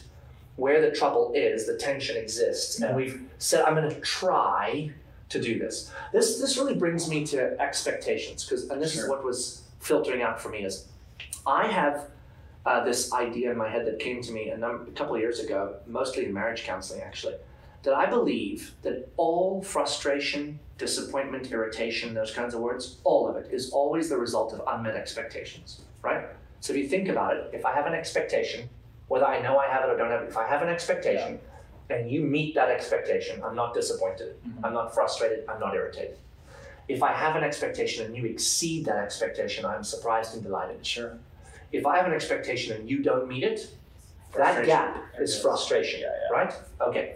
where 0.56 0.82
the 0.82 0.92
trouble 0.92 1.32
is, 1.36 1.68
the 1.68 1.78
tension 1.78 2.18
exists, 2.18 2.82
and 2.82 2.96
we've 2.96 3.22
said 3.38 3.64
I'm 3.64 3.76
going 3.76 3.90
to 3.90 4.02
try 4.02 4.92
to 5.30 5.42
do 5.42 5.60
this. 5.60 5.92
This 6.12 6.40
this 6.40 6.58
really 6.58 6.76
brings 6.76 7.10
me 7.10 7.26
to 7.28 7.60
expectations 7.60 8.44
because 8.44 8.70
and 8.70 8.82
this 8.82 8.96
is 8.96 9.08
what 9.10 9.24
was 9.24 9.64
filtering 9.80 10.22
out 10.22 10.42
for 10.42 10.50
me 10.50 10.64
is 10.64 10.88
I 11.46 11.68
have 11.68 12.10
uh, 12.66 12.84
this 12.84 13.14
idea 13.14 13.52
in 13.52 13.58
my 13.58 13.70
head 13.70 13.86
that 13.86 14.00
came 14.00 14.22
to 14.22 14.32
me 14.34 14.50
a, 14.50 14.58
num- 14.58 14.88
a 14.90 14.92
couple 14.92 15.16
of 15.16 15.22
years 15.22 15.40
ago, 15.40 15.78
mostly 15.86 16.26
in 16.26 16.34
marriage 16.34 16.66
counseling 16.66 17.02
actually, 17.02 17.36
that 17.84 17.94
I 17.94 18.06
believe 18.06 18.74
that 18.82 19.10
all 19.16 19.62
frustration, 19.62 20.60
disappointment, 20.78 21.52
irritation, 21.52 22.14
those 22.14 22.32
kinds 22.32 22.54
of 22.54 22.60
words, 22.60 22.98
all 23.06 23.30
of 23.30 23.38
it 23.38 23.50
is 23.54 23.72
always 23.72 24.10
the 24.10 24.18
result 24.18 24.52
of 24.52 24.62
unmet 24.68 24.96
expectations, 24.96 25.82
right? 26.02 26.26
So 26.60 26.74
if 26.74 26.80
you 26.80 26.88
think 26.88 27.08
about 27.10 27.36
it, 27.38 27.50
if 27.54 27.66
I 27.66 27.74
have 27.74 27.86
an 27.86 27.94
expectation, 27.94 28.70
whether 29.08 29.26
I 29.26 29.42
know 29.42 29.58
I 29.58 29.68
have 29.68 29.84
it 29.84 29.90
or 29.94 29.98
don't 29.98 30.10
have 30.12 30.24
it, 30.24 30.30
if 30.30 30.38
I 30.38 30.48
have 30.48 30.62
an 30.62 30.70
expectation 30.70 31.40
and 31.90 32.12
you 32.12 32.22
meet 32.22 32.56
that 32.56 32.70
expectation, 32.70 33.42
I'm 33.44 33.56
not 33.56 33.74
disappointed, 33.74 34.36
Mhm. 34.46 34.60
I'm 34.66 34.74
not 34.74 34.94
frustrated, 34.94 35.46
I'm 35.48 35.60
not 35.60 35.74
irritated. 35.76 36.18
If 36.88 37.04
I 37.04 37.12
have 37.14 37.36
an 37.36 37.44
expectation 37.44 38.06
and 38.06 38.16
you 38.16 38.26
exceed 38.26 38.86
that 38.86 38.98
expectation, 38.98 39.66
I'm 39.66 39.84
surprised 39.84 40.34
and 40.36 40.44
delighted. 40.44 40.86
Sure. 40.86 41.18
If 41.72 41.86
I 41.86 41.98
have 41.98 42.06
an 42.06 42.14
expectation 42.14 42.76
and 42.78 42.90
you 42.90 43.04
don't 43.04 43.28
meet 43.28 43.44
it, 43.44 43.70
that 44.36 44.66
gap 44.66 44.96
There 45.14 45.22
it 45.22 45.24
is 45.24 45.36
is. 45.36 45.42
frustration, 45.42 46.02
Yeah, 46.02 46.08
yeah. 46.32 46.38
right? 46.38 46.54
Okay. 46.82 47.16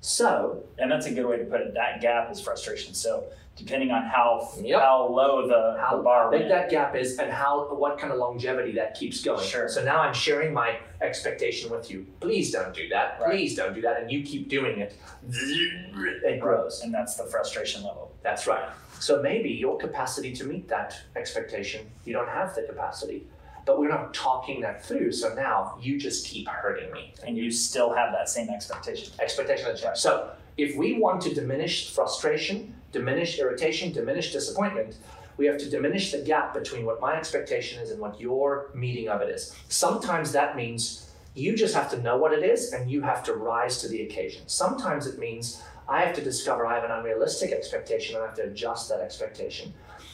So, 0.00 0.64
And 0.78 0.90
that's 0.90 1.06
a 1.06 1.12
good 1.12 1.26
way 1.26 1.36
to 1.36 1.44
put 1.44 1.60
it. 1.60 1.74
That 1.74 2.00
gap 2.00 2.30
is 2.32 2.40
frustration. 2.40 2.92
So 2.94 3.24
depending 3.56 3.90
on 3.90 4.02
how 4.02 4.48
Yep. 4.60 4.80
how 4.80 5.08
low 5.08 5.46
the, 5.46 5.78
how 5.80 5.96
the 5.96 6.02
bar 6.02 6.30
big 6.30 6.40
went. 6.40 6.50
that 6.50 6.70
gap 6.70 6.96
is 6.96 7.18
and 7.18 7.30
how 7.30 7.66
what 7.74 7.98
kind 7.98 8.12
of 8.12 8.18
longevity 8.18 8.72
that 8.72 8.94
keeps 8.94 9.22
going. 9.22 9.44
Sure. 9.46 9.68
So 9.68 9.84
now 9.84 10.00
I'm 10.00 10.14
sharing 10.14 10.52
my 10.54 10.78
expectation 11.00 11.70
with 11.70 11.90
you. 11.90 12.06
Please 12.20 12.50
don't 12.50 12.74
do 12.74 12.88
that. 12.88 13.18
Right. 13.20 13.30
Please 13.32 13.54
don't 13.54 13.74
do 13.74 13.80
that. 13.82 14.00
And 14.00 14.10
you 14.10 14.22
keep 14.22 14.48
doing 14.48 14.78
it. 14.78 14.96
It 15.30 16.40
grows. 16.40 16.80
and 16.82 16.92
that's 16.92 17.16
the 17.16 17.24
frustration 17.24 17.82
level. 17.82 18.12
That's 18.22 18.46
right. 18.46 18.68
So 19.00 19.20
maybe 19.20 19.50
your 19.50 19.78
capacity 19.78 20.32
to 20.34 20.44
meet 20.44 20.68
that 20.68 20.96
expectation, 21.16 21.90
you 22.04 22.12
don't 22.12 22.28
have 22.28 22.54
the 22.54 22.62
capacity. 22.62 23.26
But 23.64 23.78
we're 23.78 23.88
not 23.88 24.12
talking 24.14 24.60
that 24.62 24.84
through. 24.84 25.12
So 25.12 25.34
now 25.34 25.76
you 25.80 25.98
just 25.98 26.26
keep 26.26 26.48
hurting 26.48 26.90
me. 26.92 27.14
And 27.26 27.36
you 27.36 27.50
still 27.50 27.92
have 27.92 28.12
that 28.12 28.28
same 28.28 28.48
expectation. 28.48 29.12
expectation 29.20 29.66
of 29.70 29.78
change. 29.80 29.98
So 29.98 30.30
if 30.56 30.76
we 30.76 30.98
want 30.98 31.20
to 31.22 31.34
diminish 31.34 31.90
frustration, 31.92 32.74
diminish 32.92 33.38
irritation, 33.38 33.92
diminish 33.92 34.32
disappointment, 34.32 34.96
we 35.36 35.46
have 35.46 35.58
to 35.58 35.70
diminish 35.70 36.12
the 36.12 36.18
gap 36.18 36.54
between 36.54 36.84
what 36.84 37.00
my 37.00 37.16
expectation 37.16 37.82
is 37.82 37.90
and 37.90 38.00
what 38.00 38.20
your 38.20 38.70
meeting 38.74 39.08
of 39.08 39.22
it 39.22 39.30
is. 39.30 39.56
Sometimes 39.68 40.32
that 40.32 40.56
means 40.56 41.10
you 41.34 41.56
just 41.56 41.74
have 41.74 41.90
to 41.90 42.02
know 42.02 42.18
what 42.18 42.32
it 42.32 42.44
is 42.44 42.72
and 42.72 42.90
you 42.90 43.00
have 43.00 43.24
to 43.24 43.32
rise 43.32 43.78
to 43.78 43.88
the 43.88 44.02
occasion. 44.02 44.42
Sometimes 44.46 45.06
it 45.06 45.18
means 45.18 45.62
I 45.88 46.04
have 46.04 46.14
to 46.16 46.20
discover 46.22 46.66
I 46.66 46.74
have 46.74 46.84
an 46.84 46.90
unrealistic 46.90 47.50
expectation 47.52 48.14
and 48.14 48.24
I 48.24 48.28
have 48.28 48.36
to 48.36 48.44
adjust 48.44 48.88
that 48.90 49.00
expectation. 49.00 49.72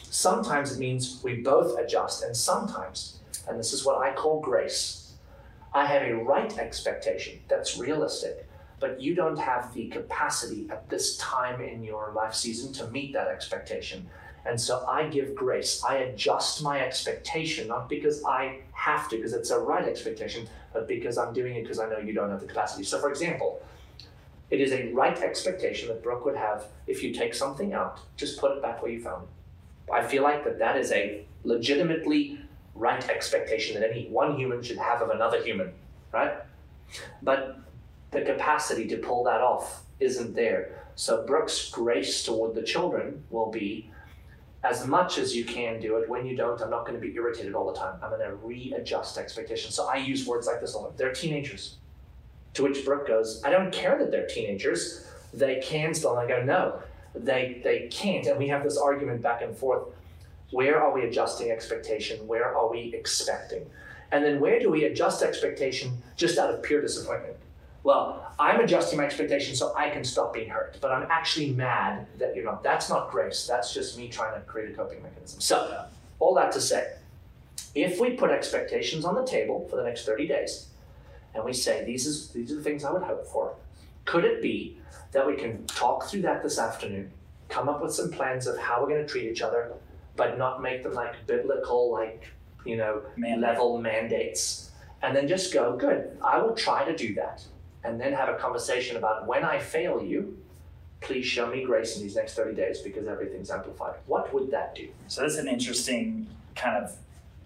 Sometimes 0.09 0.71
it 0.71 0.79
means 0.79 1.21
we 1.23 1.35
both 1.35 1.77
adjust, 1.77 2.23
and 2.23 2.35
sometimes, 2.35 3.19
and 3.47 3.59
this 3.59 3.73
is 3.73 3.85
what 3.85 4.01
I 4.01 4.11
call 4.13 4.39
grace, 4.39 5.13
I 5.71 5.85
have 5.85 6.01
a 6.01 6.15
right 6.15 6.57
expectation 6.57 7.39
that's 7.47 7.77
realistic 7.77 8.48
but 8.79 9.01
you 9.01 9.15
don't 9.15 9.37
have 9.37 9.73
the 9.73 9.87
capacity 9.87 10.67
at 10.69 10.89
this 10.89 11.17
time 11.17 11.61
in 11.61 11.83
your 11.83 12.11
life 12.15 12.33
season 12.33 12.71
to 12.73 12.87
meet 12.87 13.13
that 13.13 13.27
expectation. 13.27 14.07
And 14.45 14.59
so 14.59 14.85
I 14.87 15.07
give 15.07 15.35
grace. 15.35 15.83
I 15.83 15.97
adjust 15.97 16.63
my 16.63 16.79
expectation, 16.79 17.67
not 17.67 17.89
because 17.89 18.23
I 18.23 18.59
have 18.71 19.09
to, 19.09 19.17
because 19.17 19.33
it's 19.33 19.51
a 19.51 19.59
right 19.59 19.87
expectation, 19.87 20.47
but 20.73 20.87
because 20.87 21.17
I'm 21.17 21.33
doing 21.33 21.55
it 21.55 21.63
because 21.63 21.79
I 21.79 21.89
know 21.89 21.97
you 21.97 22.13
don't 22.13 22.29
have 22.29 22.39
the 22.39 22.47
capacity. 22.47 22.83
So, 22.83 22.99
for 22.99 23.09
example, 23.09 23.61
it 24.49 24.61
is 24.61 24.71
a 24.71 24.91
right 24.93 25.17
expectation 25.21 25.89
that 25.89 26.01
Brooke 26.01 26.25
would 26.25 26.37
have 26.37 26.65
if 26.87 27.03
you 27.03 27.13
take 27.13 27.33
something 27.33 27.73
out, 27.73 27.99
just 28.17 28.39
put 28.39 28.51
it 28.51 28.61
back 28.61 28.81
where 28.81 28.91
you 28.91 29.01
found 29.01 29.23
it. 29.23 29.91
I 29.91 30.03
feel 30.03 30.23
like 30.23 30.43
that 30.45 30.59
that 30.59 30.77
is 30.77 30.91
a 30.91 31.25
legitimately 31.43 32.39
right 32.75 33.07
expectation 33.09 33.79
that 33.79 33.89
any 33.89 34.07
one 34.07 34.37
human 34.37 34.61
should 34.63 34.77
have 34.77 35.01
of 35.01 35.09
another 35.09 35.43
human, 35.43 35.73
right? 36.11 36.33
But 37.21 37.59
the 38.11 38.21
capacity 38.21 38.87
to 38.87 38.97
pull 38.97 39.23
that 39.25 39.41
off 39.41 39.83
isn't 39.99 40.35
there. 40.35 40.85
So 40.95 41.25
Brooke's 41.25 41.69
grace 41.69 42.23
toward 42.23 42.55
the 42.55 42.63
children 42.63 43.23
will 43.29 43.51
be 43.51 43.91
as 44.63 44.85
much 44.85 45.17
as 45.17 45.35
you 45.35 45.45
can 45.45 45.79
do 45.79 45.97
it. 45.97 46.09
When 46.09 46.25
you 46.25 46.35
don't, 46.35 46.59
I'm 46.61 46.69
not 46.69 46.85
going 46.85 46.99
to 46.99 47.05
be 47.05 47.15
irritated 47.15 47.55
all 47.55 47.71
the 47.71 47.79
time. 47.79 47.97
I'm 48.03 48.09
going 48.09 48.21
to 48.21 48.35
readjust 48.35 49.17
expectations. 49.17 49.73
So 49.75 49.87
I 49.87 49.95
use 49.95 50.27
words 50.27 50.47
like 50.47 50.59
this 50.59 50.73
a 50.73 50.79
lot. 50.79 50.97
They're 50.97 51.13
teenagers. 51.13 51.77
To 52.55 52.63
which 52.63 52.83
Brooke 52.83 53.07
goes, 53.07 53.41
I 53.45 53.51
don't 53.51 53.71
care 53.71 53.97
that 53.97 54.11
they're 54.11 54.27
teenagers. 54.27 55.07
They 55.33 55.61
can 55.61 55.93
still. 55.93 56.17
And 56.17 56.19
I 56.19 56.27
go, 56.27 56.43
no, 56.43 56.81
they 57.15 57.61
they 57.63 57.87
can't. 57.89 58.25
And 58.25 58.37
we 58.37 58.47
have 58.47 58.63
this 58.63 58.77
argument 58.77 59.21
back 59.21 59.41
and 59.41 59.55
forth. 59.55 59.83
Where 60.51 60.81
are 60.81 60.91
we 60.91 61.03
adjusting 61.03 61.51
expectation? 61.51 62.25
Where 62.27 62.55
are 62.55 62.69
we 62.69 62.91
expecting? 62.93 63.69
And 64.11 64.25
then 64.25 64.39
where 64.39 64.59
do 64.59 64.71
we 64.71 64.85
adjust 64.85 65.21
expectation 65.21 66.01
just 66.17 66.39
out 66.39 66.51
of 66.51 66.63
pure 66.63 66.81
disappointment? 66.81 67.37
Well, 67.83 68.33
I'm 68.37 68.59
adjusting 68.59 68.97
my 68.97 69.05
expectations 69.05 69.57
so 69.57 69.73
I 69.75 69.89
can 69.89 70.03
stop 70.03 70.33
being 70.33 70.49
hurt, 70.49 70.77
but 70.81 70.91
I'm 70.91 71.07
actually 71.09 71.51
mad 71.51 72.07
that 72.17 72.35
you're 72.35 72.45
not. 72.45 72.63
That's 72.63 72.89
not 72.89 73.09
grace. 73.09 73.47
That's 73.47 73.73
just 73.73 73.97
me 73.97 74.09
trying 74.09 74.33
to 74.33 74.41
create 74.41 74.71
a 74.71 74.73
coping 74.73 75.01
mechanism. 75.01 75.39
So, 75.39 75.85
all 76.19 76.35
that 76.35 76.51
to 76.53 76.61
say, 76.61 76.93
if 77.75 77.99
we 77.99 78.11
put 78.11 78.31
expectations 78.31 79.05
on 79.05 79.15
the 79.15 79.25
table 79.25 79.67
for 79.69 79.77
the 79.77 79.83
next 79.83 80.05
30 80.05 80.27
days, 80.27 80.67
and 81.33 81.43
we 81.43 81.53
say 81.53 81.85
these 81.85 82.05
is 82.05 82.29
these 82.29 82.51
are 82.51 82.55
the 82.55 82.63
things 82.63 82.83
I 82.83 82.91
would 82.91 83.03
hope 83.03 83.25
for, 83.27 83.55
could 84.05 84.25
it 84.25 84.41
be 84.41 84.79
that 85.11 85.25
we 85.25 85.35
can 85.35 85.65
talk 85.67 86.05
through 86.05 86.21
that 86.23 86.43
this 86.43 86.59
afternoon, 86.59 87.11
come 87.47 87.69
up 87.69 87.81
with 87.81 87.93
some 87.93 88.11
plans 88.11 88.47
of 88.47 88.57
how 88.57 88.81
we're 88.81 88.89
going 88.89 89.01
to 89.01 89.07
treat 89.07 89.31
each 89.31 89.41
other, 89.41 89.71
but 90.15 90.37
not 90.37 90.61
make 90.61 90.83
them 90.83 90.93
like 90.93 91.25
biblical, 91.27 91.91
like 91.91 92.27
you 92.65 92.75
know, 92.75 93.01
Man, 93.15 93.39
level 93.41 93.79
mandates, 93.79 94.71
and 95.01 95.15
then 95.15 95.27
just 95.27 95.53
go, 95.53 95.77
good, 95.77 96.17
I 96.23 96.39
will 96.39 96.53
try 96.53 96.83
to 96.83 96.95
do 96.95 97.13
that. 97.15 97.43
And 97.83 97.99
then 97.99 98.13
have 98.13 98.29
a 98.29 98.35
conversation 98.35 98.97
about 98.97 99.25
when 99.27 99.43
I 99.43 99.59
fail 99.59 100.03
you, 100.03 100.37
please 101.01 101.25
show 101.25 101.49
me 101.49 101.63
grace 101.63 101.95
in 101.95 102.03
these 102.03 102.15
next 102.15 102.33
30 102.33 102.55
days 102.55 102.79
because 102.79 103.07
everything's 103.07 103.49
amplified. 103.49 103.95
What 104.05 104.33
would 104.33 104.51
that 104.51 104.75
do? 104.75 104.89
So 105.07 105.21
that's 105.21 105.37
an 105.37 105.47
interesting 105.47 106.27
kind 106.55 106.83
of 106.83 106.93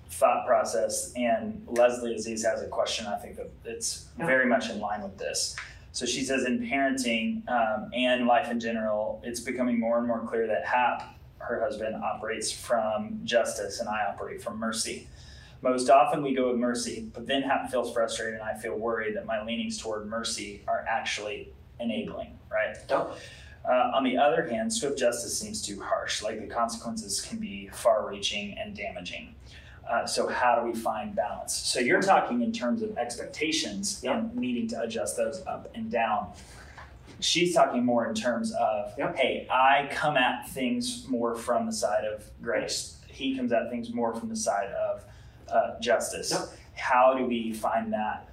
thought 0.10 0.48
process. 0.48 1.14
And 1.16 1.64
Leslie 1.68 2.16
Aziz 2.16 2.44
has 2.46 2.64
a 2.64 2.68
question. 2.68 3.06
I 3.06 3.18
think 3.18 3.36
that 3.36 3.52
it's 3.66 4.08
Yeah. 4.18 4.26
very 4.26 4.48
much 4.48 4.70
in 4.70 4.80
line 4.80 5.04
with 5.04 5.18
this. 5.18 5.56
So 5.92 6.08
she 6.08 6.24
says, 6.24 6.46
in 6.46 6.60
parenting 6.62 7.48
um, 7.48 7.92
and 7.94 8.26
life 8.26 8.50
in 8.50 8.60
general, 8.60 9.22
it's 9.24 9.40
becoming 9.40 9.80
more 9.80 10.00
and 10.00 10.08
more 10.08 10.22
clear 10.22 10.48
that 10.48 10.66
Hap, 10.66 11.04
her 11.38 11.62
husband, 11.62 11.96
operates 12.04 12.52
from 12.52 13.20
justice 13.24 13.80
and 13.80 13.88
I 13.88 14.06
operate 14.10 14.42
from 14.42 14.58
mercy. 14.58 15.08
Most 15.64 15.90
often 15.90 16.22
we 16.22 16.36
go 16.36 16.50
with 16.50 16.58
mercy, 16.58 17.10
but 17.14 17.26
then 17.26 17.42
Hap 17.42 17.72
feels 17.72 17.94
frustrated 17.94 18.34
and 18.34 18.44
I 18.44 18.54
feel 18.54 18.76
worried 18.78 19.16
that 19.16 19.26
my 19.26 19.42
leanings 19.46 19.78
toward 19.78 20.08
mercy 20.08 20.62
are 20.68 20.86
actually 20.90 21.54
enabling, 21.80 22.38
right? 22.52 22.76
Yep. 22.90 23.18
Uh, 23.66 23.92
on 23.96 24.04
the 24.04 24.18
other 24.18 24.46
hand, 24.50 24.74
swift 24.74 25.00
justice 25.00 25.40
seems 25.40 25.62
too 25.62 25.80
harsh. 25.82 26.22
Like 26.22 26.42
the 26.42 26.54
consequences 26.54 27.22
can 27.22 27.40
be 27.40 27.70
far 27.72 28.06
reaching 28.10 28.58
and 28.58 28.76
damaging. 28.76 29.36
Uh, 29.90 30.06
so, 30.06 30.28
how 30.28 30.60
do 30.60 30.66
we 30.70 30.74
find 30.78 31.16
balance? 31.16 31.54
So, 31.54 31.80
you're 31.80 32.02
talking 32.02 32.42
in 32.42 32.52
terms 32.52 32.82
of 32.82 32.98
expectations 32.98 34.02
Yep. 34.04 34.16
and 34.16 34.36
needing 34.36 34.68
to 34.70 34.82
adjust 34.82 35.16
those 35.18 35.44
up 35.46 35.70
and 35.76 35.90
down. 35.92 36.32
She's 37.20 37.54
talking 37.54 37.86
more 37.86 38.06
in 38.08 38.16
terms 38.16 38.54
of, 38.54 38.94
Yep. 38.98 39.16
hey, 39.18 39.48
I 39.50 39.90
come 39.92 40.18
at 40.18 40.50
things 40.50 41.06
more 41.10 41.36
from 41.36 41.66
the 41.66 41.72
side 41.74 42.04
of 42.06 42.30
grace. 42.42 42.98
He 43.08 43.36
comes 43.36 43.52
at 43.54 43.70
things 43.70 43.94
more 43.94 44.14
from 44.16 44.28
the 44.30 44.36
side 44.38 44.70
of 44.72 45.04
uh, 45.54 45.80
justice. 45.80 46.32
Yep. 46.32 46.42
How 46.76 47.14
do 47.18 47.26
we 47.26 47.54
find 47.54 47.94
that 47.94 48.30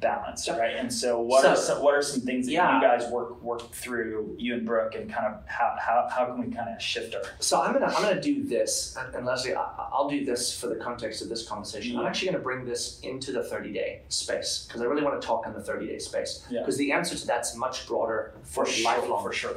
balance, 0.00 0.46
Yep. 0.46 0.58
right? 0.58 0.76
And 0.76 0.92
so, 0.92 1.20
what 1.20 1.42
So- 1.42 1.50
are 1.50 1.56
some, 1.56 1.82
what 1.82 1.94
are 1.94 2.02
some 2.02 2.20
things 2.20 2.46
that 2.46 2.52
Yeah. 2.52 2.74
you 2.76 2.82
guys 2.82 3.08
work 3.10 3.40
work 3.42 3.70
through, 3.72 4.34
you 4.38 4.54
and 4.54 4.66
Brooke, 4.66 4.94
and 4.96 5.10
kind 5.10 5.26
of 5.26 5.46
how, 5.46 5.74
how, 5.78 6.08
how 6.10 6.26
can 6.26 6.38
we 6.44 6.54
kind 6.54 6.68
of 6.68 6.82
shift 6.82 7.14
our 7.14 7.22
So 7.38 7.62
I'm 7.62 7.72
gonna 7.72 7.86
I'm 7.86 8.02
gonna 8.02 8.20
do 8.20 8.42
this, 8.42 8.96
and, 8.98 9.14
and 9.14 9.24
Leslie, 9.24 9.54
I, 9.54 9.62
I'll 9.92 10.08
do 10.10 10.24
this 10.24 10.58
for 10.58 10.66
the 10.66 10.74
context 10.76 11.22
of 11.22 11.28
this 11.30 11.48
conversation. 11.48 11.96
I'm 11.96 12.04
actually 12.06 12.32
gonna 12.32 12.42
bring 12.42 12.64
this 12.66 13.00
into 13.00 13.32
the 13.32 13.44
30 13.44 13.72
day 13.72 14.02
space 14.08 14.64
because 14.66 14.82
I 14.82 14.84
really 14.86 15.02
want 15.04 15.18
to 15.20 15.26
talk 15.26 15.46
in 15.46 15.52
the 15.54 15.62
30 15.62 15.86
day 15.86 15.98
space 15.98 16.44
Yeah. 16.50 16.60
because 16.60 16.76
the 16.76 16.92
answer 16.92 17.16
to 17.16 17.26
that's 17.26 17.56
much 17.56 17.86
broader 17.86 18.34
for, 18.42 18.66
sure, 18.66 18.84
lifelong. 18.84 19.22
for 19.22 19.32
sure. 19.32 19.54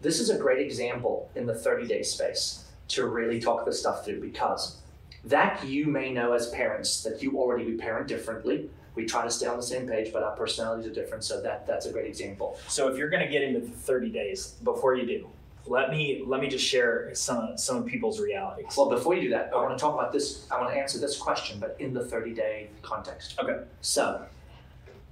This 0.00 0.18
is 0.18 0.30
a 0.30 0.38
great 0.38 0.60
example 0.64 1.30
in 1.36 1.44
the 1.46 1.54
30 1.54 1.86
day 1.86 2.02
space 2.02 2.64
to 2.88 3.06
really 3.06 3.38
talk 3.40 3.64
this 3.66 3.78
stuff 3.78 4.04
through 4.04 4.20
because 4.20 4.78
that 5.24 5.64
you 5.64 5.86
may 5.86 6.12
know 6.12 6.32
as 6.32 6.48
parents 6.50 7.02
that 7.02 7.22
you 7.22 7.38
already 7.38 7.64
we 7.64 7.74
parent 7.76 8.08
differently. 8.08 8.70
We 8.94 9.06
try 9.06 9.22
to 9.22 9.30
stay 9.30 9.46
on 9.46 9.56
the 9.56 9.62
same 9.62 9.86
page, 9.86 10.12
but 10.12 10.22
our 10.22 10.34
personalities 10.34 10.86
are 10.86 10.94
different. 10.94 11.24
So 11.24 11.40
that 11.42 11.66
that's 11.66 11.86
a 11.86 11.92
great 11.92 12.06
example. 12.06 12.58
So 12.68 12.88
if 12.88 12.98
you're 12.98 13.10
going 13.10 13.24
to 13.24 13.30
get 13.30 13.42
into 13.42 13.60
the 13.60 13.68
30 13.70 14.10
days, 14.10 14.56
before 14.64 14.96
you 14.96 15.06
do, 15.06 15.28
let 15.66 15.90
me 15.90 16.22
let 16.26 16.40
me 16.40 16.48
just 16.48 16.64
share 16.64 17.14
some 17.14 17.56
some 17.56 17.76
of 17.76 17.86
people's 17.86 18.18
realities. 18.20 18.74
Well, 18.76 18.88
before 18.90 19.14
you 19.14 19.22
do 19.22 19.30
that, 19.30 19.52
I 19.54 19.56
want 19.56 19.76
to 19.76 19.80
talk 19.80 19.94
about 19.94 20.12
this. 20.12 20.46
I 20.50 20.58
want 20.60 20.72
to 20.72 20.78
answer 20.78 20.98
this 20.98 21.16
question, 21.16 21.60
but 21.60 21.76
in 21.78 21.94
the 21.94 22.04
30 22.04 22.34
day 22.34 22.70
context. 22.82 23.38
Okay. 23.38 23.60
So, 23.80 24.24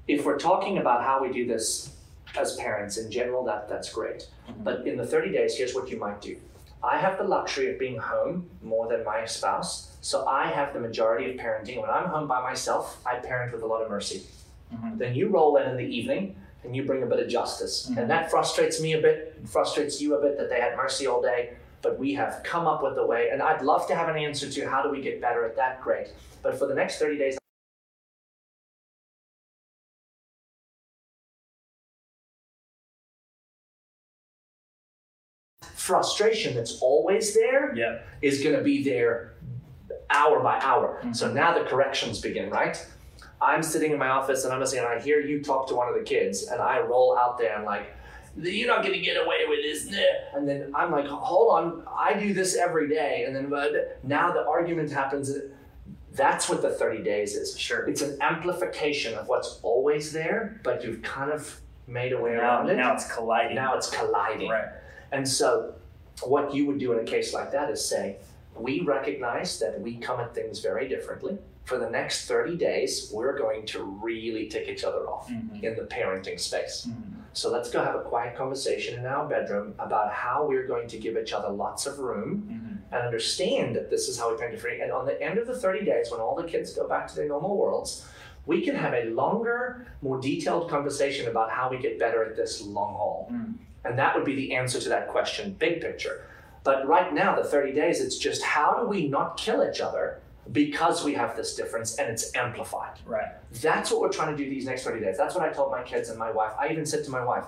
if 0.09 0.25
we're 0.25 0.39
talking 0.39 0.79
about 0.79 1.05
how 1.05 1.23
we 1.23 1.33
do 1.33 1.47
this 1.47 1.95
as 2.37 2.57
parents 2.57 2.97
in 2.97 3.11
general, 3.11 3.45
that 3.45 3.69
that's 3.69 3.93
great. 3.93 4.29
Mhm. 4.49 4.65
But 4.65 4.87
in 4.87 4.97
the 4.97 5.07
30 5.07 5.31
days, 5.33 5.57
here's 5.57 5.75
what 5.75 5.89
you 5.89 5.99
might 5.99 6.21
do. 6.21 6.37
I 6.83 6.99
have 6.99 7.19
the 7.19 7.25
luxury 7.25 7.73
of 7.73 7.79
being 7.79 7.99
home 7.99 8.49
more 8.63 8.89
than 8.89 9.05
my 9.05 9.25
spouse, 9.25 9.97
so 10.01 10.27
I 10.27 10.47
have 10.47 10.73
the 10.73 10.81
majority 10.81 11.31
of 11.31 11.37
parenting. 11.37 11.81
When 11.81 11.91
I'm 11.91 12.07
home 12.09 12.29
by 12.29 12.41
myself, 12.41 13.01
I 13.05 13.17
parent 13.17 13.53
with 13.53 13.63
a 13.63 13.67
lot 13.67 13.83
of 13.83 13.91
mercy. 13.91 14.27
Mhm. 14.73 14.99
Then 14.99 15.15
you 15.15 15.29
roll 15.29 15.57
in 15.57 15.69
in 15.69 15.77
the 15.77 15.85
evening 15.85 16.37
and 16.63 16.77
you 16.77 16.85
bring 16.85 17.03
a 17.03 17.07
bit 17.07 17.19
of 17.19 17.29
justice. 17.29 17.89
Mhm. 17.91 18.03
And 18.03 18.11
that 18.11 18.31
frustrates 18.31 18.81
me 18.81 18.93
a 18.93 19.01
bit, 19.01 19.35
frustrates 19.47 20.01
you 20.01 20.15
a 20.15 20.21
bit 20.21 20.37
that 20.39 20.49
they 20.49 20.61
had 20.61 20.77
mercy 20.77 21.07
all 21.07 21.23
day. 21.23 21.55
But 21.81 21.99
we 21.99 22.15
have 22.15 22.43
come 22.43 22.67
up 22.67 22.83
with 22.83 22.99
a 22.99 23.07
way, 23.07 23.31
and 23.31 23.41
I'd 23.43 23.63
love 23.63 23.87
to 23.87 23.95
have 23.95 24.09
an 24.09 24.17
answer 24.17 24.51
to 24.51 24.69
how 24.69 24.83
do 24.83 24.91
we 24.91 25.01
get 25.01 25.21
better 25.21 25.45
at 25.45 25.57
that. 25.57 25.81
Great. 25.81 26.09
But 26.43 26.59
for 26.59 26.67
the 26.67 26.75
next 26.75 26.99
30 26.99 27.17
days, 27.17 27.38
frustration 35.93 36.55
that's 36.55 36.75
always 36.83 37.35
there 37.35 37.75
Yeah. 37.75 37.99
is 38.21 38.43
going 38.45 38.55
to 38.57 38.63
be 38.63 38.85
there 38.85 39.33
hour 40.11 40.41
by 40.41 40.57
hour. 40.71 41.01
Mhm. 41.03 41.17
So 41.17 41.25
now 41.33 41.51
the 41.59 41.65
corrections 41.65 42.21
begin, 42.21 42.51
right? 42.51 42.77
I'm 43.41 43.63
sitting 43.63 43.93
in 43.93 43.99
my 43.99 44.09
office 44.21 44.45
and 44.45 44.53
I'm 44.53 44.61
listening, 44.61 44.85
and 44.85 44.93
I 44.95 44.99
hear 45.01 45.19
you 45.21 45.43
talk 45.43 45.63
to 45.69 45.75
one 45.75 45.89
of 45.89 45.95
the 45.95 46.03
kids, 46.15 46.37
and 46.51 46.61
I 46.61 46.81
roll 46.81 47.17
out 47.23 47.39
there 47.39 47.55
and 47.57 47.65
like, 47.65 47.85
you're 48.37 48.69
not 48.75 48.83
going 48.85 48.95
to 49.01 49.05
get 49.11 49.17
away 49.25 49.41
with 49.49 49.61
this, 49.63 49.81
nah." 49.91 49.99
and 50.39 50.47
then 50.49 50.61
I'm 50.75 50.91
like, 50.93 51.07
hold 51.07 51.49
on, 51.59 51.65
I 52.09 52.11
do 52.25 52.33
this 52.35 52.57
every 52.57 52.87
day, 52.89 53.25
and 53.27 53.35
then 53.35 53.47
but 53.49 53.99
now 54.03 54.31
the 54.33 54.45
argument 54.47 54.93
happens. 54.93 55.27
That's 56.13 56.49
what 56.51 56.61
the 56.63 56.71
30 56.71 57.03
days 57.03 57.35
is. 57.37 57.59
Sure. 57.59 57.83
It's 57.89 58.03
an 58.03 58.19
amplification 58.21 59.15
of 59.21 59.29
what's 59.29 59.51
always 59.63 60.13
there, 60.13 60.61
but 60.65 60.83
you've 60.85 61.03
kind 61.03 61.31
of 61.33 61.61
made 61.87 62.13
a 62.13 62.21
way 62.21 62.33
Now, 62.33 62.41
around 62.41 62.71
it. 62.71 62.77
now 62.77 62.93
it's 62.95 63.11
colliding. 63.15 63.55
now 63.57 63.71
it's 63.77 63.89
colliding. 63.91 64.51
right. 64.51 64.69
And 65.13 65.27
so, 65.29 65.75
what 66.23 66.53
you 66.55 66.67
would 66.67 66.79
do 66.79 66.93
in 66.93 66.99
a 66.99 67.05
case 67.05 67.33
like 67.33 67.53
that 67.53 67.71
is 67.71 67.85
say, 67.85 68.17
we 68.57 68.81
recognize 68.81 69.59
that 69.61 69.81
we 69.81 69.97
come 69.99 70.19
at 70.21 70.35
things 70.35 70.59
very 70.61 70.89
differently. 70.89 71.39
For 71.65 71.79
the 71.79 71.89
next 71.89 72.27
30 72.27 72.57
days, 72.57 73.11
we're 73.13 73.39
going 73.39 73.67
to 73.67 73.83
really 73.85 74.49
tick 74.49 74.69
each 74.69 74.85
other 74.85 75.07
off 75.09 75.29
Mhm. 75.29 75.63
in 75.63 75.77
the 75.77 75.83
parenting 75.83 76.41
space. 76.41 76.87
Mhm. 76.89 77.23
So, 77.35 77.51
let's 77.51 77.71
go 77.71 77.83
have 77.85 77.95
a 77.95 78.01
quiet 78.01 78.37
conversation 78.37 78.99
in 78.99 79.07
our 79.07 79.29
bedroom 79.29 79.75
about 79.79 80.13
how 80.13 80.47
we're 80.47 80.67
going 80.67 80.89
to 80.89 80.99
give 80.99 81.17
each 81.17 81.33
other 81.33 81.51
lots 81.51 81.87
of 81.87 81.99
room 81.99 82.49
Mhm. 82.51 82.95
and 82.97 83.07
understand 83.07 83.77
that 83.77 83.91
this 83.91 84.09
is 84.09 84.19
how 84.19 84.31
we 84.31 84.37
parent 84.39 84.55
differently. 84.55 84.83
And 84.83 84.91
on 84.93 85.07
the 85.07 85.21
end 85.23 85.39
of 85.39 85.47
the 85.47 85.57
30 85.57 85.85
days, 85.85 86.11
when 86.11 86.21
all 86.21 86.35
the 86.35 86.45
kids 86.45 86.73
go 86.75 86.89
back 86.89 87.07
to 87.09 87.15
their 87.17 87.29
normal 87.29 87.57
worlds, 87.57 88.05
we 88.47 88.63
can 88.63 88.75
have 88.75 88.95
a 88.95 89.05
longer, 89.11 89.87
more 90.01 90.19
detailed 90.19 90.71
conversation 90.71 91.29
about 91.29 91.51
how 91.51 91.69
we 91.71 91.77
get 91.79 91.99
better 91.99 92.25
at 92.25 92.35
this 92.35 92.63
long 92.63 92.95
haul. 92.95 93.29
Mm. 93.31 93.55
And 93.85 93.99
that 93.99 94.15
would 94.15 94.25
be 94.25 94.35
the 94.35 94.55
answer 94.55 94.81
to 94.81 94.89
that 94.89 95.09
question, 95.09 95.55
big 95.59 95.81
picture. 95.81 96.27
But 96.65 96.87
right 96.87 97.15
now, 97.15 97.35
the 97.35 97.45
30 97.45 97.73
days, 97.73 98.01
it's 98.01 98.19
just 98.19 98.43
how 98.43 98.75
do 98.81 98.87
we 98.87 99.09
not 99.09 99.37
kill 99.37 99.67
each 99.69 99.81
other 99.81 100.21
because 100.53 101.05
we 101.05 101.15
have 101.15 101.37
this 101.37 101.55
difference 101.55 101.99
and 101.99 102.11
it's 102.11 102.35
amplified. 102.35 102.99
Right. 103.07 103.29
That's 103.63 103.91
what 103.91 104.01
we're 104.01 104.13
trying 104.13 104.37
to 104.37 104.43
do 104.43 104.49
these 104.49 104.67
next 104.67 104.85
30 104.85 105.05
days. 105.05 105.17
That's 105.17 105.35
what 105.35 105.45
I 105.45 105.53
told 105.53 105.71
my 105.71 105.83
kids 105.83 106.09
and 106.09 106.19
my 106.19 106.31
wife. 106.31 106.53
I 106.59 106.69
even 106.71 106.87
said 106.87 107.05
to 107.05 107.11
my 107.11 107.25
wife, 107.25 107.45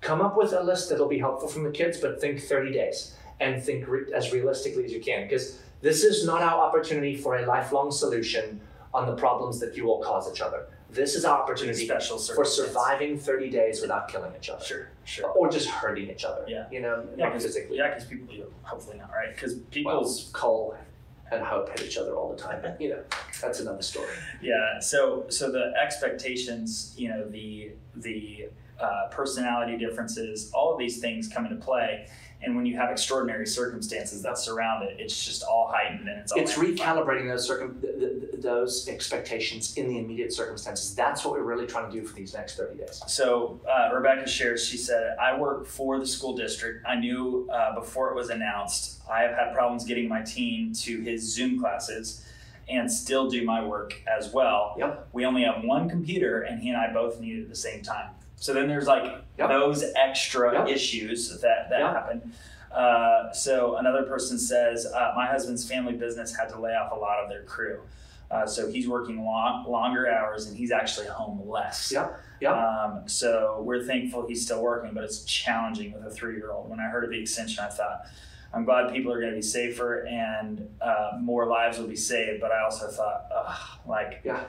come 0.00 0.20
up 0.20 0.36
with 0.36 0.52
a 0.52 0.62
list 0.62 0.90
that'll 0.90 1.08
be 1.08 1.18
helpful 1.18 1.48
from 1.48 1.64
the 1.64 1.70
kids, 1.70 1.98
but 1.98 2.20
think 2.20 2.40
30 2.40 2.72
days 2.72 3.16
and 3.40 3.62
think 3.62 3.88
re- 3.88 4.12
as 4.14 4.32
realistically 4.32 4.84
as 4.84 4.92
you 4.92 5.00
can. 5.00 5.24
Because 5.24 5.58
this 5.80 6.04
is 6.04 6.26
not 6.26 6.42
our 6.42 6.62
opportunity 6.62 7.16
for 7.16 7.36
a 7.36 7.46
lifelong 7.46 7.90
solution 7.90 8.60
on 8.92 9.06
the 9.06 9.16
problems 9.16 9.58
that 9.60 9.76
you 9.76 9.88
all 9.88 10.02
cause 10.02 10.30
each 10.30 10.40
other. 10.40 10.66
This 10.94 11.14
is 11.16 11.24
opportunity 11.24 11.84
Special 11.86 12.18
for 12.18 12.44
surviving 12.44 13.18
30 13.18 13.50
days 13.50 13.80
without 13.80 14.08
killing 14.08 14.32
each 14.36 14.48
other 14.48 14.64
Sure. 14.64 14.88
Sure. 15.04 15.28
or 15.30 15.48
just 15.50 15.68
hurting 15.68 16.08
each 16.08 16.24
other. 16.24 16.44
Yeah. 16.46 16.66
You 16.70 16.80
know, 16.82 17.04
Yeah, 17.16 17.24
not 17.24 17.32
because 17.32 17.44
physically. 17.46 17.78
yeah, 17.78 17.92
'cause 17.92 18.04
people, 18.06 18.32
hopefully 18.62 18.96
not, 18.98 19.10
right? 19.10 19.34
Because 19.34 19.54
Well, 19.54 19.64
people's 19.70 20.30
Cole 20.32 20.76
and 21.32 21.42
Hope 21.42 21.68
hit 21.70 21.82
each 21.88 21.98
other 21.98 22.14
all 22.14 22.30
the 22.30 22.36
time, 22.40 22.60
but 22.62 22.80
you 22.80 22.90
know, 22.90 23.02
that's 23.40 23.58
another 23.60 23.82
story. 23.82 24.08
Yeah. 24.40 24.78
So 24.78 25.24
so 25.28 25.50
the 25.50 25.72
expectations, 25.82 26.94
you 26.96 27.08
know, 27.08 27.24
the 27.28 27.72
the 27.96 28.48
uh, 28.78 29.08
personality 29.10 29.76
differences, 29.78 30.50
all 30.52 30.72
of 30.72 30.78
these 30.78 31.00
things 31.00 31.28
come 31.28 31.46
into 31.46 31.56
play. 31.64 32.06
And 32.44 32.54
when 32.56 32.66
you 32.66 32.76
have 32.76 32.90
extraordinary 32.90 33.46
circumstances 33.46 34.22
that 34.22 34.36
surround 34.38 34.84
it, 34.84 34.96
it's 34.98 35.24
just 35.24 35.42
all 35.42 35.68
heightened 35.74 36.08
and 36.08 36.18
it's 36.20 36.32
all 36.32 36.40
It's 36.40 36.56
amplified. 36.58 36.96
recalibrating 36.96 37.28
those 37.28 37.46
circum 37.46 37.80
th- 37.80 37.98
th- 37.98 38.20
th- 38.20 38.42
those 38.42 38.86
expectations 38.88 39.74
in 39.76 39.88
the 39.88 39.98
immediate 39.98 40.32
circumstances. 40.32 40.94
That's 40.94 41.24
what 41.24 41.34
we're 41.34 41.42
really 41.42 41.66
trying 41.66 41.90
to 41.90 42.00
do 42.00 42.06
for 42.06 42.14
these 42.14 42.34
next 42.34 42.56
30 42.56 42.78
days. 42.78 43.02
So 43.06 43.60
uh, 43.68 43.94
Rebecca 43.94 44.28
shares, 44.28 44.66
she 44.66 44.76
said, 44.76 45.16
I 45.20 45.38
work 45.38 45.66
for 45.66 45.98
the 45.98 46.06
school 46.06 46.36
district. 46.36 46.84
I 46.86 46.96
knew 46.96 47.48
uh, 47.52 47.74
before 47.74 48.10
it 48.10 48.14
was 48.14 48.28
announced, 48.30 49.00
I 49.10 49.22
have 49.22 49.34
had 49.36 49.54
problems 49.54 49.84
getting 49.84 50.08
my 50.08 50.22
team 50.22 50.72
to 50.74 51.00
his 51.00 51.22
Zoom 51.34 51.58
classes 51.60 52.24
and 52.68 52.90
still 52.90 53.28
do 53.28 53.44
my 53.44 53.64
work 53.64 53.94
as 54.06 54.32
well. 54.32 54.74
Yep. 54.78 55.08
We 55.12 55.24
only 55.26 55.42
have 55.44 55.64
one 55.64 55.88
computer 55.88 56.42
and 56.42 56.60
he 56.62 56.68
and 56.70 56.78
I 56.78 56.92
both 56.92 57.20
need 57.20 57.38
it 57.38 57.42
at 57.42 57.48
the 57.50 57.56
same 57.56 57.82
time. 57.82 58.10
So 58.36 58.52
then 58.52 58.68
there's 58.68 58.86
like 58.86 59.04
Yep. 59.38 59.48
those 59.48 59.84
extra 59.96 60.52
Yep. 60.52 60.68
issues 60.68 61.40
that, 61.40 61.70
that 61.70 61.80
Yep. 61.80 61.92
happen. 61.94 62.32
Uh, 62.70 63.32
so 63.32 63.76
another 63.76 64.02
person 64.02 64.38
says, 64.38 64.86
uh, 64.92 65.12
my 65.16 65.26
husband's 65.26 65.68
family 65.68 65.92
business 65.94 66.36
had 66.36 66.48
to 66.48 66.58
lay 66.60 66.72
off 66.74 66.92
a 66.92 66.94
lot 66.94 67.22
of 67.22 67.28
their 67.28 67.42
crew. 67.44 67.80
Uh, 68.30 68.44
so 68.46 68.68
he's 68.70 68.88
working 68.88 69.24
long, 69.24 69.64
longer 69.68 70.10
hours 70.10 70.46
and 70.48 70.56
he's 70.56 70.72
actually 70.72 71.06
home 71.06 71.48
less. 71.48 71.92
Yep. 71.92 72.18
Yep. 72.40 72.52
Um, 72.52 73.02
so 73.08 73.60
we're 73.64 73.84
thankful 73.84 74.26
he's 74.26 74.44
still 74.44 74.62
working, 74.62 74.92
but 74.92 75.04
it's 75.04 75.24
challenging 75.24 75.92
with 75.92 76.04
a 76.04 76.10
three 76.10 76.36
year 76.36 76.50
old. 76.50 76.68
When 76.68 76.80
I 76.80 76.88
heard 76.88 77.04
of 77.04 77.10
the 77.10 77.20
extension, 77.20 77.62
I 77.64 77.68
thought, 77.68 78.06
I'm 78.52 78.64
glad 78.64 78.92
people 78.92 79.12
are 79.12 79.18
going 79.20 79.32
to 79.32 79.36
be 79.36 79.42
safer 79.42 80.06
and 80.06 80.68
uh, 80.80 81.12
more 81.20 81.46
lives 81.46 81.78
will 81.78 81.86
be 81.88 81.96
saved. 81.96 82.40
But 82.40 82.50
I 82.52 82.62
also 82.62 82.88
thought, 82.88 83.26
ugh, 83.34 83.78
like, 83.86 84.20
Yeah. 84.24 84.40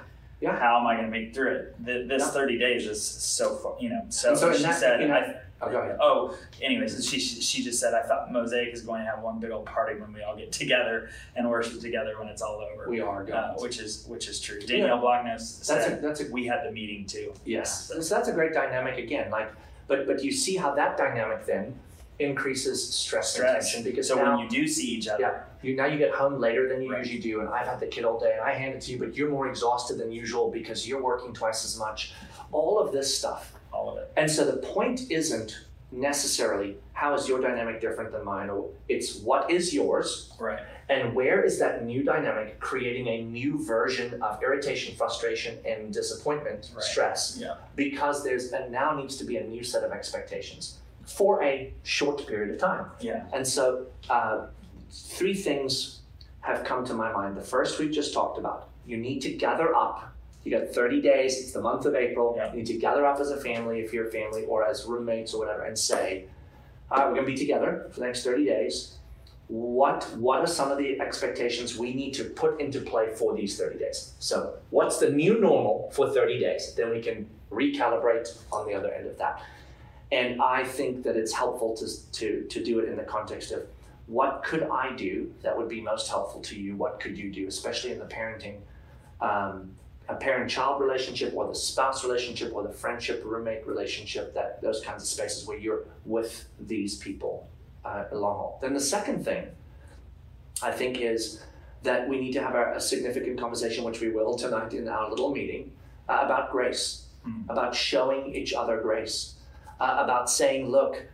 Yeah. 0.41 0.58
how 0.60 0.80
am 0.80 0.86
I 0.88 0.95
going 0.95 1.06
to 1.06 1.12
make 1.12 1.34
through 1.34 1.52
it? 1.56 1.76
Th- 1.86 2.08
This 2.08 2.21
Yeah. 2.24 2.30
30 2.30 2.60
days 2.60 2.86
is 2.88 3.02
so 3.02 3.56
far, 3.56 3.76
you 3.80 3.89
know. 3.89 4.06
So, 4.10 4.36
so 4.36 4.54
she 4.54 4.63
that- 4.63 4.76
said, 4.80 5.02
you 5.02 5.08
know- 5.08 5.13
I, 5.15 5.36
Oh, 5.62 5.71
go 5.71 5.78
ahead. 5.80 5.98
oh, 6.02 6.38
anyways, 6.62 7.08
she, 7.10 7.17
she 7.17 7.63
just 7.63 7.80
said, 7.80 7.93
I 7.93 8.04
thought 8.04 8.30
Mosaic 8.32 8.74
is 8.74 8.82
going 8.82 9.02
to 9.04 9.10
have 9.10 9.24
one 9.24 9.39
big 9.39 9.52
old 9.52 9.65
party 9.65 10.00
when 10.00 10.12
we 10.12 10.21
all 10.21 10.36
get 10.36 10.52
together 10.52 11.10
and 11.38 11.50
worship 11.50 11.80
together 11.80 12.19
when 12.19 12.28
it's 12.28 12.41
all 12.41 12.56
over. 12.60 12.89
We 12.89 13.00
are 13.00 13.21
Uh, 13.21 13.26
going. 13.26 13.62
which 13.62 13.80
is 13.80 14.06
which 14.08 14.28
is 14.28 14.41
true. 14.41 14.60
Danielle 14.60 15.00
Blocknose 15.02 15.65
that's 15.65 15.69
a 15.69 15.82
said 15.89 16.02
that's 16.02 16.19
a 16.21 16.30
we 16.30 16.45
had 16.45 16.65
the 16.67 16.71
meeting 16.74 17.06
too. 17.06 17.34
yes. 17.45 17.89
So 17.98 18.15
that's 18.15 18.28
a 18.28 18.34
great 18.34 18.54
dynamic 18.54 18.98
again. 18.98 19.32
Like, 19.32 19.50
but 19.88 20.06
but 20.06 20.21
you 20.26 20.32
see 20.34 20.58
how 20.58 20.76
that 20.76 20.98
dynamic 20.98 21.45
then 21.45 21.80
increases 22.19 22.88
stress, 22.93 23.36
and 23.36 23.43
Stress. 23.47 23.71
tension 23.73 23.89
because 23.89 24.08
So 24.08 24.15
now 24.15 24.38
when 24.38 24.43
you 24.45 24.49
do 24.49 24.67
see 24.67 24.88
each 24.88 25.08
other, 25.08 25.21
Yeah. 25.21 25.43
you 25.62 25.75
now 25.75 25.86
you 25.86 25.97
get 25.97 26.12
home 26.12 26.39
later 26.39 26.67
than 26.69 26.82
you 26.82 26.91
Right. 26.91 26.99
usually 26.99 27.19
do, 27.19 27.41
and 27.41 27.49
I've 27.49 27.67
had 27.67 27.80
the 27.80 27.88
kid 27.88 28.06
all 28.06 28.19
day, 28.19 28.32
and 28.34 28.41
I 28.41 28.54
hand 28.54 28.75
it 28.75 28.82
to 28.82 28.91
you, 28.91 28.99
but 28.99 29.15
you're 29.15 29.30
more 29.30 29.47
exhausted 29.47 29.97
than 29.97 30.12
usual 30.12 30.49
because 30.51 30.88
you're 30.88 31.01
working 31.01 31.34
twice 31.34 31.65
as 31.65 31.78
much. 31.78 32.13
All 32.51 32.80
of 32.80 32.91
this 32.91 33.17
stuff 33.17 33.51
all 33.73 33.89
of 33.89 33.97
it. 33.97 34.10
And 34.15 34.32
so 34.32 34.45
the 34.45 34.56
point 34.58 35.12
isn't 35.12 35.60
necessarily 35.91 36.78
how 36.93 37.13
is 37.13 37.28
your 37.28 37.41
dynamic 37.41 37.82
different 37.82 38.12
than 38.13 38.23
mine, 38.23 38.49
or 38.49 38.69
it's 38.88 39.17
what 39.17 39.51
is 39.51 39.73
yours, 39.73 40.32
Right. 40.39 40.60
and 40.88 41.13
where 41.13 41.43
is 41.43 41.60
that 41.60 41.84
new 41.84 42.01
dynamic 42.04 42.60
creating 42.62 43.08
a 43.08 43.21
new 43.23 43.62
version 43.65 44.21
of 44.21 44.41
irritation, 44.41 44.95
frustration, 44.95 45.58
and 45.65 45.93
disappointment, 45.93 46.71
Right. 46.73 46.84
stress? 46.84 47.38
Yeah. 47.38 47.56
Because 47.75 48.23
there's 48.23 48.51
and 48.54 48.71
now 48.71 48.95
needs 48.95 49.17
to 49.17 49.25
be 49.25 49.36
a 49.38 49.43
new 49.43 49.63
set 49.63 49.84
of 49.84 49.91
expectations 49.91 50.78
for 51.06 51.44
a 51.44 51.74
short 51.84 52.26
period 52.28 52.54
of 52.54 52.60
time. 52.60 52.88
Yeah. 53.00 53.26
And 53.34 53.48
so, 53.48 53.88
uh, 54.10 54.48
three 54.91 55.34
things 55.34 56.02
have 56.41 56.63
come 56.63 56.86
to 56.86 56.94
my 56.94 57.12
mind. 57.12 57.36
The 57.36 57.41
first 57.41 57.80
we've 57.80 57.91
just 57.91 58.13
talked 58.13 58.38
about. 58.38 58.70
You 58.86 58.98
need 58.98 59.22
to 59.22 59.32
gather 59.32 59.74
up. 59.76 60.13
You 60.44 60.52
got 60.52 60.70
30 60.70 61.02
days, 61.02 61.39
it's 61.39 61.54
the 61.54 61.62
month 61.62 61.86
of 61.86 61.96
April. 61.96 62.36
Yeah. 62.38 62.52
You 62.52 62.58
need 62.58 62.68
to 62.68 62.78
gather 62.78 63.06
up 63.06 63.20
as 63.20 63.32
a 63.32 63.38
family, 63.38 63.80
if 63.80 63.91
you're 63.91 64.08
a 64.08 64.12
family, 64.12 64.46
or 64.46 64.63
as 64.63 64.86
roommates 64.86 65.34
or 65.34 65.39
whatever, 65.39 65.63
and 65.63 65.78
say, 65.78 66.26
all 66.91 67.00
right, 67.00 67.08
we're 67.08 67.15
going 67.15 67.26
to 67.26 67.32
be 67.32 67.38
together 67.38 67.88
for 67.91 68.00
the 68.00 68.06
next 68.06 68.24
30 68.24 68.46
days. 68.46 68.98
What, 69.48 70.04
what 70.18 70.41
are 70.41 70.48
some 70.48 70.72
of 70.72 70.78
the 70.78 71.00
expectations 71.02 71.78
we 71.78 71.94
need 71.96 72.13
to 72.15 72.26
put 72.26 72.60
into 72.60 72.80
play 72.80 73.10
for 73.15 73.36
these 73.36 73.58
30 73.58 73.80
days? 73.80 74.13
So, 74.20 74.56
what's 74.70 75.00
the 75.00 75.10
new 75.10 75.39
normal 75.39 75.91
for 75.94 76.12
30 76.12 76.39
days? 76.39 76.74
Then 76.76 76.91
we 76.91 77.02
can 77.02 77.28
recalibrate 77.52 78.38
on 78.52 78.68
the 78.68 78.74
other 78.74 78.91
end 78.91 79.08
of 79.08 79.18
that. 79.18 79.44
And 80.12 80.41
I 80.41 80.63
think 80.63 81.04
that 81.04 81.15
it's 81.15 81.34
helpful 81.34 81.76
to, 81.78 82.12
to, 82.12 82.44
to 82.44 82.63
do 82.63 82.80
it 82.80 82.89
in 82.89 82.96
the 82.96 83.04
context 83.04 83.52
of 83.52 83.63
what 84.08 84.44
could 84.44 84.63
I 84.63 84.96
do 84.96 85.34
that 85.41 85.58
would 85.58 85.68
be 85.68 85.82
most 85.82 86.08
helpful 86.10 86.41
to 86.41 86.60
you? 86.60 86.76
What 86.76 87.00
could 87.00 87.18
you 87.18 87.32
do, 87.32 87.48
especially 87.48 87.91
in 87.91 88.00
the 88.00 88.06
parenting, 88.06 88.58
um, 89.20 89.72
a 90.08 90.13
parent-child 90.13 90.80
relationship, 90.80 91.34
or 91.36 91.48
the 91.48 91.56
spouse 91.56 92.04
relationship, 92.04 92.54
or 92.54 92.62
the 92.62 92.72
friendship 92.72 93.24
roommate 93.26 93.65
relationship? 93.65 94.36
That 94.36 94.62
those 94.62 94.82
kinds 94.82 95.02
of 95.02 95.10
spaces 95.10 95.48
where 95.48 95.58
you're 95.58 95.86
with 96.06 96.46
these 96.60 96.98
people 96.98 97.50
uh, 97.84 98.04
long 98.12 98.36
haul. 98.36 98.60
Then 98.62 98.76
the 98.76 98.80
second 98.80 99.26
thing, 99.26 99.48
I 100.62 100.72
think, 100.72 101.00
is 101.02 101.44
that 101.82 102.08
we 102.08 102.20
need 102.20 102.34
to 102.34 102.44
have 102.44 102.54
a, 102.54 102.74
a 102.76 102.80
significant 102.80 103.39
conversation, 103.39 103.84
which 103.84 104.02
we 104.02 104.10
will 104.10 104.36
tonight 104.36 104.74
in 104.74 104.88
our 104.88 105.10
little 105.10 105.32
meeting, 105.32 105.72
uh, 106.08 106.22
about 106.24 106.52
grace, 106.52 107.02
Mm. 107.26 107.50
about 107.50 107.74
showing 107.74 108.36
each 108.36 108.54
other 108.54 108.80
grace, 108.80 109.34
uh, 109.80 109.98
about 110.00 110.30
saying, 110.30 110.70
look, 110.70 111.06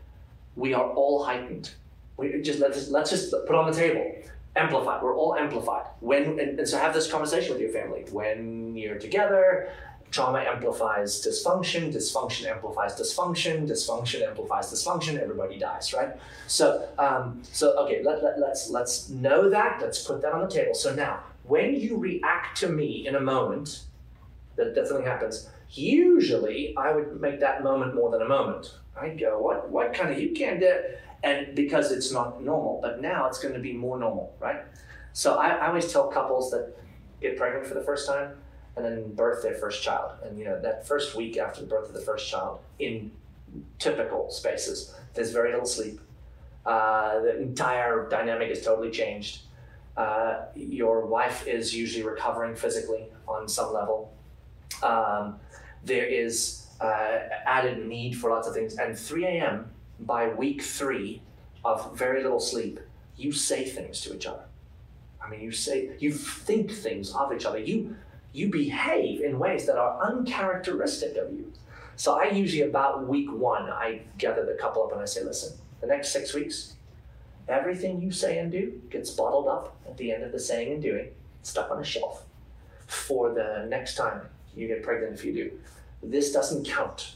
we 0.56 0.74
are 0.74 0.90
all 0.92 1.24
heightened. 1.24 1.72
We 2.18 2.42
just 2.42 2.60
let's 2.60 2.78
just, 2.78 2.92
let's 2.92 3.10
just 3.10 3.32
put 3.32 3.56
on 3.56 3.72
the 3.72 3.76
table, 3.76 4.14
amplified. 4.56 5.02
We're 5.02 5.16
all 5.16 5.36
amplified. 5.36 5.86
When 6.00 6.40
and, 6.40 6.60
and 6.60 6.68
so 6.68 6.78
have 6.78 6.94
this 6.94 7.10
conversation 7.10 7.54
with 7.54 7.62
your 7.62 7.72
family. 7.72 8.06
When 8.12 8.76
you're 8.76 9.00
together, 9.00 9.72
trauma 10.12 10.40
amplifies 10.40 11.26
dysfunction. 11.26 11.94
Dysfunction 11.94 12.46
amplifies 12.48 13.00
dysfunction. 13.00 13.68
Dysfunction 13.68 14.28
amplifies 14.28 14.72
dysfunction. 14.72 15.20
Everybody 15.20 15.58
dies, 15.58 15.94
right? 15.94 16.10
So 16.48 16.88
um, 17.00 17.42
so 17.44 17.78
okay, 17.86 18.04
let, 18.04 18.24
let, 18.24 18.40
let's 18.40 18.70
let's 18.70 19.10
know 19.10 19.50
that. 19.50 19.80
Let's 19.82 20.04
put 20.04 20.22
that 20.22 20.34
on 20.34 20.42
the 20.42 20.54
table. 20.54 20.76
So 20.76 20.94
now, 20.94 21.22
when 21.44 21.76
you 21.76 21.98
react 21.98 22.58
to 22.58 22.70
me 22.70 23.08
in 23.08 23.16
a 23.16 23.22
moment, 23.22 23.84
that, 24.58 24.76
that 24.76 24.88
something 24.88 25.06
happens. 25.06 25.50
Usually, 25.72 26.76
I 26.76 26.92
would 26.92 27.22
make 27.22 27.40
that 27.40 27.64
moment 27.64 27.96
more 27.96 28.12
than 28.12 28.22
a 28.22 28.28
moment. 28.28 28.78
I'd 29.00 29.20
go, 29.20 29.40
what 29.40 29.70
what 29.70 29.94
kind 29.94 30.12
of 30.12 30.20
you 30.20 30.32
can't 30.32 30.60
do 30.60 30.82
and 31.24 31.56
because 31.56 31.92
it's 31.92 32.12
not 32.12 32.42
normal. 32.44 32.80
But 32.82 33.02
now 33.02 33.28
it's 33.28 33.40
going 33.40 33.54
to 33.54 33.60
be 33.60 33.74
more 33.74 33.98
normal, 33.98 34.36
right? 34.40 34.62
So 35.14 35.36
I, 35.36 35.50
I 35.50 35.68
always 35.68 35.92
tell 35.92 36.08
couples 36.08 36.52
that 36.52 36.76
get 37.22 37.38
pregnant 37.38 37.66
for 37.66 37.74
the 37.74 37.84
first 37.84 38.08
time 38.08 38.36
and 38.76 38.86
then 38.86 39.14
birth 39.14 39.44
their 39.44 39.56
first 39.56 39.84
child. 39.84 40.14
And 40.24 40.38
you 40.38 40.46
know, 40.46 40.60
that 40.62 40.88
first 40.88 41.16
week 41.16 41.38
after 41.38 41.62
the 41.62 41.68
birth 41.68 41.88
of 41.88 41.94
the 41.94 42.02
first 42.02 42.30
child, 42.30 42.60
in 42.80 43.12
typical 43.80 44.30
spaces, 44.32 44.96
there's 45.14 45.32
very 45.32 45.52
little 45.52 45.66
sleep. 45.66 46.00
Uh, 46.66 47.20
the 47.20 47.42
entire 47.42 48.08
dynamic 48.10 48.50
is 48.50 48.64
totally 48.64 48.92
changed. 48.92 49.42
Uh, 49.98 50.46
your 50.56 51.06
wife 51.06 51.48
is 51.48 51.76
usually 51.76 52.04
recovering 52.04 52.56
physically 52.56 53.08
on 53.28 53.48
some 53.48 53.74
level. 53.74 54.14
Um, 54.82 55.36
there 55.84 56.06
is 56.06 56.68
uh, 56.80 57.20
added 57.46 57.86
need 57.86 58.14
for 58.14 58.30
lots 58.30 58.48
of 58.48 58.54
things. 58.54 58.78
And 58.78 58.98
3 58.98 59.26
a.m. 59.26 59.72
by 60.00 60.28
week 60.30 60.62
three 60.62 61.22
of 61.64 61.96
very 61.96 62.24
little 62.24 62.40
sleep, 62.40 62.80
you 63.16 63.32
say 63.32 63.66
things 63.66 64.02
to 64.02 64.16
each 64.16 64.26
other. 64.26 64.44
I 65.24 65.30
mean, 65.30 65.42
you 65.42 65.52
say, 65.52 65.92
you 66.00 66.12
think 66.12 66.72
things 66.72 67.14
of 67.14 67.32
each 67.32 67.46
other. 67.46 67.60
You, 67.60 67.96
you 68.34 68.50
behave 68.50 69.22
in 69.22 69.38
ways 69.38 69.68
that 69.68 69.78
are 69.78 70.02
uncharacteristic 70.02 71.16
of 71.18 71.32
you. 71.32 71.52
So 71.96 72.20
I 72.20 72.30
usually 72.30 72.64
about 72.64 73.08
week 73.08 73.32
one, 73.32 73.70
I 73.70 74.02
gather 74.18 74.46
the 74.46 74.56
couple 74.60 74.84
up 74.84 74.92
and 74.92 75.02
I 75.02 75.06
say, 75.06 75.24
listen, 75.24 75.56
the 75.82 75.88
next 75.88 76.12
six 76.12 76.34
weeks, 76.34 76.74
everything 77.48 78.02
you 78.02 78.12
say 78.12 78.40
and 78.40 78.52
do 78.52 78.82
gets 78.90 79.12
bottled 79.12 79.48
up 79.48 79.78
at 79.86 79.98
the 79.98 80.12
end 80.12 80.24
of 80.24 80.32
the 80.32 80.40
saying 80.40 80.72
and 80.74 80.82
doing, 80.82 81.10
stuck 81.44 81.70
on 81.70 81.80
a 81.80 81.84
shelf 81.84 82.26
for 82.88 83.34
the 83.34 83.68
next 83.70 83.96
time 83.96 84.22
you 84.56 84.68
get 84.68 84.84
pregnant 84.84 85.14
if 85.14 85.26
you 85.26 85.34
do. 85.34 85.52
This 86.04 86.32
doesn't 86.32 86.66
count. 86.66 87.16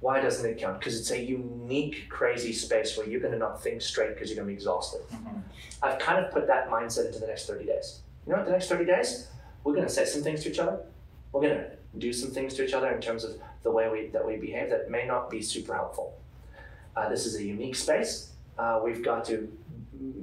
Why 0.00 0.20
doesn't 0.20 0.48
it 0.48 0.58
count? 0.58 0.78
Because 0.78 0.98
it's 1.00 1.10
a 1.10 1.18
unique, 1.20 2.08
crazy 2.08 2.52
space 2.52 2.96
where 2.96 3.08
you're 3.08 3.20
going 3.20 3.32
to 3.32 3.38
not 3.38 3.62
think 3.62 3.80
straight 3.80 4.14
because 4.14 4.28
you're 4.28 4.36
going 4.36 4.46
to 4.46 4.50
be 4.50 4.54
exhausted. 4.54 5.00
Mhm. 5.10 5.40
I've 5.82 5.98
kind 5.98 6.24
of 6.24 6.30
put 6.30 6.46
that 6.46 6.68
mindset 6.70 7.06
into 7.06 7.18
the 7.18 7.26
next 7.26 7.46
30 7.46 7.64
days. 7.64 8.00
You 8.26 8.32
know 8.32 8.38
what, 8.38 8.46
the 8.46 8.52
next 8.52 8.68
30 8.68 8.84
days, 8.84 9.28
we're 9.64 9.72
going 9.74 9.86
to 9.86 9.92
say 9.92 10.04
some 10.04 10.22
things 10.22 10.42
to 10.42 10.50
each 10.50 10.58
other. 10.58 10.80
We're 11.32 11.40
going 11.42 11.56
to 11.58 11.70
do 11.98 12.12
some 12.12 12.30
things 12.30 12.54
to 12.54 12.64
each 12.64 12.74
other 12.74 12.90
in 12.90 13.00
terms 13.00 13.24
of 13.24 13.38
the 13.62 13.70
way 13.70 13.88
we, 13.88 14.08
that 14.08 14.24
we 14.26 14.36
behave 14.36 14.68
that 14.70 14.90
may 14.90 15.06
not 15.06 15.30
be 15.30 15.40
super 15.40 15.74
helpful. 15.74 16.18
Uh, 16.94 17.08
this 17.08 17.26
is 17.26 17.36
a 17.36 17.42
unique 17.44 17.74
space. 17.74 18.32
Uh, 18.58 18.80
we've 18.84 19.02
got 19.02 19.24
to 19.26 19.50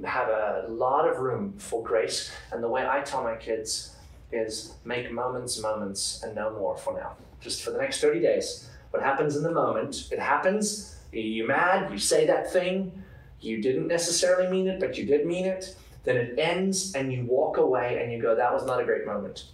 have 0.04 0.28
a 0.28 0.66
lot 0.68 1.08
of 1.08 1.18
room 1.18 1.54
for 1.58 1.82
grace. 1.82 2.30
And 2.52 2.62
the 2.62 2.68
way 2.68 2.86
I 2.86 3.00
tell 3.00 3.22
my 3.22 3.36
kids 3.36 3.93
is 4.34 4.74
make 4.84 5.12
moments 5.12 5.60
moments 5.60 6.22
and 6.22 6.34
no 6.34 6.50
more 6.52 6.76
for 6.76 6.94
now. 6.94 7.14
Just 7.40 7.62
for 7.62 7.70
the 7.70 7.78
next 7.78 8.00
30 8.00 8.20
days. 8.20 8.68
What 8.90 9.02
happens 9.02 9.36
in 9.36 9.42
the 9.42 9.52
moment, 9.52 10.08
it 10.12 10.18
happens. 10.18 10.96
You're 11.12 11.46
mad, 11.46 11.92
you 11.92 11.98
say 11.98 12.26
that 12.26 12.52
thing, 12.52 12.92
you 13.40 13.62
didn't 13.62 13.86
necessarily 13.86 14.50
mean 14.50 14.66
it, 14.66 14.80
but 14.80 14.96
you 14.98 15.04
did 15.04 15.26
mean 15.26 15.44
it. 15.44 15.76
Then 16.02 16.16
it 16.16 16.38
ends 16.38 16.94
and 16.94 17.12
you 17.12 17.24
walk 17.24 17.56
away 17.56 18.02
and 18.02 18.12
you 18.12 18.20
go, 18.20 18.34
that 18.34 18.52
was 18.52 18.64
not 18.66 18.80
a 18.80 18.84
great 18.84 19.06
moment. 19.06 19.44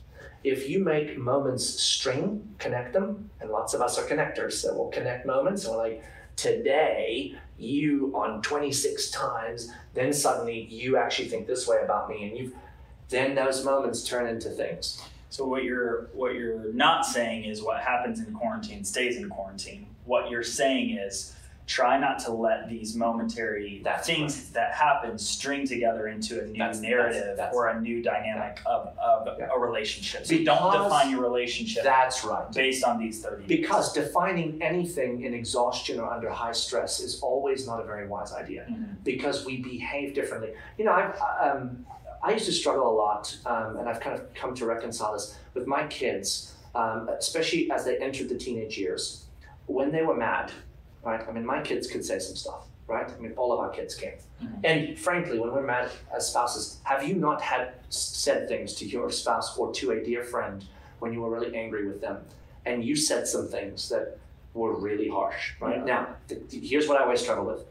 If 0.43 0.69
you 0.71 0.83
make 0.83 1.19
moments 1.19 1.65
string, 1.65 2.55
connect 2.59 2.95
them, 2.95 3.31
and 3.41 3.51
lots 3.51 3.75
of 3.75 3.83
us 3.83 3.99
are 3.99 4.07
connectors, 4.07 4.53
so 4.53 4.75
we'll 4.75 4.89
connect 4.89 5.27
moments 5.27 5.65
and 5.65 5.75
we're 5.75 5.83
like, 5.83 6.05
today 6.37 7.35
you 7.59 8.11
on 8.15 8.41
26 8.41 9.11
times, 9.11 9.71
then 9.93 10.13
suddenly 10.13 10.67
you 10.71 10.97
actually 10.97 11.29
think 11.29 11.47
this 11.47 11.69
way 11.69 11.79
about 11.85 12.09
me, 12.09 12.27
and 12.27 12.39
you've 12.39 12.55
then 13.11 13.35
those 13.35 13.65
moments 13.65 14.05
turn 14.05 14.27
into 14.27 14.49
things. 14.51 15.03
So 15.29 15.45
what 15.47 15.65
you're 15.65 16.07
what 16.13 16.35
you're 16.35 16.73
not 16.73 17.05
saying 17.07 17.45
is 17.45 17.63
what 17.63 17.81
happens 17.81 18.21
in 18.21 18.33
quarantine 18.33 18.85
stays 18.85 19.17
in 19.17 19.29
quarantine. 19.29 19.87
What 20.05 20.31
you're 20.31 20.43
saying 20.43 20.97
is 20.97 21.37
try 21.67 21.97
not 22.01 22.19
to 22.19 22.33
let 22.33 22.69
these 22.69 22.97
momentary 22.97 23.81
That's 23.85 24.05
things 24.05 24.51
that 24.51 24.75
happen 24.75 25.17
string 25.17 25.65
together 25.69 26.09
into 26.09 26.41
a 26.43 26.47
new 26.47 26.59
That's- 26.59 26.81
narrative 26.81 27.21
that's- 27.21 27.37
that's- 27.37 27.55
or 27.55 27.69
a 27.69 27.81
new 27.81 28.03
dynamic 28.03 28.59
of, 28.67 28.89
of 28.99 29.39
Yeah. 29.39 29.51
a 29.55 29.57
relationship. 29.57 30.27
So 30.27 30.35
don't 30.43 30.73
define 30.73 31.11
your 31.13 31.21
relationship 31.21 31.85
That's 31.85 32.25
right. 32.25 32.51
based 32.53 32.83
on 32.83 32.99
these 32.99 33.23
30 33.23 33.47
days. 33.47 33.59
Because 33.61 33.93
defining 33.93 34.61
anything 34.61 35.23
in 35.23 35.33
exhaustion 35.33 36.01
or 36.01 36.11
under 36.13 36.29
high 36.29 36.51
stress 36.51 36.99
is 36.99 37.21
always 37.21 37.69
not 37.69 37.79
a 37.81 37.85
very 37.85 38.09
wise 38.09 38.33
idea. 38.33 38.67
Mhm. 38.69 39.05
because 39.05 39.47
we 39.47 39.59
behave 39.63 40.13
differently. 40.13 40.51
You 40.77 40.87
know, 40.87 40.93
I've, 40.93 41.15
um, 41.41 41.87
I 42.23 42.33
used 42.33 42.47
to 42.47 42.53
struggle 42.53 42.91
a 42.91 42.95
lot, 42.95 43.37
um, 43.47 43.77
and 43.79 43.89
I've 43.89 44.01
kind 44.01 44.15
of 44.19 44.33
come 44.35 44.55
to 44.57 44.67
reconcile 44.67 45.13
this 45.15 45.39
with 45.55 45.67
my 45.67 45.87
kids, 45.87 46.55
um, 46.75 47.09
especially 47.09 47.71
as 47.71 47.85
they 47.85 47.97
entered 47.99 48.29
the 48.29 48.37
teenage 48.37 48.77
years. 48.79 49.25
When 49.67 49.91
they 49.91 50.03
were 50.03 50.17
mad, 50.17 50.53
right? 51.03 51.27
I 51.27 51.33
mean, 51.33 51.47
my 51.47 51.63
kids 51.63 51.87
could 51.87 52.05
say 52.05 52.19
some 52.19 52.37
stuff, 52.37 52.67
right? 52.89 53.09
I 53.11 53.21
mean, 53.21 53.33
all 53.37 53.53
of 53.53 53.61
our 53.61 53.71
kids 53.71 53.95
can. 53.95 54.13
Mhm. 54.43 54.61
And 54.65 54.99
frankly, 54.99 55.39
when 55.39 55.53
we're 55.53 55.63
mad 55.67 55.91
as 56.15 56.29
spouses, 56.29 56.79
have 56.85 57.07
you 57.07 57.15
not 57.15 57.41
had 57.41 57.73
said 57.89 58.49
things 58.49 58.75
to 58.75 58.85
your 58.87 59.11
spouse 59.11 59.57
or 59.57 59.73
to 59.75 59.93
a 59.93 60.03
dear 60.05 60.23
friend 60.23 60.65
when 60.99 61.13
you 61.13 61.21
were 61.23 61.31
really 61.31 61.57
angry 61.57 61.87
with 61.87 62.01
them, 62.01 62.19
and 62.67 62.85
you 62.85 62.97
said 62.97 63.27
some 63.27 63.49
things 63.49 63.89
that 63.89 64.19
were 64.53 64.75
really 64.75 65.09
harsh, 65.09 65.53
right? 65.61 65.79
Yeah. 65.79 65.85
Now, 65.85 66.09
th- 66.29 66.43
here's 66.51 66.87
what 66.89 66.99
I 67.01 67.05
always 67.05 67.21
struggle 67.23 67.45
with 67.47 67.65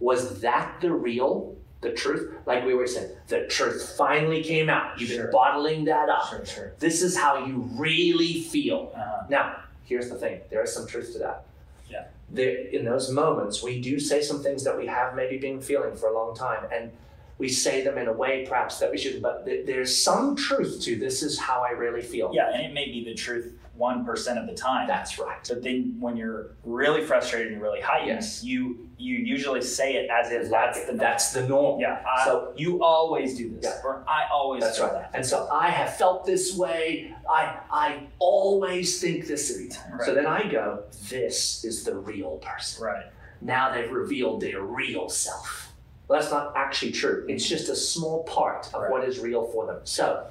was 0.00 0.40
that 0.40 0.80
the 0.80 0.90
real 0.92 1.54
the 1.84 1.92
truth 1.92 2.32
like 2.46 2.64
we 2.64 2.72
always 2.72 2.94
said 2.96 3.16
the 3.28 3.46
truth 3.56 3.94
finally 3.96 4.42
came 4.42 4.68
out 4.68 4.98
you've 4.98 5.10
Sure. 5.10 5.24
been 5.24 5.32
bottling 5.32 5.84
that 5.84 6.08
up 6.08 6.26
Sure, 6.28 6.44
sure. 6.44 6.72
this 6.80 7.02
is 7.02 7.16
how 7.16 7.32
you 7.46 7.56
really 7.76 8.34
feel 8.52 8.80
Uh-huh. 8.96 9.24
now 9.28 9.44
here's 9.84 10.08
the 10.08 10.16
thing 10.16 10.40
there 10.50 10.62
is 10.64 10.72
some 10.72 10.86
truth 10.86 11.12
to 11.12 11.18
that 11.18 11.44
Yeah. 11.88 12.04
there, 12.30 12.56
in 12.76 12.84
those 12.84 13.10
moments 13.10 13.62
we 13.62 13.80
do 13.80 14.00
say 14.00 14.20
some 14.22 14.42
things 14.42 14.64
that 14.64 14.76
we 14.76 14.86
have 14.86 15.14
maybe 15.14 15.36
been 15.38 15.60
feeling 15.60 15.94
for 15.94 16.08
a 16.08 16.14
long 16.20 16.34
time 16.34 16.64
and 16.72 16.90
we 17.36 17.48
say 17.48 17.82
them 17.86 17.98
in 17.98 18.06
a 18.08 18.12
way 18.12 18.46
perhaps 18.48 18.78
that 18.78 18.90
we 18.92 18.96
shouldn't, 18.96 19.20
but 19.22 19.44
th- 19.44 19.66
there's 19.66 19.92
some 20.10 20.36
truth 20.36 20.80
to 20.86 20.96
this 20.96 21.22
is 21.22 21.38
how 21.38 21.58
i 21.68 21.70
really 21.84 22.00
feel 22.12 22.30
Yeah, 22.32 22.50
and 22.54 22.62
it 22.64 22.72
may 22.72 22.86
be 22.86 23.04
the 23.04 23.14
truth 23.14 23.46
one 23.76 24.04
percent 24.04 24.38
of 24.38 24.46
the 24.46 24.54
time. 24.54 24.86
That's 24.86 25.18
right. 25.18 25.38
But 25.48 25.62
then 25.62 25.96
when 25.98 26.16
you're 26.16 26.52
really 26.64 27.02
frustrated 27.04 27.52
and 27.52 27.60
really 27.62 27.80
heightened, 27.80 28.08
Yes. 28.22 28.44
you 28.44 28.88
you 28.96 29.16
usually 29.16 29.60
say 29.60 29.96
it 29.96 30.08
as 30.10 30.30
if 30.30 30.48
that's 30.50 30.84
the 30.86 30.92
that's 30.92 31.32
the 31.32 31.46
norm. 31.48 31.80
yeah. 31.80 32.02
I, 32.08 32.24
So- 32.24 32.52
you 32.56 32.82
always 32.82 33.36
do 33.36 33.50
this, 33.50 33.64
Yeah. 33.64 33.80
or 33.84 34.04
I 34.06 34.24
always 34.32 34.62
That's 34.62 34.78
right. 34.80 34.92
that. 34.92 35.10
And 35.14 35.26
so 35.26 35.48
I 35.50 35.68
have 35.70 35.96
felt 35.96 36.24
this 36.24 36.56
way. 36.56 37.12
I 37.28 37.58
I 37.70 38.06
always 38.18 39.00
think 39.00 39.26
this 39.26 39.50
every 39.52 39.68
time. 39.68 39.98
So 40.04 40.14
then 40.14 40.26
I 40.26 40.48
go, 40.48 40.84
this 41.10 41.64
is 41.64 41.84
the 41.84 41.96
real 41.96 42.38
person. 42.38 42.84
Right. 42.84 43.06
Now 43.40 43.72
they've 43.74 43.90
revealed 43.90 44.40
their 44.40 44.62
real 44.62 45.08
self. 45.08 45.72
Well, 46.06 46.20
that's 46.20 46.30
not 46.30 46.52
actually 46.54 46.92
true. 46.92 47.24
It's 47.28 47.46
just 47.48 47.68
a 47.70 47.74
small 47.76 48.24
part 48.24 48.66
of 48.74 48.82
Right. 48.82 48.90
what 48.90 49.04
is 49.08 49.18
real 49.18 49.46
for 49.46 49.66
them. 49.66 49.80
So 49.84 50.26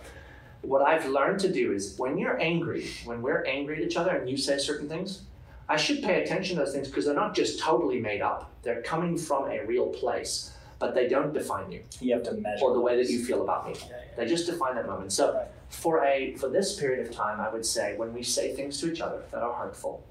what 0.63 0.81
I've 0.81 1.05
learned 1.07 1.39
to 1.41 1.51
do 1.51 1.73
is 1.73 1.95
when 1.97 2.17
you're 2.17 2.39
angry, 2.41 2.87
when 3.05 3.21
we're 3.21 3.43
angry 3.45 3.77
at 3.77 3.83
each 3.83 3.97
other 3.97 4.11
and 4.11 4.29
you 4.29 4.37
say 4.37 4.57
certain 4.57 4.87
things, 4.89 5.21
I 5.69 5.77
should 5.77 6.01
pay 6.01 6.23
attention 6.23 6.55
to 6.57 6.63
those 6.63 6.73
things 6.73 6.87
because 6.87 7.05
they're 7.05 7.13
not 7.13 7.35
just 7.35 7.59
totally 7.59 7.99
made 7.99 8.21
up. 8.21 8.49
They're 8.63 8.81
coming 8.81 9.17
from 9.17 9.49
a 9.51 9.63
real 9.65 9.87
place, 9.87 10.53
but 10.79 10.95
they 10.95 11.07
don't 11.07 11.33
define 11.33 11.71
you 11.71 11.81
You 11.99 12.13
have 12.13 12.23
to 12.23 12.33
measure 12.33 12.63
or 12.63 12.73
the 12.73 12.79
way 12.79 12.95
that 12.97 13.09
you 13.09 13.23
feel 13.23 13.41
about 13.43 13.67
me. 13.67 13.75
Yeah, 13.77 13.87
yeah. 13.89 13.97
They 14.17 14.25
just 14.25 14.45
define 14.45 14.75
that 14.75 14.87
moment. 14.87 15.11
So 15.11 15.33
Right. 15.33 15.47
for 15.69 16.03
a 16.05 16.35
for 16.35 16.47
this 16.49 16.79
period 16.79 17.05
of 17.05 17.13
time, 17.13 17.39
I 17.41 17.49
would 17.49 17.65
say 17.65 17.95
when 17.97 18.13
we 18.13 18.23
say 18.23 18.53
things 18.55 18.79
to 18.81 18.91
each 18.91 19.01
other 19.01 19.21
that 19.31 19.41
are 19.41 19.53
hurtful, 19.53 20.03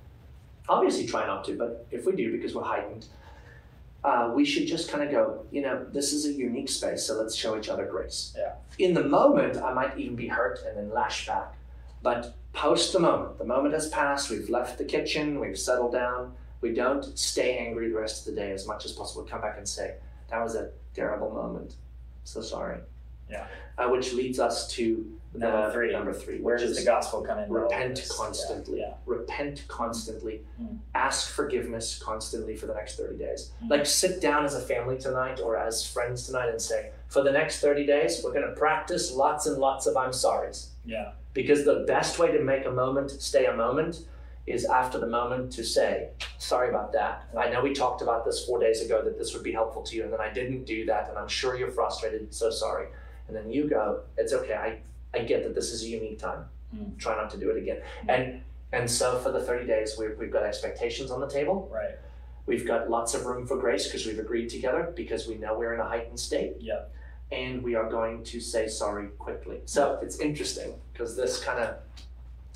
obviously 0.68 1.06
try 1.06 1.26
not 1.26 1.44
to, 1.46 1.56
but 1.56 1.86
if 1.90 2.04
we 2.06 2.12
do 2.12 2.30
because 2.32 2.54
we're 2.54 2.62
heightened, 2.62 3.06
uh, 4.04 4.32
we 4.34 4.44
should 4.44 4.66
just 4.66 4.90
kind 4.90 5.04
of 5.04 5.10
go, 5.10 5.44
you 5.50 5.62
know, 5.62 5.84
this 5.92 6.12
is 6.12 6.26
a 6.26 6.32
unique 6.32 6.68
space, 6.68 7.04
so 7.04 7.14
let's 7.14 7.34
show 7.34 7.56
each 7.56 7.68
other 7.68 7.86
grace. 7.86 8.34
Yeah. 8.36 8.54
In 8.78 8.94
the 8.94 9.04
moment, 9.04 9.56
I 9.56 9.72
might 9.72 9.96
even 9.98 10.16
be 10.16 10.26
hurt 10.26 10.60
and 10.66 10.76
then 10.76 10.90
lash 10.92 11.26
back, 11.26 11.54
but 12.02 12.34
post 12.52 12.92
the 12.92 12.98
moment, 12.98 13.38
the 13.38 13.44
moment 13.44 13.74
has 13.74 13.88
passed. 13.88 14.30
We've 14.30 14.50
left 14.50 14.78
the 14.78 14.84
kitchen, 14.84 15.38
we've 15.38 15.58
settled 15.58 15.92
down. 15.92 16.34
We 16.60 16.72
don't 16.72 17.18
stay 17.18 17.58
angry 17.58 17.90
the 17.90 17.98
rest 17.98 18.26
of 18.26 18.34
the 18.34 18.40
day 18.40 18.52
as 18.52 18.66
much 18.66 18.84
as 18.84 18.92
possible. 18.92 19.24
Come 19.24 19.40
back 19.40 19.58
and 19.58 19.68
say, 19.68 19.96
that 20.30 20.42
was 20.42 20.54
a 20.54 20.70
terrible 20.94 21.30
moment. 21.30 21.74
So 22.24 22.40
sorry. 22.40 22.78
Yeah. 23.28 23.46
Uh, 23.78 23.88
which 23.88 24.12
leads 24.12 24.38
us 24.38 24.68
to 24.72 25.04
Number 25.34 25.66
the- 25.66 25.72
three. 25.72 25.92
Number 25.92 26.12
three. 26.12 26.40
Where 26.40 26.58
does 26.58 26.76
the 26.76 26.84
gospel 26.84 27.22
come 27.22 27.38
in? 27.38 27.50
repent 27.50 28.06
constantly. 28.10 28.80
Yeah. 28.80 28.94
Repent 29.06 29.64
constantly. 29.68 30.42
Mm. 30.60 30.78
Ask 30.94 31.32
forgiveness 31.32 31.98
constantly 31.98 32.56
for 32.56 32.66
the 32.66 32.74
next 32.74 32.96
30 32.96 33.16
days. 33.16 33.52
Mm. 33.64 33.70
Like 33.70 33.86
sit 33.86 34.20
down 34.20 34.44
as 34.44 34.54
a 34.54 34.60
family 34.60 34.98
tonight 34.98 35.40
or 35.40 35.56
as 35.56 35.86
friends 35.86 36.26
tonight 36.26 36.48
and 36.50 36.60
say, 36.60 36.90
for 37.08 37.22
the 37.22 37.32
next 37.32 37.60
30 37.60 37.86
days, 37.86 38.22
we're 38.22 38.32
going 38.32 38.46
to 38.46 38.54
practice 38.54 39.12
lots 39.12 39.46
and 39.46 39.58
lots 39.58 39.86
of 39.86 39.96
I'm 39.96 40.10
sorries. 40.10 40.68
Yeah. 40.84 41.12
Because 41.34 41.64
the 41.64 41.84
best 41.86 42.18
way 42.18 42.30
to 42.32 42.42
make 42.42 42.66
a 42.66 42.70
moment 42.70 43.10
stay 43.10 43.46
a 43.46 43.54
moment 43.54 44.04
is 44.46 44.64
after 44.64 44.98
the 44.98 45.06
moment 45.06 45.52
to 45.52 45.64
say, 45.64 46.08
sorry 46.38 46.68
about 46.68 46.92
that. 46.92 47.24
I 47.38 47.48
know 47.48 47.62
we 47.62 47.72
talked 47.72 48.02
about 48.02 48.24
this 48.24 48.44
four 48.44 48.58
days 48.58 48.84
ago 48.84 49.00
that 49.02 49.16
this 49.16 49.32
would 49.34 49.44
be 49.44 49.52
helpful 49.52 49.82
to 49.82 49.96
you, 49.96 50.02
and 50.02 50.12
then 50.12 50.20
I 50.20 50.32
didn't 50.32 50.64
do 50.64 50.84
that, 50.86 51.08
and 51.08 51.16
I'm 51.16 51.28
sure 51.28 51.56
you're 51.56 51.70
frustrated, 51.70 52.34
so 52.34 52.50
sorry. 52.50 52.88
And 53.28 53.36
then 53.36 53.50
you 53.52 53.68
go, 53.68 54.00
it's 54.16 54.32
okay, 54.32 54.54
I, 54.54 54.78
I 55.14 55.20
get 55.20 55.44
that 55.44 55.54
this 55.54 55.70
is 55.72 55.82
a 55.84 55.88
unique 55.88 56.18
time. 56.18 56.44
Mm. 56.74 56.98
Try 56.98 57.16
not 57.16 57.30
to 57.30 57.36
do 57.38 57.50
it 57.50 57.56
again. 57.58 57.78
Mm. 58.06 58.14
And 58.14 58.42
and 58.74 58.90
so 58.90 59.18
for 59.18 59.30
the 59.30 59.40
30 59.40 59.66
days, 59.66 59.96
we've, 59.98 60.16
we've 60.18 60.32
got 60.32 60.44
expectations 60.44 61.10
on 61.10 61.20
the 61.20 61.28
table. 61.28 61.68
Right. 61.70 61.98
We've 62.46 62.66
got 62.66 62.88
lots 62.88 63.12
of 63.12 63.26
room 63.26 63.46
for 63.46 63.58
grace 63.58 63.86
because 63.86 64.06
we've 64.06 64.18
agreed 64.18 64.48
together 64.48 64.92
because 64.96 65.28
we 65.28 65.36
know 65.36 65.58
we're 65.58 65.74
in 65.74 65.80
a 65.80 65.84
heightened 65.86 66.18
state 66.18 66.54
Yeah. 66.58 66.84
and 67.30 67.62
we 67.62 67.74
are 67.74 67.90
going 67.90 68.24
to 68.24 68.40
say 68.40 68.68
sorry 68.68 69.08
quickly. 69.18 69.60
So 69.66 69.98
it's 70.02 70.18
interesting 70.20 70.72
because 70.92 71.14
this 71.16 71.38
kind 71.44 71.58
of 71.60 71.76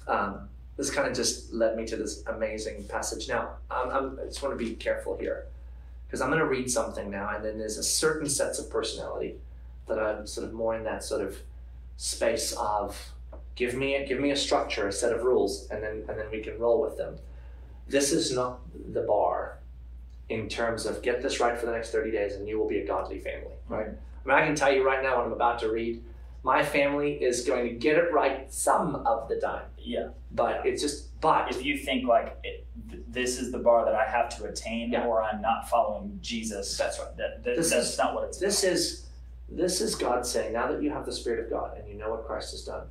um, 0.09 0.49
this 0.79 0.91
kind 0.91 1.07
of 1.07 1.15
just 1.15 1.53
led 1.53 1.77
me 1.77 1.85
to 1.87 1.97
this 1.97 2.25
amazing 2.27 2.85
passage. 2.85 3.29
Now 3.29 3.57
um, 3.71 3.91
I'm, 3.91 4.19
I 4.19 4.25
just 4.25 4.43
want 4.43 4.59
to 4.59 4.65
be 4.65 4.75
careful 4.75 5.19
here 5.19 5.45
because 6.07 6.23
I'm 6.23 6.29
going 6.31 6.41
to 6.41 6.47
read 6.47 6.71
something 6.71 7.11
now, 7.11 7.29
and 7.35 7.45
then 7.45 7.59
there's 7.59 7.77
a 7.79 7.83
certain 7.83 8.29
sets 8.29 8.59
of 8.59 8.71
personality 8.71 9.35
that 9.87 9.99
I'm 9.99 10.27
sort 10.27 10.47
of 10.47 10.55
more 10.55 10.75
in 10.75 10.85
that 10.85 11.05
sort 11.05 11.21
of 11.21 11.37
space 11.97 12.53
of 12.53 13.12
give 13.55 13.74
me 13.74 13.97
a, 13.97 14.07
give 14.07 14.20
me 14.20 14.30
a 14.30 14.36
structure, 14.36 14.88
a 14.88 14.92
set 14.92 15.12
of 15.12 15.22
rules, 15.24 15.68
and 15.70 15.82
then 15.82 16.05
and 16.09 16.18
then 16.18 16.30
we 16.30 16.40
can 16.42 16.59
roll 16.59 16.80
with 16.80 16.97
them. 16.97 17.16
This 17.88 18.12
is 18.12 18.32
not 18.32 18.61
the 18.92 19.03
bar 19.03 19.59
in 20.28 20.49
terms 20.49 20.86
of 20.86 21.03
get 21.03 21.22
this 21.22 21.38
right 21.40 21.57
for 21.59 21.66
the 21.66 21.72
next 21.72 21.90
30 21.92 22.11
days 22.11 22.34
and 22.34 22.49
you 22.49 22.59
will 22.59 22.68
be 22.68 22.78
a 22.80 22.86
godly 22.86 23.18
family, 23.20 23.55
mm-hmm. 23.64 23.74
right? 23.74 23.88
I 23.88 24.28
mean, 24.28 24.36
I 24.36 24.44
can 24.44 24.57
tell 24.57 24.72
you 24.72 24.84
right 24.84 25.03
now 25.03 25.16
what 25.18 25.26
I'm 25.26 25.32
about 25.32 25.61
to 25.61 25.70
read. 25.70 26.03
My 26.42 26.64
family 26.64 27.12
is 27.14 27.44
going 27.44 27.66
to 27.68 27.74
get 27.74 27.97
it 27.97 28.12
right 28.12 28.53
some 28.53 28.97
of 29.07 29.28
the 29.28 29.36
time, 29.36 29.66
Yeah. 29.78 30.09
but 30.32 30.66
it's 30.66 30.82
just, 30.82 31.20
but 31.20 31.51
If 31.51 31.64
you 31.64 31.76
think 31.78 32.07
like 32.09 32.36
it, 32.44 32.66
th- 32.90 33.03
this 33.09 33.40
is 33.40 33.53
the 33.53 33.59
bar 33.59 33.84
that 33.84 33.94
I 33.94 34.05
have 34.05 34.28
to 34.36 34.44
attain, 34.44 34.92
Yeah. 34.92 35.07
or 35.07 35.22
I'm 35.22 35.40
not 35.40 35.68
following 35.68 36.18
Jesus, 36.22 36.76
That's 36.76 36.99
right. 36.99 37.16
That, 37.16 37.44
that, 37.44 37.57
that's 37.57 37.72
is- 37.72 37.99
not 37.99 38.14
what 38.14 38.24
it's. 38.24 38.38
this 38.38 38.64
is 38.64 39.06
this 39.49 39.80
is 39.80 39.94
God 39.94 40.26
saying, 40.26 40.53
now 40.53 40.70
that 40.70 40.82
you 40.82 40.90
have 40.90 41.07
the 41.07 41.12
Spirit 41.12 41.44
of 41.44 41.51
God 41.51 41.78
and 41.78 41.88
you 41.88 41.94
know 41.97 42.11
what 42.11 42.26
Christ 42.26 42.51
has 42.53 42.64
done, 42.64 42.86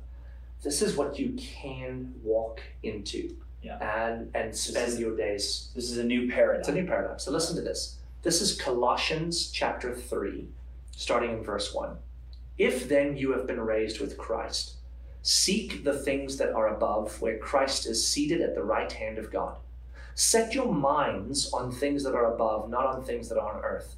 this 0.62 0.82
is 0.82 0.96
what 0.96 1.18
you 1.18 1.34
can 1.38 2.14
walk 2.22 2.60
into 2.82 3.36
Yeah. 3.62 3.78
and 4.08 4.30
and 4.34 4.56
spend 4.56 4.92
is- 4.92 5.00
your 5.00 5.16
days. 5.16 5.70
This 5.74 5.90
is 5.90 5.98
a 5.98 6.04
new 6.04 6.30
paradigm. 6.30 6.60
It's 6.60 6.68
a 6.68 6.72
new 6.72 6.86
paradigm. 6.86 7.18
So 7.18 7.30
listen 7.30 7.56
to 7.56 7.62
this. 7.62 7.98
This 8.22 8.40
is 8.40 8.60
Colossians 8.60 9.50
chapter 9.50 9.94
3, 9.94 10.48
starting 10.92 11.30
in 11.30 11.42
verse 11.44 11.72
1. 11.74 11.98
If 12.58 12.88
then 12.88 13.16
you 13.16 13.32
have 13.32 13.46
been 13.46 13.60
raised 13.60 14.00
with 14.00 14.16
Christ, 14.16 14.76
seek 15.22 15.84
the 15.84 15.96
things 15.98 16.38
that 16.38 16.52
are 16.52 16.74
above, 16.74 17.20
where 17.20 17.38
Christ 17.38 17.86
is 17.86 18.06
seated 18.06 18.40
at 18.40 18.54
the 18.54 18.64
right 18.64 18.90
hand 18.90 19.18
of 19.18 19.30
God. 19.30 19.58
Set 20.14 20.54
your 20.54 20.72
minds 20.72 21.52
on 21.52 21.70
things 21.70 22.02
that 22.04 22.14
are 22.14 22.32
above, 22.32 22.70
not 22.70 22.86
on 22.86 23.04
things 23.04 23.28
that 23.28 23.38
are 23.38 23.54
on 23.56 23.62
earth. 23.62 23.96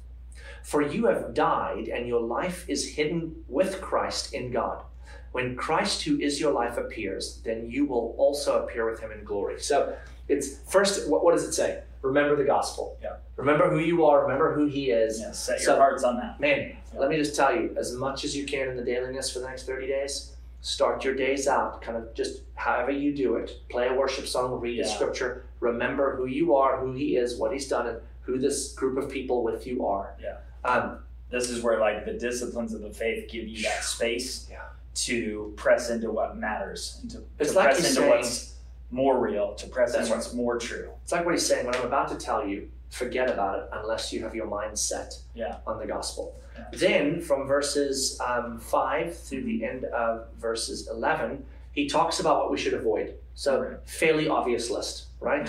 For 0.63 0.81
you 0.81 1.05
have 1.07 1.33
died, 1.33 1.87
and 1.87 2.07
your 2.07 2.21
life 2.21 2.65
is 2.67 2.93
hidden 2.95 3.35
with 3.47 3.81
Christ 3.81 4.33
in 4.33 4.51
God. 4.51 4.83
When 5.31 5.55
Christ, 5.55 6.03
who 6.03 6.19
is 6.19 6.39
your 6.39 6.51
life, 6.51 6.77
appears, 6.77 7.41
then 7.43 7.69
you 7.69 7.85
will 7.85 8.15
also 8.17 8.63
appear 8.63 8.89
with 8.89 8.99
him 8.99 9.11
in 9.11 9.23
glory. 9.23 9.59
So 9.61 9.95
it's 10.27 10.59
first, 10.69 11.09
what, 11.09 11.23
what 11.23 11.33
does 11.33 11.43
it 11.43 11.53
say? 11.53 11.83
Remember 12.01 12.35
the 12.35 12.45
gospel. 12.45 12.97
Yeah. 13.01 13.17
Remember 13.35 13.69
who 13.69 13.79
you 13.79 14.05
are, 14.05 14.21
remember 14.23 14.53
who 14.55 14.67
he 14.67 14.89
is. 14.91 15.19
Yeah, 15.19 15.31
set 15.31 15.59
So- 15.61 15.71
your 15.73 15.81
hearts 15.81 16.03
on 16.03 16.17
that. 16.17 16.39
Man, 16.39 16.75
Yeah. 16.93 16.99
let 16.99 17.09
me 17.09 17.17
just 17.17 17.35
tell 17.35 17.53
you, 17.55 17.75
as 17.77 17.93
much 17.93 18.23
as 18.23 18.35
you 18.35 18.45
can 18.45 18.69
in 18.69 18.77
the 18.77 18.83
dailiness 18.83 19.31
for 19.31 19.39
the 19.39 19.47
next 19.47 19.65
30 19.65 19.87
days, 19.87 20.35
start 20.61 21.03
your 21.03 21.13
days 21.15 21.47
out, 21.47 21.81
kind 21.81 21.97
of 21.97 22.13
just 22.13 22.41
however 22.55 22.91
you 22.91 23.15
do 23.15 23.35
it. 23.35 23.51
Play 23.69 23.87
a 23.87 23.93
worship 23.93 24.27
song, 24.27 24.59
read 24.59 24.79
a 24.79 24.87
scripture, 24.87 25.45
remember 25.59 26.15
who 26.15 26.25
you 26.25 26.55
are, 26.55 26.79
who 26.79 26.93
he 26.93 27.17
is, 27.17 27.37
what 27.37 27.51
he's 27.53 27.67
done, 27.67 27.87
and 27.87 27.97
who 28.21 28.37
this 28.39 28.73
group 28.73 28.97
of 28.97 29.09
people 29.09 29.43
with 29.43 29.65
you 29.67 29.85
are. 29.85 30.15
Yeah. 30.21 30.37
Um, 30.63 30.99
This 31.31 31.49
is 31.51 31.61
where 31.61 31.79
like 31.79 32.05
the 32.05 32.13
disciplines 32.13 32.73
of 32.73 32.81
the 32.81 32.89
faith 32.89 33.29
give 33.29 33.47
you 33.47 33.61
that 33.63 33.83
space 33.83 34.47
Yeah. 34.49 34.61
to 34.95 35.53
press 35.57 35.91
into 35.91 36.09
what 36.11 36.35
matters, 36.37 36.97
and 37.03 37.11
to, 37.11 37.23
It's 37.37 37.51
to 37.51 37.55
like 37.57 37.65
press 37.67 37.77
into 37.79 37.93
saying- 38.01 38.09
what's 38.09 38.55
more 38.89 39.19
real, 39.19 39.53
to 39.53 39.67
press 39.67 39.93
into 39.93 40.09
what's 40.09 40.33
more 40.33 40.57
true. 40.57 40.89
It's 41.03 41.11
like 41.11 41.23
what 41.25 41.35
he's 41.35 41.45
saying, 41.45 41.67
what 41.67 41.75
I'm 41.75 41.85
about 41.85 42.09
to 42.09 42.15
tell 42.15 42.47
you, 42.47 42.71
forget 42.89 43.29
about 43.29 43.59
it 43.59 43.69
unless 43.73 44.11
you 44.11 44.23
have 44.23 44.33
your 44.33 44.47
mind 44.47 44.79
set 44.79 45.19
Yeah. 45.35 45.57
on 45.67 45.77
the 45.77 45.85
gospel. 45.85 46.35
Yeah. 46.57 46.65
Then, 46.73 47.21
from 47.21 47.45
verses 47.45 48.19
um, 48.19 48.59
5 48.59 49.15
through 49.15 49.43
the 49.43 49.63
end 49.63 49.85
of 49.85 50.27
verses 50.39 50.87
11, 50.89 51.45
he 51.73 51.87
talks 51.87 52.19
about 52.19 52.39
what 52.39 52.49
we 52.51 52.57
should 52.57 52.73
avoid. 52.73 53.13
So, 53.35 53.61
Right. 53.61 53.77
fairly 53.87 54.27
obvious 54.27 54.71
list, 54.71 55.05
right? 55.19 55.47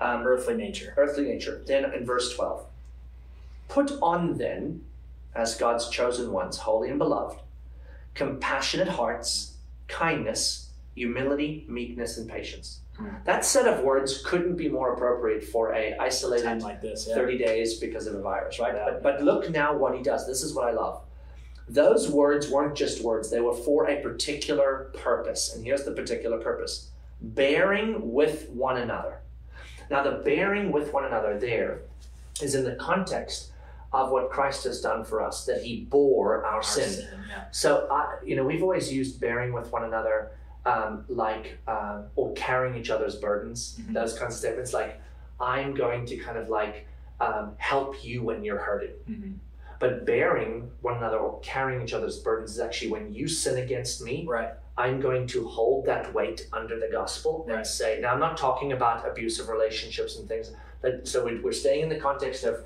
Um, 0.00 0.24
Earthly 0.24 0.54
nature. 0.54 0.94
earthly 0.96 1.24
nature. 1.24 1.60
Then, 1.66 1.92
in 1.92 2.06
verse 2.06 2.32
12, 2.36 2.64
put 3.68 3.92
on 4.02 4.36
then, 4.38 4.82
as 5.34 5.54
God's 5.54 5.88
chosen 5.88 6.32
ones, 6.32 6.58
holy 6.58 6.88
and 6.88 6.98
beloved, 6.98 7.40
compassionate 8.14 8.88
hearts, 8.88 9.56
kindness, 9.86 10.70
humility, 10.94 11.64
meekness, 11.68 12.18
and 12.18 12.28
patience. 12.28 12.80
Mm. 12.98 13.24
That 13.24 13.44
set 13.44 13.66
of 13.68 13.84
words 13.84 14.22
couldn't 14.24 14.56
be 14.56 14.68
more 14.68 14.94
appropriate 14.94 15.44
for 15.44 15.72
a 15.72 15.96
isolated 15.98 16.44
Time 16.44 16.58
like 16.58 16.82
this. 16.82 17.06
Yeah. 17.08 17.14
30 17.14 17.38
days 17.38 17.78
because 17.78 18.06
of 18.06 18.14
a 18.14 18.20
virus, 18.20 18.58
right? 18.58 18.74
Yeah. 18.74 18.84
But, 18.86 19.02
but 19.02 19.22
look 19.22 19.50
now 19.50 19.76
what 19.76 19.94
he 19.94 20.02
does. 20.02 20.26
This 20.26 20.42
is 20.42 20.54
what 20.54 20.66
I 20.66 20.72
love. 20.72 21.02
Those 21.68 22.08
words 22.10 22.50
weren't 22.50 22.74
just 22.74 23.02
words, 23.02 23.30
they 23.30 23.40
were 23.40 23.54
for 23.54 23.90
a 23.90 24.00
particular 24.00 24.90
purpose. 24.94 25.54
And 25.54 25.64
here's 25.64 25.84
the 25.84 25.92
particular 25.92 26.38
purpose 26.38 26.90
bearing 27.20 28.12
with 28.12 28.48
one 28.50 28.78
another. 28.78 29.20
Now, 29.90 30.02
the 30.02 30.22
bearing 30.24 30.70
with 30.70 30.92
one 30.92 31.04
another 31.04 31.38
there 31.38 31.82
is 32.40 32.54
in 32.54 32.64
the 32.64 32.76
context 32.76 33.52
of 33.92 34.10
what 34.10 34.30
Christ 34.30 34.64
has 34.64 34.80
done 34.80 35.04
for 35.04 35.22
us, 35.22 35.46
that 35.46 35.62
he 35.62 35.86
bore 35.88 36.44
our, 36.44 36.56
Our 36.56 36.62
sin. 36.62 36.90
sin, 36.90 37.08
yeah. 37.28 37.44
So, 37.50 37.86
I, 37.90 38.16
you 38.24 38.36
know, 38.36 38.44
we've 38.44 38.62
always 38.62 38.92
used 38.92 39.20
bearing 39.20 39.52
with 39.52 39.72
one 39.72 39.84
another 39.84 40.32
um, 40.66 41.04
like, 41.08 41.56
uh, 41.66 42.02
or 42.14 42.32
carrying 42.34 42.76
each 42.76 42.90
other's 42.90 43.16
burdens, 43.16 43.78
Mhm. 43.80 43.94
those 43.94 44.18
kinds 44.18 44.34
of 44.34 44.38
statements. 44.40 44.74
Like, 44.74 45.00
I'm 45.40 45.72
going 45.74 46.04
to 46.06 46.16
kind 46.18 46.36
of 46.36 46.48
like 46.50 46.86
um, 47.20 47.54
help 47.56 48.04
you 48.04 48.22
when 48.22 48.44
you're 48.44 48.58
hurting. 48.58 48.94
Mhm. 49.10 49.34
But 49.80 50.04
bearing 50.04 50.70
one 50.82 50.98
another 50.98 51.16
or 51.16 51.40
carrying 51.40 51.82
each 51.82 51.92
other's 51.94 52.18
burdens 52.20 52.52
is 52.52 52.60
actually 52.60 52.90
when 52.92 53.12
you 53.12 53.26
sin 53.26 53.56
against 53.58 54.02
me, 54.04 54.24
Right. 54.28 54.50
I'm 54.76 55.00
going 55.00 55.26
to 55.28 55.48
hold 55.48 55.86
that 55.86 56.12
weight 56.14 56.46
under 56.52 56.78
the 56.78 56.86
gospel 56.88 57.44
and 57.48 57.56
Right. 57.56 57.66
say, 57.66 57.98
now 58.00 58.12
I'm 58.12 58.20
not 58.20 58.36
talking 58.36 58.70
about 58.72 59.08
abusive 59.08 59.48
relationships 59.48 60.16
and 60.18 60.28
things. 60.28 60.52
But, 60.80 61.08
so 61.08 61.24
we're 61.24 61.50
staying 61.52 61.82
in 61.84 61.88
the 61.88 61.98
context 61.98 62.44
of 62.44 62.64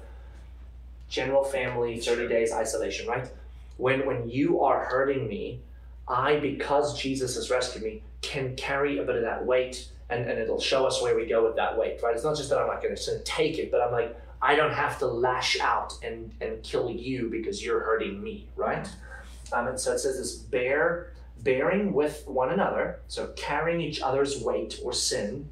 general 1.13 1.45
family, 1.45 2.01
30 2.01 2.27
days 2.27 2.53
isolation, 2.53 3.07
right? 3.07 3.31
When, 3.77 4.07
when 4.07 4.31
you 4.31 4.63
are 4.63 4.87
hurting 4.87 5.29
me, 5.29 5.61
I, 6.09 6.39
because 6.39 6.99
Jesus 6.99 7.37
has 7.37 7.51
rescued 7.51 7.85
me, 7.85 8.03
can 8.23 8.57
carry 8.57 8.99
a 8.99 9.05
bit 9.05 9.17
of 9.17 9.23
that 9.23 9.45
weight 9.45 9.89
and, 10.09 10.25
and 10.29 10.39
it'll 10.39 10.61
show 10.61 10.87
us 10.87 11.03
where 11.03 11.15
we 11.15 11.27
go 11.27 11.45
with 11.45 11.57
that 11.57 11.77
weight, 11.79 12.01
right? 12.03 12.15
It's 12.15 12.25
not 12.25 12.37
just 12.37 12.49
that 12.49 12.59
I'm 12.59 12.67
not 12.67 12.83
going 12.83 12.97
to 12.97 13.19
take 13.25 13.59
it, 13.59 13.71
but 13.71 13.83
I'm 13.83 13.93
like, 13.93 14.19
I 14.41 14.57
don't 14.57 14.73
have 14.73 14.99
to 15.01 15.07
lash 15.07 15.61
out 15.61 15.93
and, 16.03 16.33
and 16.41 16.63
kill 16.63 16.91
you 16.91 17.29
because 17.31 17.63
you're 17.63 17.81
hurting 17.81 18.23
me, 18.23 18.49
right? 18.57 18.89
Um, 19.53 19.69
and 19.69 19.79
so 19.79 19.93
it 19.93 19.99
says 19.99 20.17
this 20.17 20.35
bear, 20.35 21.13
bearing 21.43 21.93
with 21.93 22.25
one 22.27 22.51
another, 22.51 23.01
so 23.09 23.29
carrying 23.37 23.83
each 23.83 24.01
other's 24.01 24.43
weight 24.43 24.81
or 24.83 24.95
sin. 24.95 25.51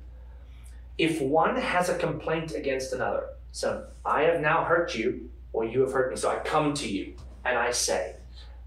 If 0.96 1.20
one 1.20 1.56
has 1.56 1.90
a 1.90 1.98
complaint 1.98 2.54
against 2.54 2.94
another, 2.94 3.26
so 3.52 3.86
I 4.06 4.22
have 4.22 4.40
now 4.40 4.64
hurt 4.64 4.94
you, 4.94 5.30
or 5.52 5.64
you 5.64 5.80
have 5.80 5.92
hurt 5.92 6.10
me, 6.10 6.16
so 6.16 6.30
I 6.30 6.38
come 6.38 6.74
to 6.74 6.88
you 6.88 7.14
and 7.44 7.58
I 7.58 7.70
say, 7.70 8.16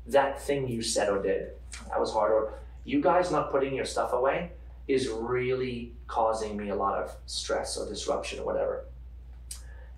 that 0.08 0.42
thing 0.42 0.68
you 0.68 0.82
said 0.82 1.10
or 1.10 1.22
did, 1.22 1.52
that 1.90 2.00
was 2.00 2.12
hard, 2.12 2.32
or 2.32 2.54
you 2.84 3.02
guys 3.02 3.32
not 3.32 3.52
putting 3.52 3.74
your 3.74 3.86
stuff 3.86 4.12
away 4.12 4.52
is 4.88 5.08
really 5.08 5.94
causing 6.08 6.58
me 6.58 6.70
a 6.70 6.76
lot 6.76 7.02
of 7.02 7.16
stress 7.26 7.78
or 7.78 7.88
disruption 7.88 8.40
or 8.40 8.46
whatever. 8.46 8.86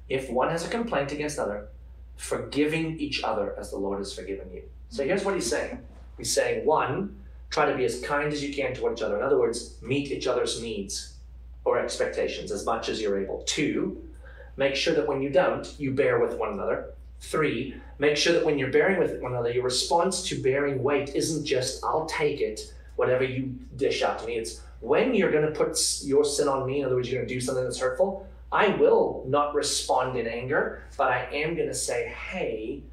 If 0.08 0.30
one 0.30 0.50
has 0.50 0.66
a 0.66 0.70
complaint 0.70 1.12
against 1.12 1.38
another, 1.40 1.70
forgiving 2.18 3.00
each 3.00 3.24
other 3.24 3.56
as 3.58 3.72
the 3.72 3.78
Lord 3.78 3.98
has 3.98 4.14
forgiven 4.14 4.52
you. 4.54 4.64
So 4.90 5.04
here's 5.04 5.26
what 5.26 5.34
he's 5.34 5.50
saying. 5.50 5.80
He's 6.18 6.32
saying, 6.32 6.66
one, 6.66 7.18
try 7.50 7.66
to 7.66 7.76
be 7.76 7.86
as 7.86 8.00
kind 8.02 8.32
as 8.32 8.44
you 8.44 8.54
can 8.54 8.74
toward 8.74 8.94
each 8.94 9.02
other. 9.02 9.18
In 9.18 9.24
other 9.24 9.40
words, 9.40 9.78
meet 9.82 10.12
each 10.12 10.28
other's 10.28 10.62
needs 10.62 11.16
or 11.64 11.80
expectations 11.80 12.52
as 12.52 12.66
much 12.66 12.88
as 12.88 13.02
you're 13.02 13.20
able. 13.20 13.42
Two, 13.48 14.05
make 14.58 14.76
sure 14.76 14.94
that 14.94 15.08
when 15.08 15.22
you 15.22 15.30
don't, 15.30 15.74
you 15.80 15.92
bear 15.92 16.20
with 16.20 16.38
one 16.38 16.54
another. 16.54 16.94
Three, 17.20 17.76
make 17.98 18.18
sure 18.18 18.34
that 18.34 18.46
when 18.46 18.58
you're 18.60 18.72
bearing 18.72 19.00
with 19.00 19.20
one 19.22 19.32
another, 19.32 19.52
your 19.52 19.64
response 19.64 20.24
to 20.24 20.42
bearing 20.42 20.84
weight 20.84 21.16
isn't 21.16 21.46
just, 21.46 21.84
I'll 21.84 22.06
take 22.06 22.42
it, 22.42 22.74
whatever 22.96 23.24
you 23.24 23.56
dish 23.78 24.02
out 24.02 24.20
to 24.20 24.26
me. 24.26 24.36
It's 24.36 24.62
when 24.82 25.16
you're 25.16 25.32
going 25.32 25.46
to 25.46 25.52
put 25.52 25.78
your 26.04 26.24
sin 26.26 26.48
on 26.48 26.66
me, 26.68 26.80
in 26.80 26.86
other 26.86 26.96
words, 26.96 27.10
you're 27.10 27.20
going 27.20 27.28
to 27.28 27.34
do 27.34 27.42
something 27.42 27.64
that's 27.64 27.80
hurtful, 27.80 28.28
I 28.52 28.70
will 28.70 29.26
not 29.28 29.56
respond 29.56 30.18
in 30.18 30.28
anger, 30.28 30.84
but 30.98 31.12
I 31.12 31.28
am 31.34 31.56
going 31.56 31.68
to 31.68 31.74
say, 31.74 32.14
hey, 32.32 32.84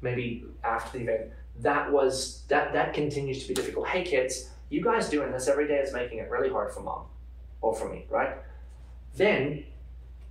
maybe 0.00 0.44
after 0.62 0.98
the 0.98 1.04
event, 1.04 1.30
that 1.60 1.90
was, 1.90 2.42
that, 2.48 2.72
that 2.72 2.94
continues 2.94 3.42
to 3.42 3.48
be 3.48 3.54
difficult. 3.54 3.88
Hey, 3.88 4.04
kids, 4.04 4.50
you 4.70 4.82
guys 4.82 5.08
doing 5.08 5.32
this 5.32 5.48
every 5.48 5.66
day 5.66 5.78
is 5.78 5.92
making 5.92 6.18
it 6.18 6.30
really 6.30 6.48
hard 6.48 6.72
for 6.72 6.80
mom 6.80 7.04
or 7.60 7.74
for 7.74 7.88
me, 7.88 8.06
right? 8.10 8.36
Then 9.16 9.64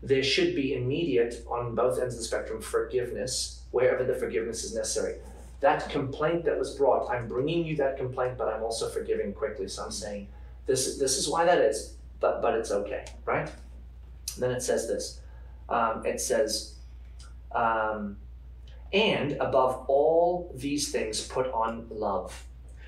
there 0.03 0.23
should 0.23 0.53
be 0.53 0.75
immediate 0.75 1.43
on 1.47 1.73
both 1.75 1.99
ends 1.99 2.15
of 2.15 2.19
the 2.19 2.25
spectrum 2.25 2.61
forgiveness 2.61 3.61
wherever 3.71 4.03
the 4.03 4.13
forgiveness 4.13 4.63
is 4.63 4.75
necessary. 4.75 5.15
That 5.61 5.89
complaint 5.89 6.43
that 6.45 6.59
was 6.59 6.75
brought, 6.75 7.09
I'm 7.09 7.27
bringing 7.27 7.65
you 7.65 7.75
that 7.77 7.97
complaint, 7.97 8.37
but 8.37 8.49
I'm 8.53 8.61
also 8.61 8.89
forgiving 8.89 9.33
quickly. 9.33 9.67
So 9.67 9.85
I'm 9.85 9.91
saying, 9.91 10.27
this, 10.65 10.97
this 10.97 11.17
is 11.17 11.29
why 11.29 11.45
that 11.45 11.59
is, 11.59 11.95
but, 12.19 12.41
but 12.41 12.53
it's 12.53 12.71
okay, 12.71 13.05
right? 13.25 13.49
then 14.37 14.51
it 14.51 14.63
says 14.63 14.87
this 14.87 15.21
um, 15.69 16.05
it 16.05 16.19
says, 16.19 16.75
um, 17.53 18.17
and 18.91 19.33
above 19.33 19.85
all 19.87 20.51
these 20.55 20.91
things, 20.91 21.25
put 21.25 21.47
on 21.51 21.87
love, 21.89 22.45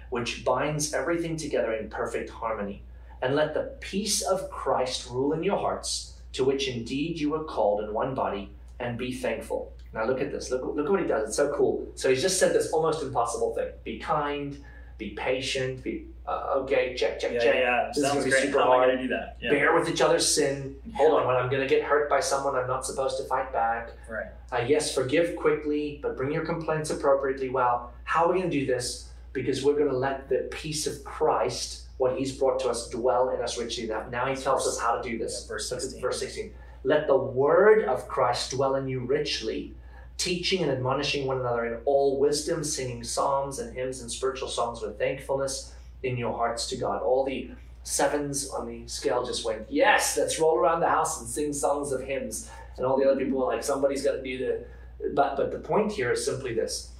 which 0.09 0.43
binds 0.43 0.93
everything 0.93 1.37
together 1.37 1.73
in 1.73 1.89
perfect 1.89 2.29
harmony. 2.29 2.83
And 3.21 3.35
let 3.35 3.53
the 3.53 3.75
peace 3.79 4.21
of 4.21 4.49
Christ 4.51 5.09
rule 5.09 5.33
in 5.33 5.41
your 5.41 5.57
hearts, 5.57 6.14
to 6.35 6.43
which 6.43 6.67
indeed 6.67 7.19
you 7.19 7.29
were 7.31 7.43
called 7.43 7.83
in 7.83 7.93
one 7.93 8.13
body, 8.15 8.49
and 8.79 8.97
be 8.97 9.11
thankful. 9.13 9.71
Now 9.93 10.05
look 10.05 10.21
at 10.21 10.31
this. 10.31 10.51
Look, 10.51 10.63
look 10.75 10.89
what 10.89 10.99
he 11.01 11.07
does. 11.07 11.29
It's 11.29 11.37
so 11.37 11.51
cool. 11.53 11.87
So 11.95 12.09
he's 12.09 12.21
just 12.21 12.39
said 12.39 12.53
this 12.53 12.71
almost 12.71 13.01
impossible 13.01 13.55
thing: 13.55 13.69
be 13.83 13.97
kind, 13.99 14.57
be 14.97 15.11
patient, 15.11 15.81
be 15.83 16.05
uh, 16.27 16.53
okay. 16.57 16.93
Check, 16.95 17.19
check, 17.19 17.31
Yeah, 17.33 17.39
check. 17.39 17.55
yeah. 17.55 17.87
This 17.87 17.97
is 17.97 18.03
gonna 18.03 18.23
be 18.23 18.29
great. 18.31 18.43
super 18.43 18.59
How 18.59 18.65
am 18.65 18.71
I 18.71 18.75
hard. 18.85 18.97
to 18.97 19.01
do 19.03 19.07
that? 19.09 19.37
Yeah. 19.41 19.51
Bear 19.51 19.73
with 19.79 19.87
each 19.87 20.01
other's 20.01 20.27
sin. 20.27 20.75
Hold 20.95 21.13
on, 21.19 21.27
when 21.27 21.35
I'm 21.35 21.49
going 21.49 21.61
to 21.61 21.67
get 21.67 21.83
hurt 21.83 22.09
by 22.09 22.19
someone, 22.19 22.55
I'm 22.55 22.67
not 22.67 22.85
supposed 22.85 23.17
to 23.19 23.23
fight 23.25 23.53
back. 23.53 23.91
Right. 24.09 24.27
Uh, 24.51 24.65
yes, 24.67 24.93
forgive 24.93 25.35
quickly, 25.35 25.99
but 26.01 26.17
bring 26.17 26.31
your 26.31 26.43
complaints 26.45 26.89
appropriately. 26.89 27.49
Well, 27.49 27.91
how 28.05 28.25
are 28.25 28.33
we 28.33 28.39
going 28.39 28.49
to 28.49 28.59
do 28.59 28.65
this? 28.65 29.09
Because 29.33 29.63
we're 29.63 29.73
going 29.75 29.89
to 29.91 29.97
let 29.97 30.27
the 30.29 30.47
peace 30.51 30.87
of 30.87 31.03
Christ, 31.03 31.84
what 31.97 32.17
He's 32.17 32.37
brought 32.37 32.59
to 32.61 32.69
us, 32.69 32.89
dwell 32.89 33.29
in 33.29 33.41
us 33.41 33.57
richly. 33.57 33.87
Now, 33.87 34.05
now 34.09 34.25
He 34.25 34.35
tells 34.35 34.67
us 34.67 34.79
how 34.79 34.99
to 34.99 35.09
do 35.09 35.17
this. 35.17 35.43
Yeah, 35.43 35.53
verse 35.53 35.69
16. 35.69 36.01
Verse 36.01 36.19
16. 36.19 36.53
Let 36.83 37.07
the 37.07 37.17
word 37.17 37.85
of 37.85 38.07
Christ 38.07 38.51
dwell 38.51 38.75
in 38.75 38.87
you 38.87 38.99
richly, 38.99 39.73
teaching 40.17 40.61
and 40.61 40.71
admonishing 40.71 41.25
one 41.25 41.39
another 41.39 41.65
in 41.65 41.81
all 41.85 42.19
wisdom, 42.19 42.63
singing 42.63 43.03
psalms 43.03 43.59
and 43.59 43.75
hymns 43.75 44.01
and 44.01 44.11
spiritual 44.11 44.47
songs 44.47 44.81
with 44.81 44.99
thankfulness 44.99 45.73
in 46.03 46.15
your 46.15 46.37
hearts 46.37 46.67
to 46.69 46.77
God. 46.77 47.01
All 47.01 47.25
the 47.25 47.49
sevens 47.83 48.49
on 48.49 48.67
the 48.67 48.87
scale 48.87 49.25
just 49.25 49.45
went, 49.45 49.65
yes, 49.69 50.17
let's 50.17 50.39
roll 50.39 50.57
around 50.57 50.81
the 50.81 50.89
house 50.89 51.19
and 51.19 51.29
sing 51.29 51.53
songs 51.53 51.91
of 51.91 52.01
hymns. 52.01 52.49
And 52.77 52.85
all 52.85 52.97
the 52.97 53.09
other 53.09 53.19
people 53.19 53.39
were 53.39 53.53
like, 53.53 53.63
somebody's 53.63 54.03
got 54.03 54.13
to 54.13 54.23
do 54.23 54.37
the. 54.37 54.65
But, 55.13 55.37
but 55.37 55.51
the 55.51 55.59
point 55.59 55.91
here 55.91 56.11
is 56.11 56.25
simply 56.25 56.53
this 56.53 56.91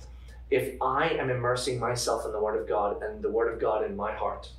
if 0.51 0.75
I 0.81 1.09
am 1.09 1.29
immersing 1.29 1.79
myself 1.79 2.25
in 2.25 2.31
the 2.31 2.39
Word 2.39 2.59
of 2.59 2.67
God 2.67 3.01
and 3.01 3.21
the 3.21 3.29
Word 3.29 3.51
of 3.53 3.59
God 3.59 3.83
in 3.83 3.95
my 3.95 4.13
heart, 4.13 4.51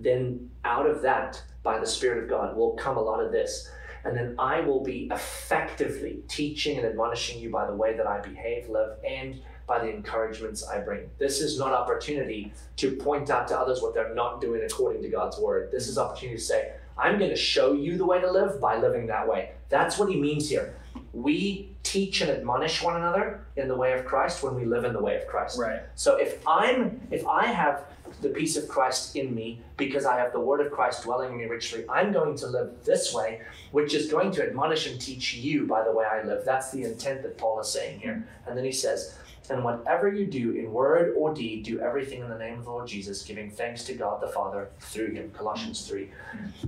then 0.00 0.50
out 0.64 0.88
of 0.88 1.02
that, 1.02 1.42
by 1.62 1.78
the 1.78 1.86
Spirit 1.86 2.22
of 2.22 2.30
God, 2.30 2.56
will 2.56 2.72
come 2.72 2.96
a 2.96 3.02
lot 3.02 3.22
of 3.22 3.32
this. 3.32 3.70
And 4.04 4.16
then 4.16 4.36
I 4.38 4.60
will 4.60 4.82
be 4.82 5.08
effectively 5.12 6.22
teaching 6.28 6.78
and 6.78 6.86
admonishing 6.86 7.40
you 7.40 7.50
by 7.50 7.66
the 7.66 7.74
way 7.74 7.96
that 7.96 8.06
I 8.06 8.20
behave, 8.20 8.68
live, 8.68 8.96
and 9.06 9.40
by 9.66 9.80
the 9.80 9.90
encouragements 9.90 10.66
I 10.66 10.80
bring. 10.80 11.10
This 11.18 11.40
is 11.40 11.58
not 11.58 11.72
opportunity 11.72 12.52
to 12.76 12.96
point 12.96 13.28
out 13.28 13.48
to 13.48 13.58
others 13.58 13.82
what 13.82 13.94
they're 13.94 14.14
not 14.14 14.40
doing 14.40 14.62
according 14.64 15.02
to 15.02 15.08
God's 15.08 15.38
word. 15.38 15.70
This 15.70 15.88
is 15.88 15.98
opportunity 15.98 16.38
to 16.38 16.42
say, 16.42 16.72
I'm 16.96 17.18
going 17.18 17.30
to 17.30 17.36
show 17.36 17.74
you 17.74 17.98
the 17.98 18.06
way 18.06 18.20
to 18.20 18.30
live 18.30 18.60
by 18.60 18.78
living 18.78 19.06
that 19.08 19.28
way. 19.28 19.52
That's 19.68 19.98
what 19.98 20.08
he 20.08 20.18
means 20.18 20.48
here. 20.48 20.74
We 21.22 21.70
teach 21.82 22.20
and 22.20 22.30
admonish 22.30 22.82
one 22.82 22.96
another 22.96 23.46
in 23.56 23.66
the 23.66 23.76
way 23.76 23.92
of 23.92 24.04
Christ 24.04 24.42
when 24.42 24.54
we 24.54 24.64
live 24.64 24.84
in 24.84 24.92
the 24.92 25.00
way 25.00 25.16
of 25.16 25.26
Christ. 25.26 25.58
Right. 25.58 25.80
So 25.94 26.16
if 26.16 26.46
I'm 26.46 27.00
if 27.10 27.26
I 27.26 27.46
have 27.46 27.84
the 28.20 28.28
peace 28.28 28.56
of 28.56 28.68
Christ 28.68 29.16
in 29.16 29.34
me 29.34 29.60
because 29.76 30.04
I 30.04 30.16
have 30.16 30.32
the 30.32 30.40
word 30.40 30.60
of 30.60 30.72
Christ 30.72 31.04
dwelling 31.04 31.32
in 31.32 31.38
me 31.38 31.44
richly, 31.44 31.84
I'm 31.88 32.12
going 32.12 32.36
to 32.38 32.46
live 32.46 32.84
this 32.84 33.14
way, 33.14 33.40
which 33.72 33.94
is 33.94 34.10
going 34.10 34.32
to 34.32 34.46
admonish 34.46 34.86
and 34.86 35.00
teach 35.00 35.34
you 35.34 35.66
by 35.66 35.84
the 35.84 35.92
way 35.92 36.04
I 36.04 36.22
live. 36.22 36.44
That's 36.44 36.70
the 36.70 36.84
intent 36.84 37.22
that 37.22 37.38
Paul 37.38 37.60
is 37.60 37.68
saying 37.68 38.00
here. 38.00 38.26
And 38.46 38.56
then 38.56 38.64
he 38.64 38.72
says, 38.72 39.18
and 39.50 39.64
whatever 39.64 40.12
you 40.12 40.26
do 40.26 40.52
in 40.52 40.72
word 40.72 41.14
or 41.16 41.32
deed, 41.32 41.62
do 41.64 41.80
everything 41.80 42.20
in 42.20 42.28
the 42.28 42.38
name 42.38 42.58
of 42.58 42.64
the 42.64 42.70
Lord 42.70 42.86
Jesus, 42.86 43.22
giving 43.22 43.50
thanks 43.50 43.84
to 43.84 43.94
God 43.94 44.20
the 44.20 44.28
Father 44.28 44.68
through 44.80 45.12
him. 45.12 45.30
Colossians 45.30 45.86
3. 45.88 46.10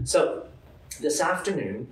So 0.04 0.46
this 1.00 1.20
afternoon, 1.20 1.88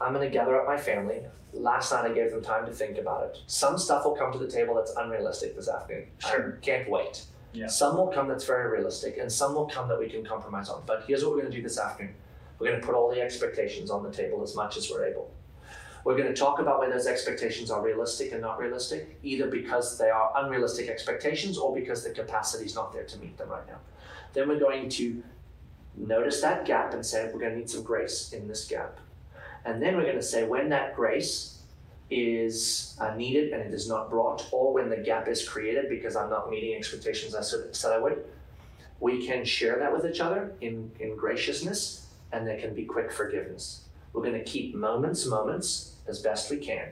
I'm 0.00 0.12
going 0.12 0.28
to 0.28 0.32
gather 0.32 0.60
up 0.60 0.66
my 0.66 0.76
family. 0.76 1.22
Last 1.52 1.92
night 1.92 2.04
I 2.04 2.12
gave 2.12 2.30
them 2.30 2.42
time 2.42 2.66
to 2.66 2.72
think 2.72 2.98
about 2.98 3.24
it. 3.24 3.38
Some 3.46 3.78
stuff 3.78 4.04
will 4.04 4.14
come 4.14 4.32
to 4.32 4.38
the 4.38 4.50
table 4.50 4.74
that's 4.74 4.92
unrealistic 4.96 5.56
this 5.56 5.68
afternoon. 5.68 6.08
Sure. 6.18 6.58
I 6.60 6.64
can't 6.64 6.88
wait. 6.90 7.24
Yeah. 7.52 7.68
Some 7.68 7.96
will 7.96 8.08
come 8.08 8.28
that's 8.28 8.44
very 8.44 8.70
realistic, 8.70 9.16
and 9.16 9.32
some 9.32 9.54
will 9.54 9.66
come 9.66 9.88
that 9.88 9.98
we 9.98 10.10
can 10.10 10.24
compromise 10.24 10.68
on. 10.68 10.82
But 10.84 11.04
here's 11.06 11.24
what 11.24 11.32
we're 11.32 11.40
going 11.40 11.50
to 11.50 11.56
do 11.56 11.62
this 11.62 11.78
afternoon 11.78 12.14
we're 12.58 12.68
going 12.68 12.80
to 12.80 12.86
put 12.86 12.94
all 12.94 13.10
the 13.10 13.20
expectations 13.20 13.90
on 13.90 14.02
the 14.02 14.10
table 14.10 14.42
as 14.42 14.54
much 14.56 14.76
as 14.76 14.90
we're 14.90 15.04
able. 15.06 15.30
We're 16.04 16.16
going 16.16 16.28
to 16.28 16.34
talk 16.34 16.60
about 16.60 16.78
whether 16.78 16.92
those 16.92 17.06
expectations 17.06 17.70
are 17.70 17.82
realistic 17.82 18.32
and 18.32 18.40
not 18.40 18.58
realistic, 18.58 19.18
either 19.22 19.48
because 19.48 19.98
they 19.98 20.08
are 20.08 20.32
unrealistic 20.36 20.88
expectations 20.88 21.58
or 21.58 21.74
because 21.74 22.04
the 22.04 22.10
capacity 22.10 22.64
is 22.64 22.74
not 22.74 22.92
there 22.92 23.04
to 23.04 23.18
meet 23.18 23.36
them 23.36 23.48
right 23.48 23.66
now. 23.66 23.78
Then 24.32 24.48
we're 24.48 24.60
going 24.60 24.88
to 24.90 25.22
notice 25.96 26.40
that 26.42 26.64
gap 26.64 26.94
and 26.94 27.04
say 27.04 27.28
we're 27.32 27.40
going 27.40 27.52
to 27.52 27.58
need 27.58 27.68
some 27.68 27.82
grace 27.82 28.32
in 28.32 28.46
this 28.46 28.66
gap. 28.66 29.00
And 29.66 29.82
then 29.82 29.96
we're 29.96 30.04
going 30.04 30.16
to 30.16 30.22
say 30.22 30.44
when 30.44 30.68
that 30.70 30.94
grace 30.94 31.58
is 32.08 32.96
uh, 33.00 33.14
needed 33.14 33.52
and 33.52 33.60
it 33.62 33.74
is 33.74 33.88
not 33.88 34.08
brought, 34.08 34.46
or 34.52 34.72
when 34.72 34.88
the 34.88 34.96
gap 34.96 35.26
is 35.28 35.46
created 35.46 35.88
because 35.88 36.14
I'm 36.14 36.30
not 36.30 36.48
meeting 36.48 36.74
expectations 36.76 37.34
I 37.34 37.42
said 37.42 37.92
I 37.92 37.98
would, 37.98 38.24
we 39.00 39.26
can 39.26 39.44
share 39.44 39.78
that 39.80 39.92
with 39.92 40.06
each 40.06 40.20
other 40.20 40.54
in, 40.60 40.90
in 41.00 41.16
graciousness 41.16 42.06
and 42.32 42.46
there 42.46 42.58
can 42.58 42.74
be 42.74 42.84
quick 42.84 43.10
forgiveness. 43.12 43.82
We're 44.12 44.22
going 44.22 44.38
to 44.38 44.44
keep 44.44 44.74
moments, 44.74 45.26
moments 45.26 45.96
as 46.06 46.20
best 46.20 46.48
we 46.50 46.58
can. 46.58 46.88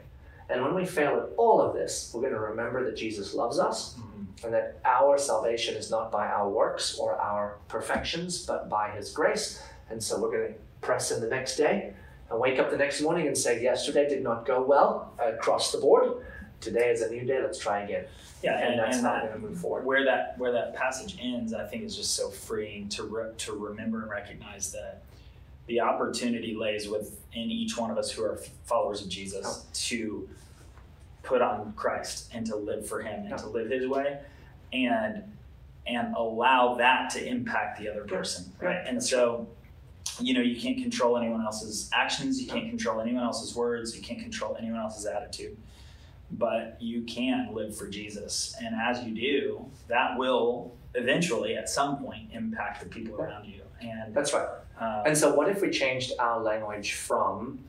And 0.50 0.62
when 0.62 0.74
we 0.74 0.84
fail 0.84 1.16
at 1.16 1.28
all 1.38 1.60
of 1.62 1.74
this, 1.74 2.10
we're 2.12 2.20
going 2.20 2.34
to 2.34 2.40
remember 2.40 2.84
that 2.84 2.96
Jesus 2.96 3.34
loves 3.34 3.58
us 3.58 3.94
Mhm. 3.96 4.44
and 4.44 4.52
that 4.52 4.78
our 4.84 5.16
salvation 5.16 5.74
is 5.76 5.90
not 5.90 6.10
by 6.12 6.26
our 6.26 6.50
works 6.50 6.98
or 6.98 7.14
our 7.16 7.56
perfections, 7.68 8.44
but 8.44 8.68
by 8.68 8.90
His 8.90 9.10
grace. 9.12 9.62
And 9.88 10.02
so 10.02 10.20
we're 10.20 10.32
going 10.32 10.52
to 10.54 10.58
press 10.82 11.10
in 11.12 11.20
the 11.22 11.28
next 11.28 11.56
day 11.56 11.94
and 12.34 12.42
wake 12.42 12.58
up 12.58 12.70
the 12.70 12.76
next 12.76 13.00
morning 13.00 13.26
and 13.26 13.36
say, 13.36 13.62
Yesterday 13.62 14.08
did 14.08 14.22
not 14.22 14.44
go 14.44 14.62
well 14.62 15.12
across 15.18 15.72
the 15.72 15.78
board. 15.78 16.24
today 16.60 16.90
is 16.90 17.00
a 17.02 17.10
new 17.10 17.24
day. 17.24 17.40
Let's 17.42 17.58
try 17.58 17.80
again. 17.80 18.04
Yeah, 18.42 18.58
And, 18.58 18.70
and, 18.74 18.78
that's 18.78 18.96
and 18.98 19.06
how 19.06 19.12
that, 19.14 19.22
we're 19.24 19.28
going 19.30 19.42
to 19.42 19.48
move 19.48 19.58
forward. 19.58 19.86
where 19.86 20.04
that 20.04 20.36
where 20.38 20.52
that 20.52 20.74
passage 20.74 21.16
ends, 21.20 21.54
I 21.54 21.64
think 21.66 21.82
is 21.84 21.96
just 21.96 22.14
so 22.14 22.28
freeing 22.28 22.88
to 22.90 23.04
re- 23.04 23.32
to 23.38 23.52
remember 23.52 24.02
and 24.02 24.10
recognize 24.10 24.70
that 24.72 25.02
the 25.66 25.80
opportunity 25.80 26.54
lays 26.54 26.88
within 26.88 27.50
each 27.50 27.78
one 27.78 27.90
of 27.90 27.96
us 27.96 28.10
who 28.10 28.22
are 28.22 28.36
followers 28.64 29.00
of 29.00 29.08
Jesus 29.08 29.46
oh. 29.46 29.66
to 29.72 30.28
put 31.22 31.40
on 31.40 31.72
Christ 31.74 32.30
and 32.34 32.44
to 32.46 32.56
live 32.56 32.86
for 32.86 33.00
Him 33.00 33.20
and 33.20 33.30
Yeah. 33.30 33.36
to 33.36 33.46
oh. 33.46 33.50
live 33.50 33.70
His 33.70 33.86
way, 33.86 34.18
and 34.74 35.22
and 35.86 36.14
allow 36.16 36.74
that 36.76 37.10
to 37.10 37.26
impact 37.26 37.78
the 37.78 37.88
other 37.88 38.04
person, 38.04 38.52
right? 38.60 38.82
And 38.86 39.02
so. 39.02 39.46
You 40.20 40.34
know, 40.34 40.40
you 40.40 40.60
can't 40.60 40.78
control 40.78 41.16
anyone 41.16 41.42
else's 41.44 41.90
actions. 41.92 42.40
You 42.40 42.48
can't 42.48 42.68
control 42.68 43.00
anyone 43.00 43.24
else's 43.24 43.54
words. 43.56 43.96
You 43.96 44.02
can't 44.02 44.20
control 44.20 44.56
anyone 44.58 44.78
else's 44.80 45.06
attitude 45.06 45.56
but 46.38 46.76
you 46.80 47.02
can 47.02 47.54
live 47.54 47.76
for 47.76 47.88
Jesus. 47.88 48.54
And 48.60 48.74
as 48.74 49.02
you 49.04 49.14
do, 49.14 49.66
that 49.88 50.18
will 50.18 50.74
eventually, 50.94 51.56
at 51.56 51.68
some 51.68 51.98
point, 51.98 52.30
impact 52.32 52.82
the 52.82 52.88
people 52.88 53.20
around 53.20 53.46
you. 53.46 53.62
And 53.80 54.14
That's 54.14 54.32
right. 54.32 54.48
uh, 54.80 55.02
And 55.06 55.16
so, 55.16 55.34
what 55.34 55.48
if 55.48 55.60
we 55.60 55.70
changed 55.70 56.12
our 56.18 56.40
language 56.42 56.94
from 56.94 57.60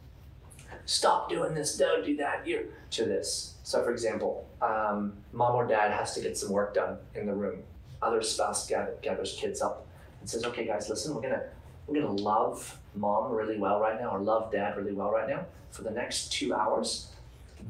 "stop 0.86 1.30
doing 1.30 1.54
this, 1.54 1.78
don't 1.78 2.06
do 2.06 2.16
that," 2.18 2.48
you 2.48 2.72
to 2.92 3.06
this? 3.06 3.56
So, 3.64 3.84
for 3.84 3.92
example, 3.92 4.48
um, 4.62 5.14
mom 5.34 5.56
or 5.56 5.68
dad 5.68 5.92
has 5.92 6.14
to 6.16 6.22
get 6.22 6.38
some 6.38 6.52
work 6.52 6.74
done 6.74 6.98
in 7.14 7.26
the 7.26 7.34
room. 7.34 7.64
Other 8.02 8.22
spouse 8.22 8.68
gather, 8.68 8.96
gathers 9.02 9.36
kids 9.40 9.62
up 9.62 9.86
and 10.22 10.30
says, 10.30 10.46
"Okay, 10.46 10.66
guys, 10.66 10.90
listen, 10.90 11.14
we're 11.14 11.22
gonna 11.22 11.44
we're 11.88 12.02
gonna 12.02 12.22
love 12.22 12.80
mom 12.96 13.32
really 13.32 13.58
well 13.58 13.80
right 13.80 14.00
now, 14.00 14.10
or 14.10 14.20
love 14.20 14.52
dad 14.52 14.78
really 14.78 14.94
well 14.94 15.12
right 15.12 15.28
now 15.28 15.46
for 15.72 15.84
the 15.84 15.92
next 15.92 16.32
two 16.32 16.54
hours. 16.54 17.12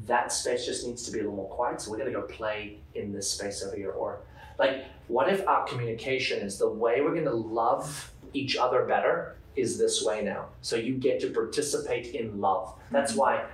That 0.06 0.32
space 0.32 0.66
just 0.66 0.86
needs 0.86 1.04
to 1.04 1.12
be 1.12 1.20
a 1.20 1.22
little 1.22 1.36
more 1.36 1.48
quiet. 1.48 1.80
So 1.80 1.90
we're 1.90 1.98
gonna 1.98 2.12
go 2.12 2.22
play 2.22 2.78
in 2.94 3.12
this 3.12 3.30
space 3.30 3.62
over 3.62 3.76
here, 3.76 3.90
or 3.90 4.20
like, 4.58 4.84
what 5.08 5.28
if 5.28 5.46
our 5.46 5.66
communication 5.66 6.40
is 6.40 6.58
the 6.58 6.68
way 6.68 7.00
we're 7.00 7.14
gonna 7.14 7.30
love 7.30 8.12
each 8.32 8.56
other 8.56 8.84
better 8.84 9.36
is 9.54 9.78
this 9.78 10.04
way 10.04 10.22
now. 10.22 10.46
So 10.60 10.76
you 10.76 10.94
get 10.94 11.20
to 11.20 11.30
participate 11.30 12.14
in 12.14 12.40
love. 12.40 12.74
That's 12.90 13.12
mm-hmm. 13.12 13.20
why 13.20 13.44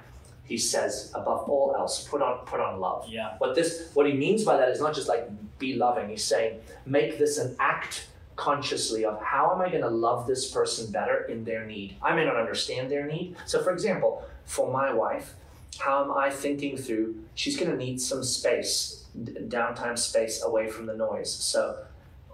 he 0.45 0.59
says, 0.59 1.13
above 1.15 1.49
all 1.49 1.75
else, 1.77 2.07
put 2.07 2.21
on 2.21 2.45
put 2.45 2.61
on 2.61 2.81
love. 2.81 3.09
yeah, 3.09 3.37
What 3.39 3.55
this 3.55 3.91
what 3.95 4.07
he 4.07 4.13
means 4.13 4.45
by 4.45 4.57
that 4.57 4.69
is 4.69 4.81
not 4.81 4.95
just 4.95 5.09
like 5.09 5.29
be 5.59 5.75
loving. 5.75 6.11
He's 6.11 6.25
saying 6.25 6.61
make 6.85 7.19
this 7.19 7.39
an 7.39 7.57
act 7.59 8.09
consciously 8.37 9.05
of 9.05 9.21
how 9.23 9.53
am 9.55 9.61
I 9.61 9.69
going 9.69 9.83
to 9.83 9.91
love 9.91 10.27
this 10.27 10.51
person 10.51 10.91
better 10.91 11.25
in 11.25 11.45
their 11.45 11.67
need. 11.67 11.97
I 12.03 12.15
may 12.15 12.25
not 12.25 12.37
understand 12.37 12.91
their 12.91 13.07
need. 13.07 13.37
So 13.47 13.63
for 13.63 13.73
example, 13.73 14.25
for 14.45 14.73
my 14.73 14.93
wife, 14.93 15.35
how 15.79 16.05
am 16.05 16.13
I 16.13 16.31
thinking 16.31 16.77
through 16.77 17.17
she's 17.35 17.57
going 17.57 17.71
to 17.71 17.77
need 17.77 18.01
some 18.01 18.23
space, 18.23 19.07
downtime 19.17 19.99
space 19.99 20.43
away 20.43 20.69
from 20.69 20.87
the 20.87 20.95
noise. 20.95 21.33
So 21.33 21.85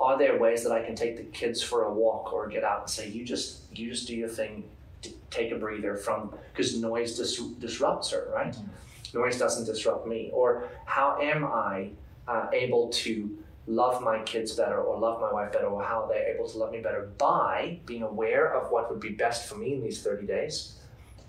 are 0.00 0.18
there 0.18 0.38
ways 0.38 0.62
that 0.62 0.72
I 0.72 0.82
can 0.82 0.94
take 0.94 1.16
the 1.16 1.24
kids 1.24 1.62
for 1.62 1.84
a 1.84 1.92
walk 1.92 2.32
or 2.32 2.48
get 2.48 2.64
out 2.64 2.82
and 2.82 2.90
say 2.90 3.08
you 3.08 3.24
just 3.24 3.62
you 3.72 3.90
just 3.90 4.06
do 4.06 4.14
your 4.14 4.28
thing 4.28 4.64
take 5.30 5.52
a 5.52 5.56
breather 5.56 5.96
from 5.96 6.34
because 6.52 6.76
noise 6.76 7.16
dis- 7.16 7.40
disrupts 7.60 8.10
her 8.10 8.30
right 8.34 8.56
noise 9.14 9.38
doesn't 9.38 9.64
disrupt 9.64 10.06
me 10.06 10.30
or 10.32 10.68
how 10.86 11.18
am 11.20 11.44
i 11.44 11.90
uh, 12.26 12.46
able 12.52 12.88
to 12.88 13.38
love 13.68 14.02
my 14.02 14.18
kids 14.22 14.52
better 14.52 14.80
or 14.80 14.98
love 14.98 15.20
my 15.20 15.32
wife 15.32 15.52
better 15.52 15.66
or 15.66 15.82
how 15.82 16.06
they're 16.06 16.34
able 16.34 16.48
to 16.48 16.58
love 16.58 16.72
me 16.72 16.80
better 16.80 17.10
by 17.18 17.78
being 17.86 18.02
aware 18.02 18.54
of 18.54 18.70
what 18.70 18.90
would 18.90 19.00
be 19.00 19.10
best 19.10 19.48
for 19.48 19.56
me 19.56 19.74
in 19.74 19.82
these 19.82 20.02
30 20.02 20.26
days 20.26 20.78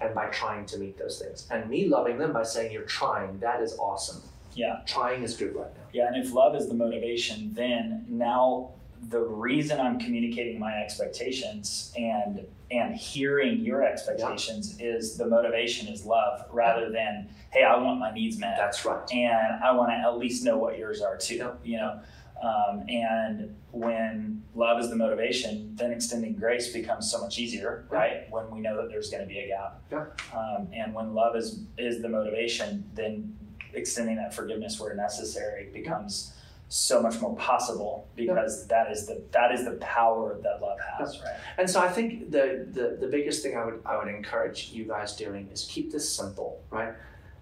and 0.02 0.16
by 0.16 0.28
trying 0.28 0.66
to 0.66 0.78
meet 0.78 0.98
those 0.98 1.20
things 1.20 1.48
and 1.52 1.70
me 1.70 1.88
loving 1.88 2.18
them 2.18 2.32
by 2.32 2.44
saying 2.44 2.72
you're 2.72 2.84
trying 2.84 3.38
that 3.40 3.62
is 3.62 3.78
awesome 3.78 4.22
yeah, 4.56 4.80
trying 4.86 5.22
is 5.22 5.36
good 5.38 5.56
right 5.56 5.74
now 5.76 5.80
yeah. 5.94 6.08
And 6.08 6.24
if 6.24 6.34
love 6.34 6.56
is 6.56 6.68
the 6.68 6.74
motivation, 6.74 7.54
then 7.54 8.06
now 8.08 8.72
the 9.10 9.20
reason 9.20 9.80
I'm 9.80 10.00
communicating 10.00 10.60
my 10.60 10.82
expectations 10.82 11.94
and 11.98 12.46
and 12.72 12.96
hearing 12.96 13.62
your 13.62 13.84
expectations 13.84 14.76
is 14.80 15.18
the 15.18 15.26
motivation 15.26 15.88
is 15.88 16.06
love 16.06 16.46
rather 16.52 16.92
than 16.92 17.28
hey, 17.52 17.64
I 17.64 17.78
want 17.78 18.00
my 18.00 18.12
needs 18.14 18.38
met. 18.38 18.58
that's 18.58 18.86
right 18.86 19.02
and 19.12 19.64
I 19.64 19.72
want 19.72 19.90
to 19.90 19.96
at 19.96 20.18
least 20.18 20.44
know 20.44 20.58
what 20.58 20.78
yours 20.78 21.02
are 21.02 21.18
too. 21.18 21.36
Yeah. 21.36 21.54
You 21.64 21.78
know, 21.78 22.00
um, 22.44 22.84
and 22.90 23.56
when 23.72 24.44
love 24.56 24.80
is 24.80 24.90
the 24.90 24.96
motivation, 24.96 25.76
then 25.76 25.92
extending 25.92 26.34
grace 26.34 26.72
becomes 26.74 27.10
so 27.12 27.20
much 27.22 27.38
easier, 27.40 27.86
Yeah. 27.92 27.98
right? 27.98 28.32
When 28.32 28.50
we 28.52 28.60
know 28.62 28.76
that 28.78 28.90
there's 28.90 29.10
going 29.10 29.24
to 29.24 29.28
be 29.28 29.40
a 29.40 29.48
gap. 29.48 29.82
Yeah. 29.92 30.06
Um, 30.38 30.68
and 30.74 30.94
when 30.94 31.14
love 31.14 31.36
is 31.36 31.62
is 31.78 32.02
the 32.02 32.10
motivation, 32.10 32.90
then 32.94 33.36
extending 33.74 34.16
that 34.16 34.34
forgiveness 34.34 34.80
where 34.80 34.96
necessary 34.96 35.70
becomes 35.72 36.34
so 36.72 37.02
much 37.02 37.20
more 37.20 37.36
possible 37.36 38.08
because 38.16 38.68
that 38.68 38.92
is 38.92 39.08
the 39.08 39.22
that 39.32 39.52
is 39.52 39.66
the 39.66 39.72
power 39.82 40.38
that 40.44 40.62
love 40.62 40.78
has, 40.98 41.20
right? 41.24 41.36
And 41.58 41.68
so 41.70 41.80
I 41.80 41.88
think 41.90 42.32
the, 42.32 42.68
the 42.72 42.98
the 43.00 43.08
biggest 43.08 43.42
thing 43.44 43.58
I 43.58 43.66
would 43.66 43.82
I 43.86 43.98
would 43.98 44.08
encourage 44.08 44.70
you 44.72 44.86
guys 44.86 45.16
doing 45.16 45.50
is 45.52 45.68
keep 45.70 45.92
this 45.92 46.08
simple, 46.08 46.62
right? 46.70 46.94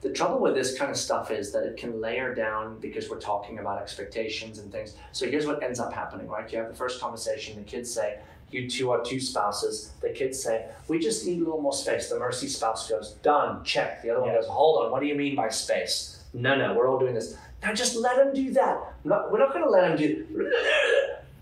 The 0.01 0.11
trouble 0.11 0.39
with 0.39 0.53
this 0.53 0.77
kind 0.77 0.91
of 0.91 0.97
stuff 0.97 1.31
is 1.31 1.51
that 1.53 1.63
it 1.63 1.75
can 1.77 1.99
layer 1.99 2.33
down 2.35 2.79
because 2.79 3.09
we're 3.09 3.19
talking 3.19 3.59
about 3.59 3.81
expectations 3.81 4.59
and 4.59 4.71
things. 4.71 4.95
So 5.11 5.27
here's 5.27 5.47
what 5.47 5.63
ends 5.63 5.79
up 5.79 5.91
happening, 5.91 6.27
right? 6.27 6.49
You 6.51 6.59
have 6.59 6.67
the 6.69 6.75
first 6.75 7.01
conversation, 7.01 7.55
the 7.57 7.63
kids 7.63 7.91
say, 7.91 8.19
you 8.51 8.69
two 8.69 8.91
are 8.91 9.03
two 9.03 9.19
spouses. 9.19 9.91
The 10.01 10.09
kids 10.11 10.41
say, 10.41 10.67
we 10.87 10.99
just 10.99 11.25
need 11.25 11.41
a 11.41 11.43
little 11.43 11.61
more 11.61 11.73
space. 11.73 12.09
The 12.09 12.19
mercy 12.19 12.47
spouse 12.47 12.87
goes, 12.89 13.13
done, 13.23 13.63
check. 13.63 14.01
The 14.03 14.11
other 14.11 14.21
one 14.21 14.29
Yeah. 14.29 14.35
goes, 14.35 14.47
hold 14.47 14.85
on, 14.85 14.91
what 14.91 15.01
do 15.01 15.07
you 15.07 15.15
mean 15.15 15.35
by 15.35 15.49
space? 15.49 16.23
No, 16.33 16.55
no, 16.55 16.73
we're 16.75 16.87
all 16.87 16.99
doing 16.99 17.15
this. 17.15 17.35
Now 17.63 17.73
just 17.73 17.95
let 17.95 18.19
him 18.19 18.33
do 18.33 18.51
that. 18.51 18.93
We're 19.03 19.39
not 19.39 19.51
going 19.51 19.63
to 19.63 19.69
let 19.69 19.91
him 19.91 19.97
do. 19.97 20.51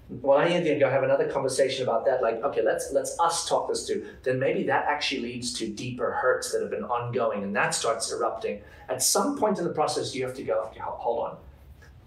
Well, 0.08 0.38
I 0.38 0.48
need 0.48 0.64
to 0.66 0.80
go 0.80 0.90
have 0.90 1.04
another 1.04 1.28
conversation 1.28 1.84
about 1.84 2.06
that. 2.06 2.22
Like, 2.22 2.44
okay, 2.44 2.62
let's 2.62 2.92
let's 2.92 3.20
us 3.20 3.48
talk 3.50 3.68
this 3.68 3.88
through. 3.88 4.06
Then 4.24 4.40
maybe 4.40 4.64
that 4.64 4.86
actually 4.86 5.22
leads 5.22 5.52
to 5.54 5.68
deeper 5.68 6.12
hurts 6.12 6.52
that 6.52 6.62
have 6.62 6.70
been 6.70 6.84
ongoing, 6.84 7.42
and 7.42 7.56
that 7.56 7.74
starts 7.74 8.12
erupting. 8.12 8.62
At 8.88 9.02
some 9.02 9.38
point 9.38 9.58
in 9.58 9.64
the 9.64 9.74
process, 9.74 10.14
you 10.14 10.24
have 10.24 10.36
to 10.36 10.44
go. 10.44 10.70
Okay, 10.70 10.80
hold 10.80 11.28
on. 11.28 11.38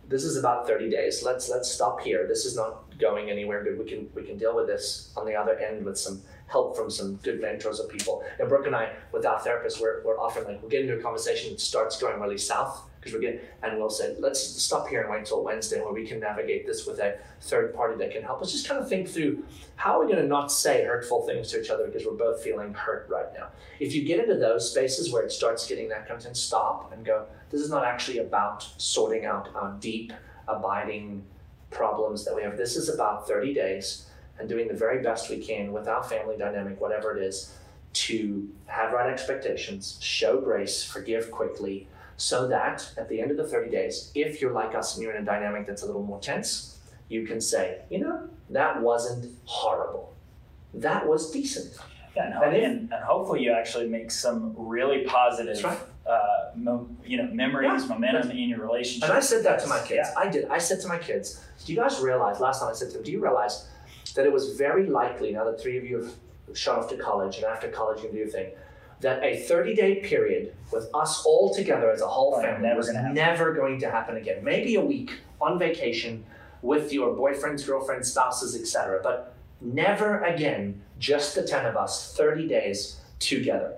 This 0.09 0.23
is 0.23 0.37
about 0.37 0.67
thirty 0.67 0.89
days. 0.89 1.25
Let's 1.25 1.49
let's 1.49 1.71
stop 1.71 2.01
here. 2.01 2.27
This 2.29 2.45
is 2.45 2.55
not 2.55 2.85
going 3.01 3.31
anywhere 3.31 3.65
good. 3.65 3.79
We 3.79 3.85
can 3.85 4.09
we 4.15 4.23
can 4.23 4.39
deal 4.39 4.55
with 4.55 4.69
this 4.69 5.13
on 5.17 5.27
the 5.27 5.35
other 5.35 5.59
end 5.59 5.85
with 5.85 5.99
some 5.99 6.23
help 6.47 6.77
from 6.77 6.91
some 6.91 7.17
good 7.17 7.41
mentors 7.41 7.81
or 7.81 7.89
people. 7.89 8.23
And 8.39 8.49
Brooke 8.49 8.67
and 8.67 8.77
I, 8.77 8.93
with 9.13 9.27
our 9.27 9.39
therapist, 9.41 9.81
we're, 9.81 10.03
we're 10.05 10.19
often 10.19 10.45
like 10.45 10.63
we'll 10.63 10.71
get 10.71 10.83
into 10.83 10.97
a 10.97 11.03
conversation 11.03 11.51
that 11.51 11.61
starts 11.61 12.01
going 12.01 12.19
really 12.21 12.39
south 12.39 12.88
because 13.09 13.21
we're 13.21 13.31
getting, 13.31 13.47
and 13.63 13.79
we'll 13.79 13.91
say 13.91 14.15
let's 14.19 14.41
stop 14.41 14.89
here 14.89 15.03
and 15.03 15.11
wait 15.11 15.21
until 15.21 15.43
Wednesday 15.43 15.81
where 15.81 15.93
we 15.93 16.07
can 16.07 16.21
navigate 16.21 16.67
this 16.67 16.87
with 16.87 16.99
a 16.99 17.19
third 17.41 17.75
party 17.75 17.97
that 17.97 18.13
can 18.13 18.23
help 18.23 18.43
us 18.43 18.53
just 18.53 18.69
kind 18.69 18.81
of 18.81 18.89
think 18.89 19.09
through 19.09 19.45
how 19.77 19.99
are 19.99 20.05
we 20.05 20.13
going 20.13 20.23
to 20.23 20.29
not 20.29 20.53
say 20.53 20.85
hurtful 20.85 21.27
things 21.27 21.51
to 21.51 21.61
each 21.61 21.71
other 21.71 21.87
because 21.87 22.05
we're 22.05 22.13
both 22.13 22.43
feeling 22.43 22.75
hurt 22.75 23.09
right 23.11 23.33
now. 23.35 23.49
If 23.81 23.95
you 23.95 24.05
get 24.05 24.21
into 24.21 24.37
those 24.37 24.71
spaces 24.71 25.13
where 25.13 25.23
it 25.23 25.33
starts 25.33 25.67
getting 25.67 25.89
that 25.89 26.07
content, 26.07 26.37
stop 26.37 26.93
and 26.93 27.05
go. 27.05 27.27
This 27.51 27.61
is 27.61 27.71
not 27.71 27.85
actually 27.85 28.19
about 28.19 28.69
sorting 28.77 29.25
out 29.25 29.49
our 29.55 29.77
deep, 29.81 30.13
abiding 30.47 31.25
problems 31.71 32.25
that 32.25 32.35
we 32.35 32.43
have. 32.43 32.57
This 32.57 32.77
is 32.77 32.89
about 32.89 33.27
30 33.27 33.55
days 33.55 34.07
and 34.39 34.49
doing 34.49 34.69
the 34.69 34.75
very 34.75 35.03
best 35.03 35.31
we 35.31 35.39
can 35.39 35.73
with 35.73 35.89
our 35.89 36.03
family 36.03 36.37
dynamic, 36.37 36.81
whatever 36.81 37.17
it 37.17 37.23
is, 37.23 37.55
to 37.93 38.49
have 38.67 38.93
right 38.93 39.11
expectations, 39.11 39.99
show 40.01 40.41
grace, 40.41 40.85
forgive 40.85 41.31
quickly, 41.31 41.89
so 42.19 42.49
that 42.49 42.93
at 42.99 43.09
the 43.09 43.21
end 43.23 43.31
of 43.31 43.37
the 43.37 43.47
30 43.47 43.71
days, 43.71 44.11
if 44.15 44.41
you're 44.43 44.53
like 44.53 44.75
us 44.75 44.95
and 44.97 45.03
you're 45.03 45.15
in 45.15 45.23
a 45.23 45.25
dynamic 45.25 45.67
that's 45.67 45.83
a 45.83 45.87
little 45.87 46.03
more 46.03 46.21
tense, 46.21 46.79
you 47.09 47.25
can 47.25 47.41
say, 47.41 47.79
you 47.91 48.01
know, 48.01 48.29
that 48.51 48.83
wasn't 48.83 49.33
horrible. 49.45 50.15
That 50.75 51.07
was 51.07 51.31
decent. 51.31 51.75
And 52.17 52.35
if- 52.35 52.65
and, 52.65 52.93
and 52.93 53.05
hopefully 53.05 53.43
you 53.45 53.53
actually 53.53 53.89
make 53.89 54.11
some 54.11 54.53
really 54.59 55.05
positive, 55.05 55.63
right. 55.63 55.79
uh, 56.11 56.51
mo- 56.57 56.89
you 57.05 57.17
know, 57.19 57.29
memories, 57.33 57.83
Yeah. 57.85 57.89
momentum 57.95 58.31
in 58.33 58.49
your 58.49 58.61
relationship. 58.61 59.09
And 59.09 59.17
I 59.17 59.21
said 59.21 59.45
that 59.45 59.61
to 59.61 59.69
my 59.69 59.79
kids. 59.81 60.09
Yeah. 60.13 60.15
I 60.19 60.29
did. 60.29 60.47
I 60.47 60.59
said 60.59 60.81
to 60.81 60.89
my 60.89 60.99
kids, 60.99 61.41
do 61.65 61.73
you 61.73 61.79
guys 61.79 62.01
realize, 62.01 62.41
last 62.41 62.61
time 62.61 62.69
I 62.71 62.73
said 62.73 62.89
to 62.91 62.95
them, 62.97 63.05
do 63.05 63.13
you 63.13 63.23
realize 63.23 63.69
that 64.17 64.27
it 64.27 64.33
was 64.33 64.55
very 64.57 64.87
likely, 64.87 65.31
now 65.33 65.45
that 65.45 65.61
three 65.61 65.79
of 65.79 65.85
you 65.85 65.99
have 66.03 66.13
shot 66.57 66.79
off 66.81 66.89
to 66.91 66.97
college 66.97 67.37
and 67.37 67.45
after 67.45 67.69
college 67.69 67.99
you 67.99 68.07
can 68.09 68.13
do 68.15 68.19
your 68.19 68.29
thing, 68.29 68.51
that 69.01 69.23
a 69.23 69.37
30 69.41 69.75
day 69.75 69.97
period 69.97 70.55
with 70.73 70.89
us 70.95 71.25
all 71.25 71.55
together 71.55 71.91
as 71.91 72.01
a 72.01 72.07
whole 72.07 72.37
Right, 72.37 72.47
family 72.47 72.63
never 72.69 72.77
was 72.79 72.93
never 72.93 73.55
going 73.55 73.79
to 73.81 73.91
happen 73.91 74.17
again. 74.17 74.43
Maybe 74.45 74.75
a 74.75 74.81
week 74.85 75.13
on 75.41 75.59
vacation 75.59 76.25
with 76.63 76.93
your 76.93 77.15
boyfriends, 77.15 77.65
girlfriends, 77.67 78.11
spouses, 78.11 78.57
etc. 78.61 79.01
But 79.03 79.35
never 79.61 80.23
again, 80.25 80.83
just 80.99 81.35
the 81.37 81.43
10 81.47 81.67
of 81.67 81.77
us, 81.77 82.15
30 82.17 82.49
days 82.49 83.01
together. 83.21 83.75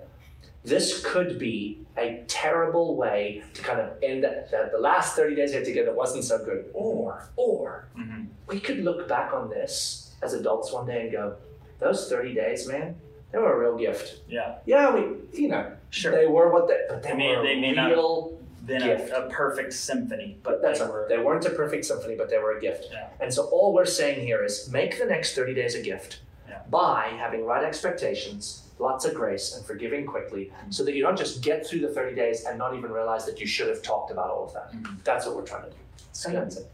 This 0.63 1.03
could 1.03 1.39
be 1.39 1.79
a 1.97 2.23
terrible 2.27 2.95
way 2.95 3.43
to 3.53 3.61
kind 3.63 3.79
of 3.79 3.91
end 4.03 4.23
that, 4.23 4.51
that 4.51 4.71
the 4.71 4.77
last 4.77 5.15
30 5.15 5.35
days 5.35 5.51
here 5.53 5.63
together 5.65 5.93
wasn't 5.93 6.23
so 6.23 6.43
good. 6.43 6.69
Or, 6.73 7.29
or 7.35 7.87
Mhm. 7.97 8.27
we 8.47 8.59
could 8.59 8.79
look 8.83 9.07
back 9.07 9.33
on 9.33 9.49
this 9.49 10.13
as 10.21 10.33
adults 10.33 10.71
one 10.71 10.85
day 10.85 11.01
and 11.03 11.11
go, 11.11 11.35
those 11.79 12.07
30 12.09 12.35
days, 12.35 12.67
man, 12.67 12.95
they 13.31 13.37
were 13.37 13.53
a 13.53 13.59
real 13.59 13.77
gift. 13.77 14.21
Yeah, 14.27 14.55
Yeah, 14.65 14.93
we, 14.93 15.01
you 15.33 15.47
know, 15.47 15.71
sure. 15.89 16.11
they 16.11 16.27
were 16.27 16.51
what 16.51 16.67
they, 16.67 16.77
but 16.89 17.01
they, 17.03 17.09
They 17.11 17.15
may- 17.17 17.35
were 17.37 17.43
they 17.43 17.59
may 17.59 17.71
not- 17.73 17.89
real 17.91 18.37
been 18.65 18.83
gift. 18.83 19.09
a, 19.11 19.25
a 19.25 19.29
perfect 19.29 19.73
symphony, 19.73 20.37
but 20.43 20.61
That's 20.61 20.79
they 20.79 20.85
a, 20.85 20.87
were 20.89 21.05
they 21.09 21.17
weren't 21.17 21.45
a 21.45 21.49
perfect 21.49 21.83
symphony, 21.83 22.15
but 22.15 22.29
they 22.29 22.37
were 22.37 22.57
a 22.57 22.61
gift. 22.61 22.87
Yeah. 22.91 23.07
And 23.19 23.33
so 23.33 23.45
all 23.47 23.73
we're 23.73 23.85
saying 23.85 24.23
here 24.25 24.43
is 24.43 24.69
make 24.71 24.99
the 24.99 25.05
next 25.05 25.33
30 25.33 25.55
days 25.55 25.73
a 25.73 25.81
gift 25.81 26.19
Yeah. 26.47 26.61
by 26.69 27.07
having 27.17 27.43
right 27.43 27.63
expectations, 27.63 28.67
lots 28.77 29.03
of 29.05 29.15
grace, 29.15 29.55
and 29.55 29.65
forgiving 29.65 30.05
quickly, 30.05 30.51
so 30.69 30.83
that 30.83 30.93
you 30.93 31.01
don't 31.01 31.17
just 31.17 31.41
get 31.41 31.65
through 31.65 31.79
the 31.79 31.87
30 31.89 32.15
days 32.15 32.45
and 32.45 32.57
not 32.59 32.75
even 32.75 32.91
realize 32.91 33.25
that 33.25 33.39
you 33.39 33.47
should 33.47 33.67
have 33.67 33.81
talked 33.81 34.11
about 34.11 34.29
all 34.29 34.45
of 34.45 34.53
that. 34.53 34.71
Mhm. 34.73 35.03
That's 35.03 35.25
what 35.25 35.35
we're 35.35 35.41
trying 35.45 35.63
to 35.63 35.69
do. 35.71 35.75
Good. 36.25 36.35
that's 36.35 36.57
it. 36.57 36.67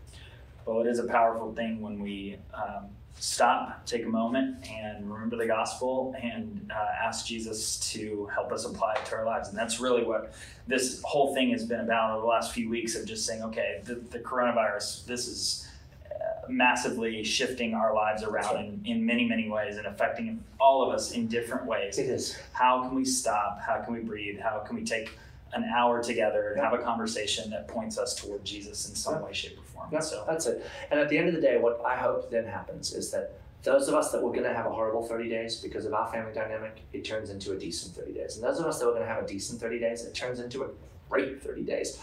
Well, 0.65 0.81
it 0.81 0.87
is 0.87 0.99
a 0.99 1.05
powerful 1.05 1.53
thing 1.53 1.79
when 1.81 1.99
we 2.01 2.37
um, 2.53 2.89
stop, 3.19 3.85
take 3.85 4.05
a 4.05 4.09
moment, 4.09 4.67
and 4.69 5.11
remember 5.11 5.37
the 5.37 5.47
gospel 5.47 6.15
and 6.21 6.69
uh, 6.73 6.87
ask 7.03 7.25
Jesus 7.25 7.77
to 7.91 8.29
help 8.33 8.51
us 8.51 8.65
apply 8.65 8.93
it 8.93 9.05
to 9.05 9.15
our 9.15 9.25
lives. 9.25 9.49
And 9.49 9.57
that's 9.57 9.79
really 9.79 10.03
what 10.03 10.33
this 10.67 11.01
whole 11.03 11.33
thing 11.33 11.51
has 11.51 11.65
been 11.65 11.79
about 11.79 12.11
over 12.11 12.21
the 12.21 12.27
last 12.27 12.53
few 12.53 12.69
weeks 12.69 12.95
of 12.95 13.05
just 13.05 13.25
saying, 13.25 13.43
okay, 13.43 13.81
the, 13.85 13.95
the 13.95 14.19
coronavirus, 14.19 15.05
this 15.05 15.27
is 15.27 15.67
uh, 16.11 16.47
massively 16.47 17.23
shifting 17.23 17.73
our 17.73 17.93
lives 17.93 18.23
around 18.23 18.57
in, 18.57 18.81
in 18.85 19.05
many, 19.05 19.25
many 19.27 19.49
ways 19.49 19.77
and 19.77 19.87
affecting 19.87 20.43
all 20.59 20.87
of 20.87 20.93
us 20.93 21.11
in 21.11 21.27
different 21.27 21.65
ways. 21.65 21.97
It 21.97 22.09
is. 22.09 22.37
How 22.53 22.83
can 22.83 22.95
we 22.95 23.05
stop? 23.05 23.59
How 23.65 23.81
can 23.81 23.93
we 23.93 24.01
breathe? 24.01 24.39
How 24.39 24.59
can 24.59 24.75
we 24.75 24.83
take 24.83 25.09
an 25.53 25.63
hour 25.63 26.03
together 26.03 26.51
and 26.51 26.61
have 26.61 26.73
a 26.73 26.77
conversation 26.77 27.49
that 27.49 27.67
points 27.67 27.97
us 27.97 28.13
toward 28.15 28.43
Jesus 28.43 28.89
in 28.89 28.95
some 28.95 29.23
way, 29.23 29.33
shape, 29.33 29.57
or 29.57 29.63
Yeah, 29.91 29.99
So, 29.99 30.23
that's 30.27 30.45
it. 30.47 30.65
And 30.91 30.99
at 30.99 31.09
the 31.09 31.17
end 31.17 31.27
of 31.29 31.35
the 31.35 31.41
day, 31.41 31.57
what 31.57 31.81
I 31.85 31.95
hope 31.95 32.29
then 32.31 32.45
happens 32.45 32.93
is 32.93 33.11
that 33.11 33.39
those 33.63 33.87
of 33.87 33.95
us 33.95 34.11
that 34.11 34.21
were 34.21 34.31
going 34.31 34.43
to 34.43 34.53
have 34.53 34.65
a 34.65 34.69
horrible 34.69 35.03
30 35.05 35.29
days 35.29 35.57
because 35.57 35.85
of 35.85 35.93
our 35.93 36.11
family 36.11 36.33
dynamic, 36.33 36.81
it 36.93 37.03
turns 37.03 37.29
into 37.29 37.53
a 37.53 37.57
decent 37.57 37.95
30 37.95 38.13
days. 38.13 38.35
And 38.35 38.43
those 38.43 38.59
of 38.59 38.65
us 38.65 38.79
that 38.79 38.85
were 38.85 38.91
going 38.93 39.03
to 39.03 39.09
have 39.09 39.23
a 39.23 39.27
decent 39.27 39.59
30 39.59 39.79
days, 39.79 40.05
it 40.05 40.13
turns 40.13 40.39
into 40.39 40.63
a 40.63 40.67
great 41.09 41.41
30 41.43 41.63
days. 41.63 41.99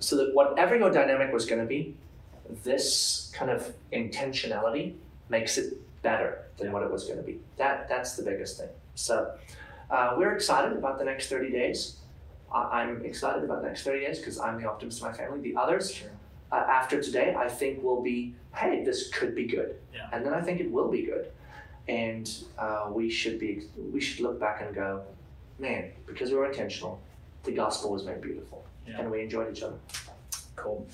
So 0.00 0.16
that 0.16 0.34
whatever 0.34 0.76
your 0.76 0.90
dynamic 0.90 1.32
was 1.32 1.44
going 1.46 1.60
to 1.60 1.66
be, 1.66 1.96
this 2.64 3.30
kind 3.34 3.50
of 3.50 3.72
intentionality 3.92 4.94
makes 5.28 5.58
it 5.58 5.74
better 6.02 6.44
than 6.56 6.72
what 6.72 6.82
it 6.82 6.90
was 6.90 7.04
going 7.04 7.18
to 7.18 7.22
be. 7.24 7.38
That 7.56 7.88
that's 7.88 8.16
the 8.16 8.22
biggest 8.22 8.58
thing. 8.58 8.68
So 8.94 9.34
uh, 9.90 10.14
we're 10.16 10.32
excited 10.34 10.76
about 10.76 10.98
the 10.98 11.04
next 11.04 11.28
30 11.28 11.50
days. 11.50 11.96
I- 12.52 12.80
I'm 12.82 13.04
excited 13.04 13.44
about 13.44 13.62
the 13.62 13.68
next 13.68 13.82
30 13.82 14.00
days 14.00 14.18
because 14.18 14.38
I'm 14.38 14.60
the 14.60 14.68
optimist 14.68 14.98
of 15.02 15.08
my 15.08 15.12
family. 15.12 15.40
The 15.40 15.56
others, 15.56 15.92
sure. 15.92 16.10
Uh, 16.52 16.56
after 16.56 17.02
today, 17.02 17.34
I 17.36 17.48
think 17.48 17.82
will 17.82 18.02
be, 18.02 18.34
hey, 18.54 18.84
this 18.84 19.08
could 19.10 19.34
be 19.34 19.46
good, 19.46 19.76
Yeah. 19.94 20.08
and 20.12 20.24
then 20.24 20.32
I 20.34 20.40
think 20.40 20.60
it 20.60 20.70
will 20.70 20.88
be 20.90 21.02
good, 21.02 21.30
and 21.88 22.30
uh, 22.58 22.88
we 22.92 23.10
should 23.10 23.38
be, 23.38 23.64
we 23.92 24.00
should 24.00 24.20
look 24.20 24.38
back 24.40 24.60
and 24.62 24.74
go, 24.74 25.02
man, 25.58 25.90
because 26.06 26.30
we 26.30 26.36
were 26.36 26.46
intentional, 26.46 27.00
the 27.44 27.52
gospel 27.52 27.90
was 27.92 28.04
made 28.04 28.20
beautiful, 28.20 28.64
Yeah. 28.86 29.00
and 29.00 29.10
we 29.10 29.22
enjoyed 29.22 29.54
each 29.56 29.62
other. 29.62 29.78
Cool. 30.56 30.86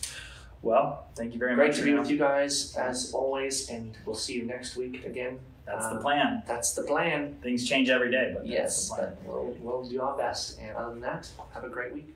Well, 0.63 1.07
thank 1.15 1.35
you 1.35 1.39
very 1.39 1.55
Great 1.55 1.69
much. 1.69 1.77
Great 1.77 1.85
to 1.85 1.93
be 1.93 1.99
with 1.99 2.11
you 2.11 2.19
guys 2.19 2.75
as 2.77 3.13
always, 3.13 3.69
and 3.71 3.97
we'll 4.07 4.15
see 4.15 4.35
you 4.35 4.45
next 4.45 4.77
week 4.77 5.05
again. 5.05 5.39
That's 5.67 5.87
the 5.89 5.97
Um, 5.97 6.03
plan. 6.03 6.43
That's 6.47 6.75
the 6.75 6.83
plan. 6.83 7.37
Things 7.43 7.67
change 7.69 7.89
every 7.91 8.11
day, 8.11 8.33
but 8.35 8.47
Yes, 8.47 8.89
the 8.89 8.95
plan. 8.97 9.17
but 9.25 9.33
we'll, 9.33 9.57
we'll 9.61 9.85
do 9.85 10.01
our 10.03 10.17
best. 10.17 10.59
And 10.61 10.77
other 10.77 10.91
than 10.91 11.01
that, 11.01 11.29
have 11.53 11.65
a 11.65 11.69
great 11.69 11.93
week. 11.95 12.15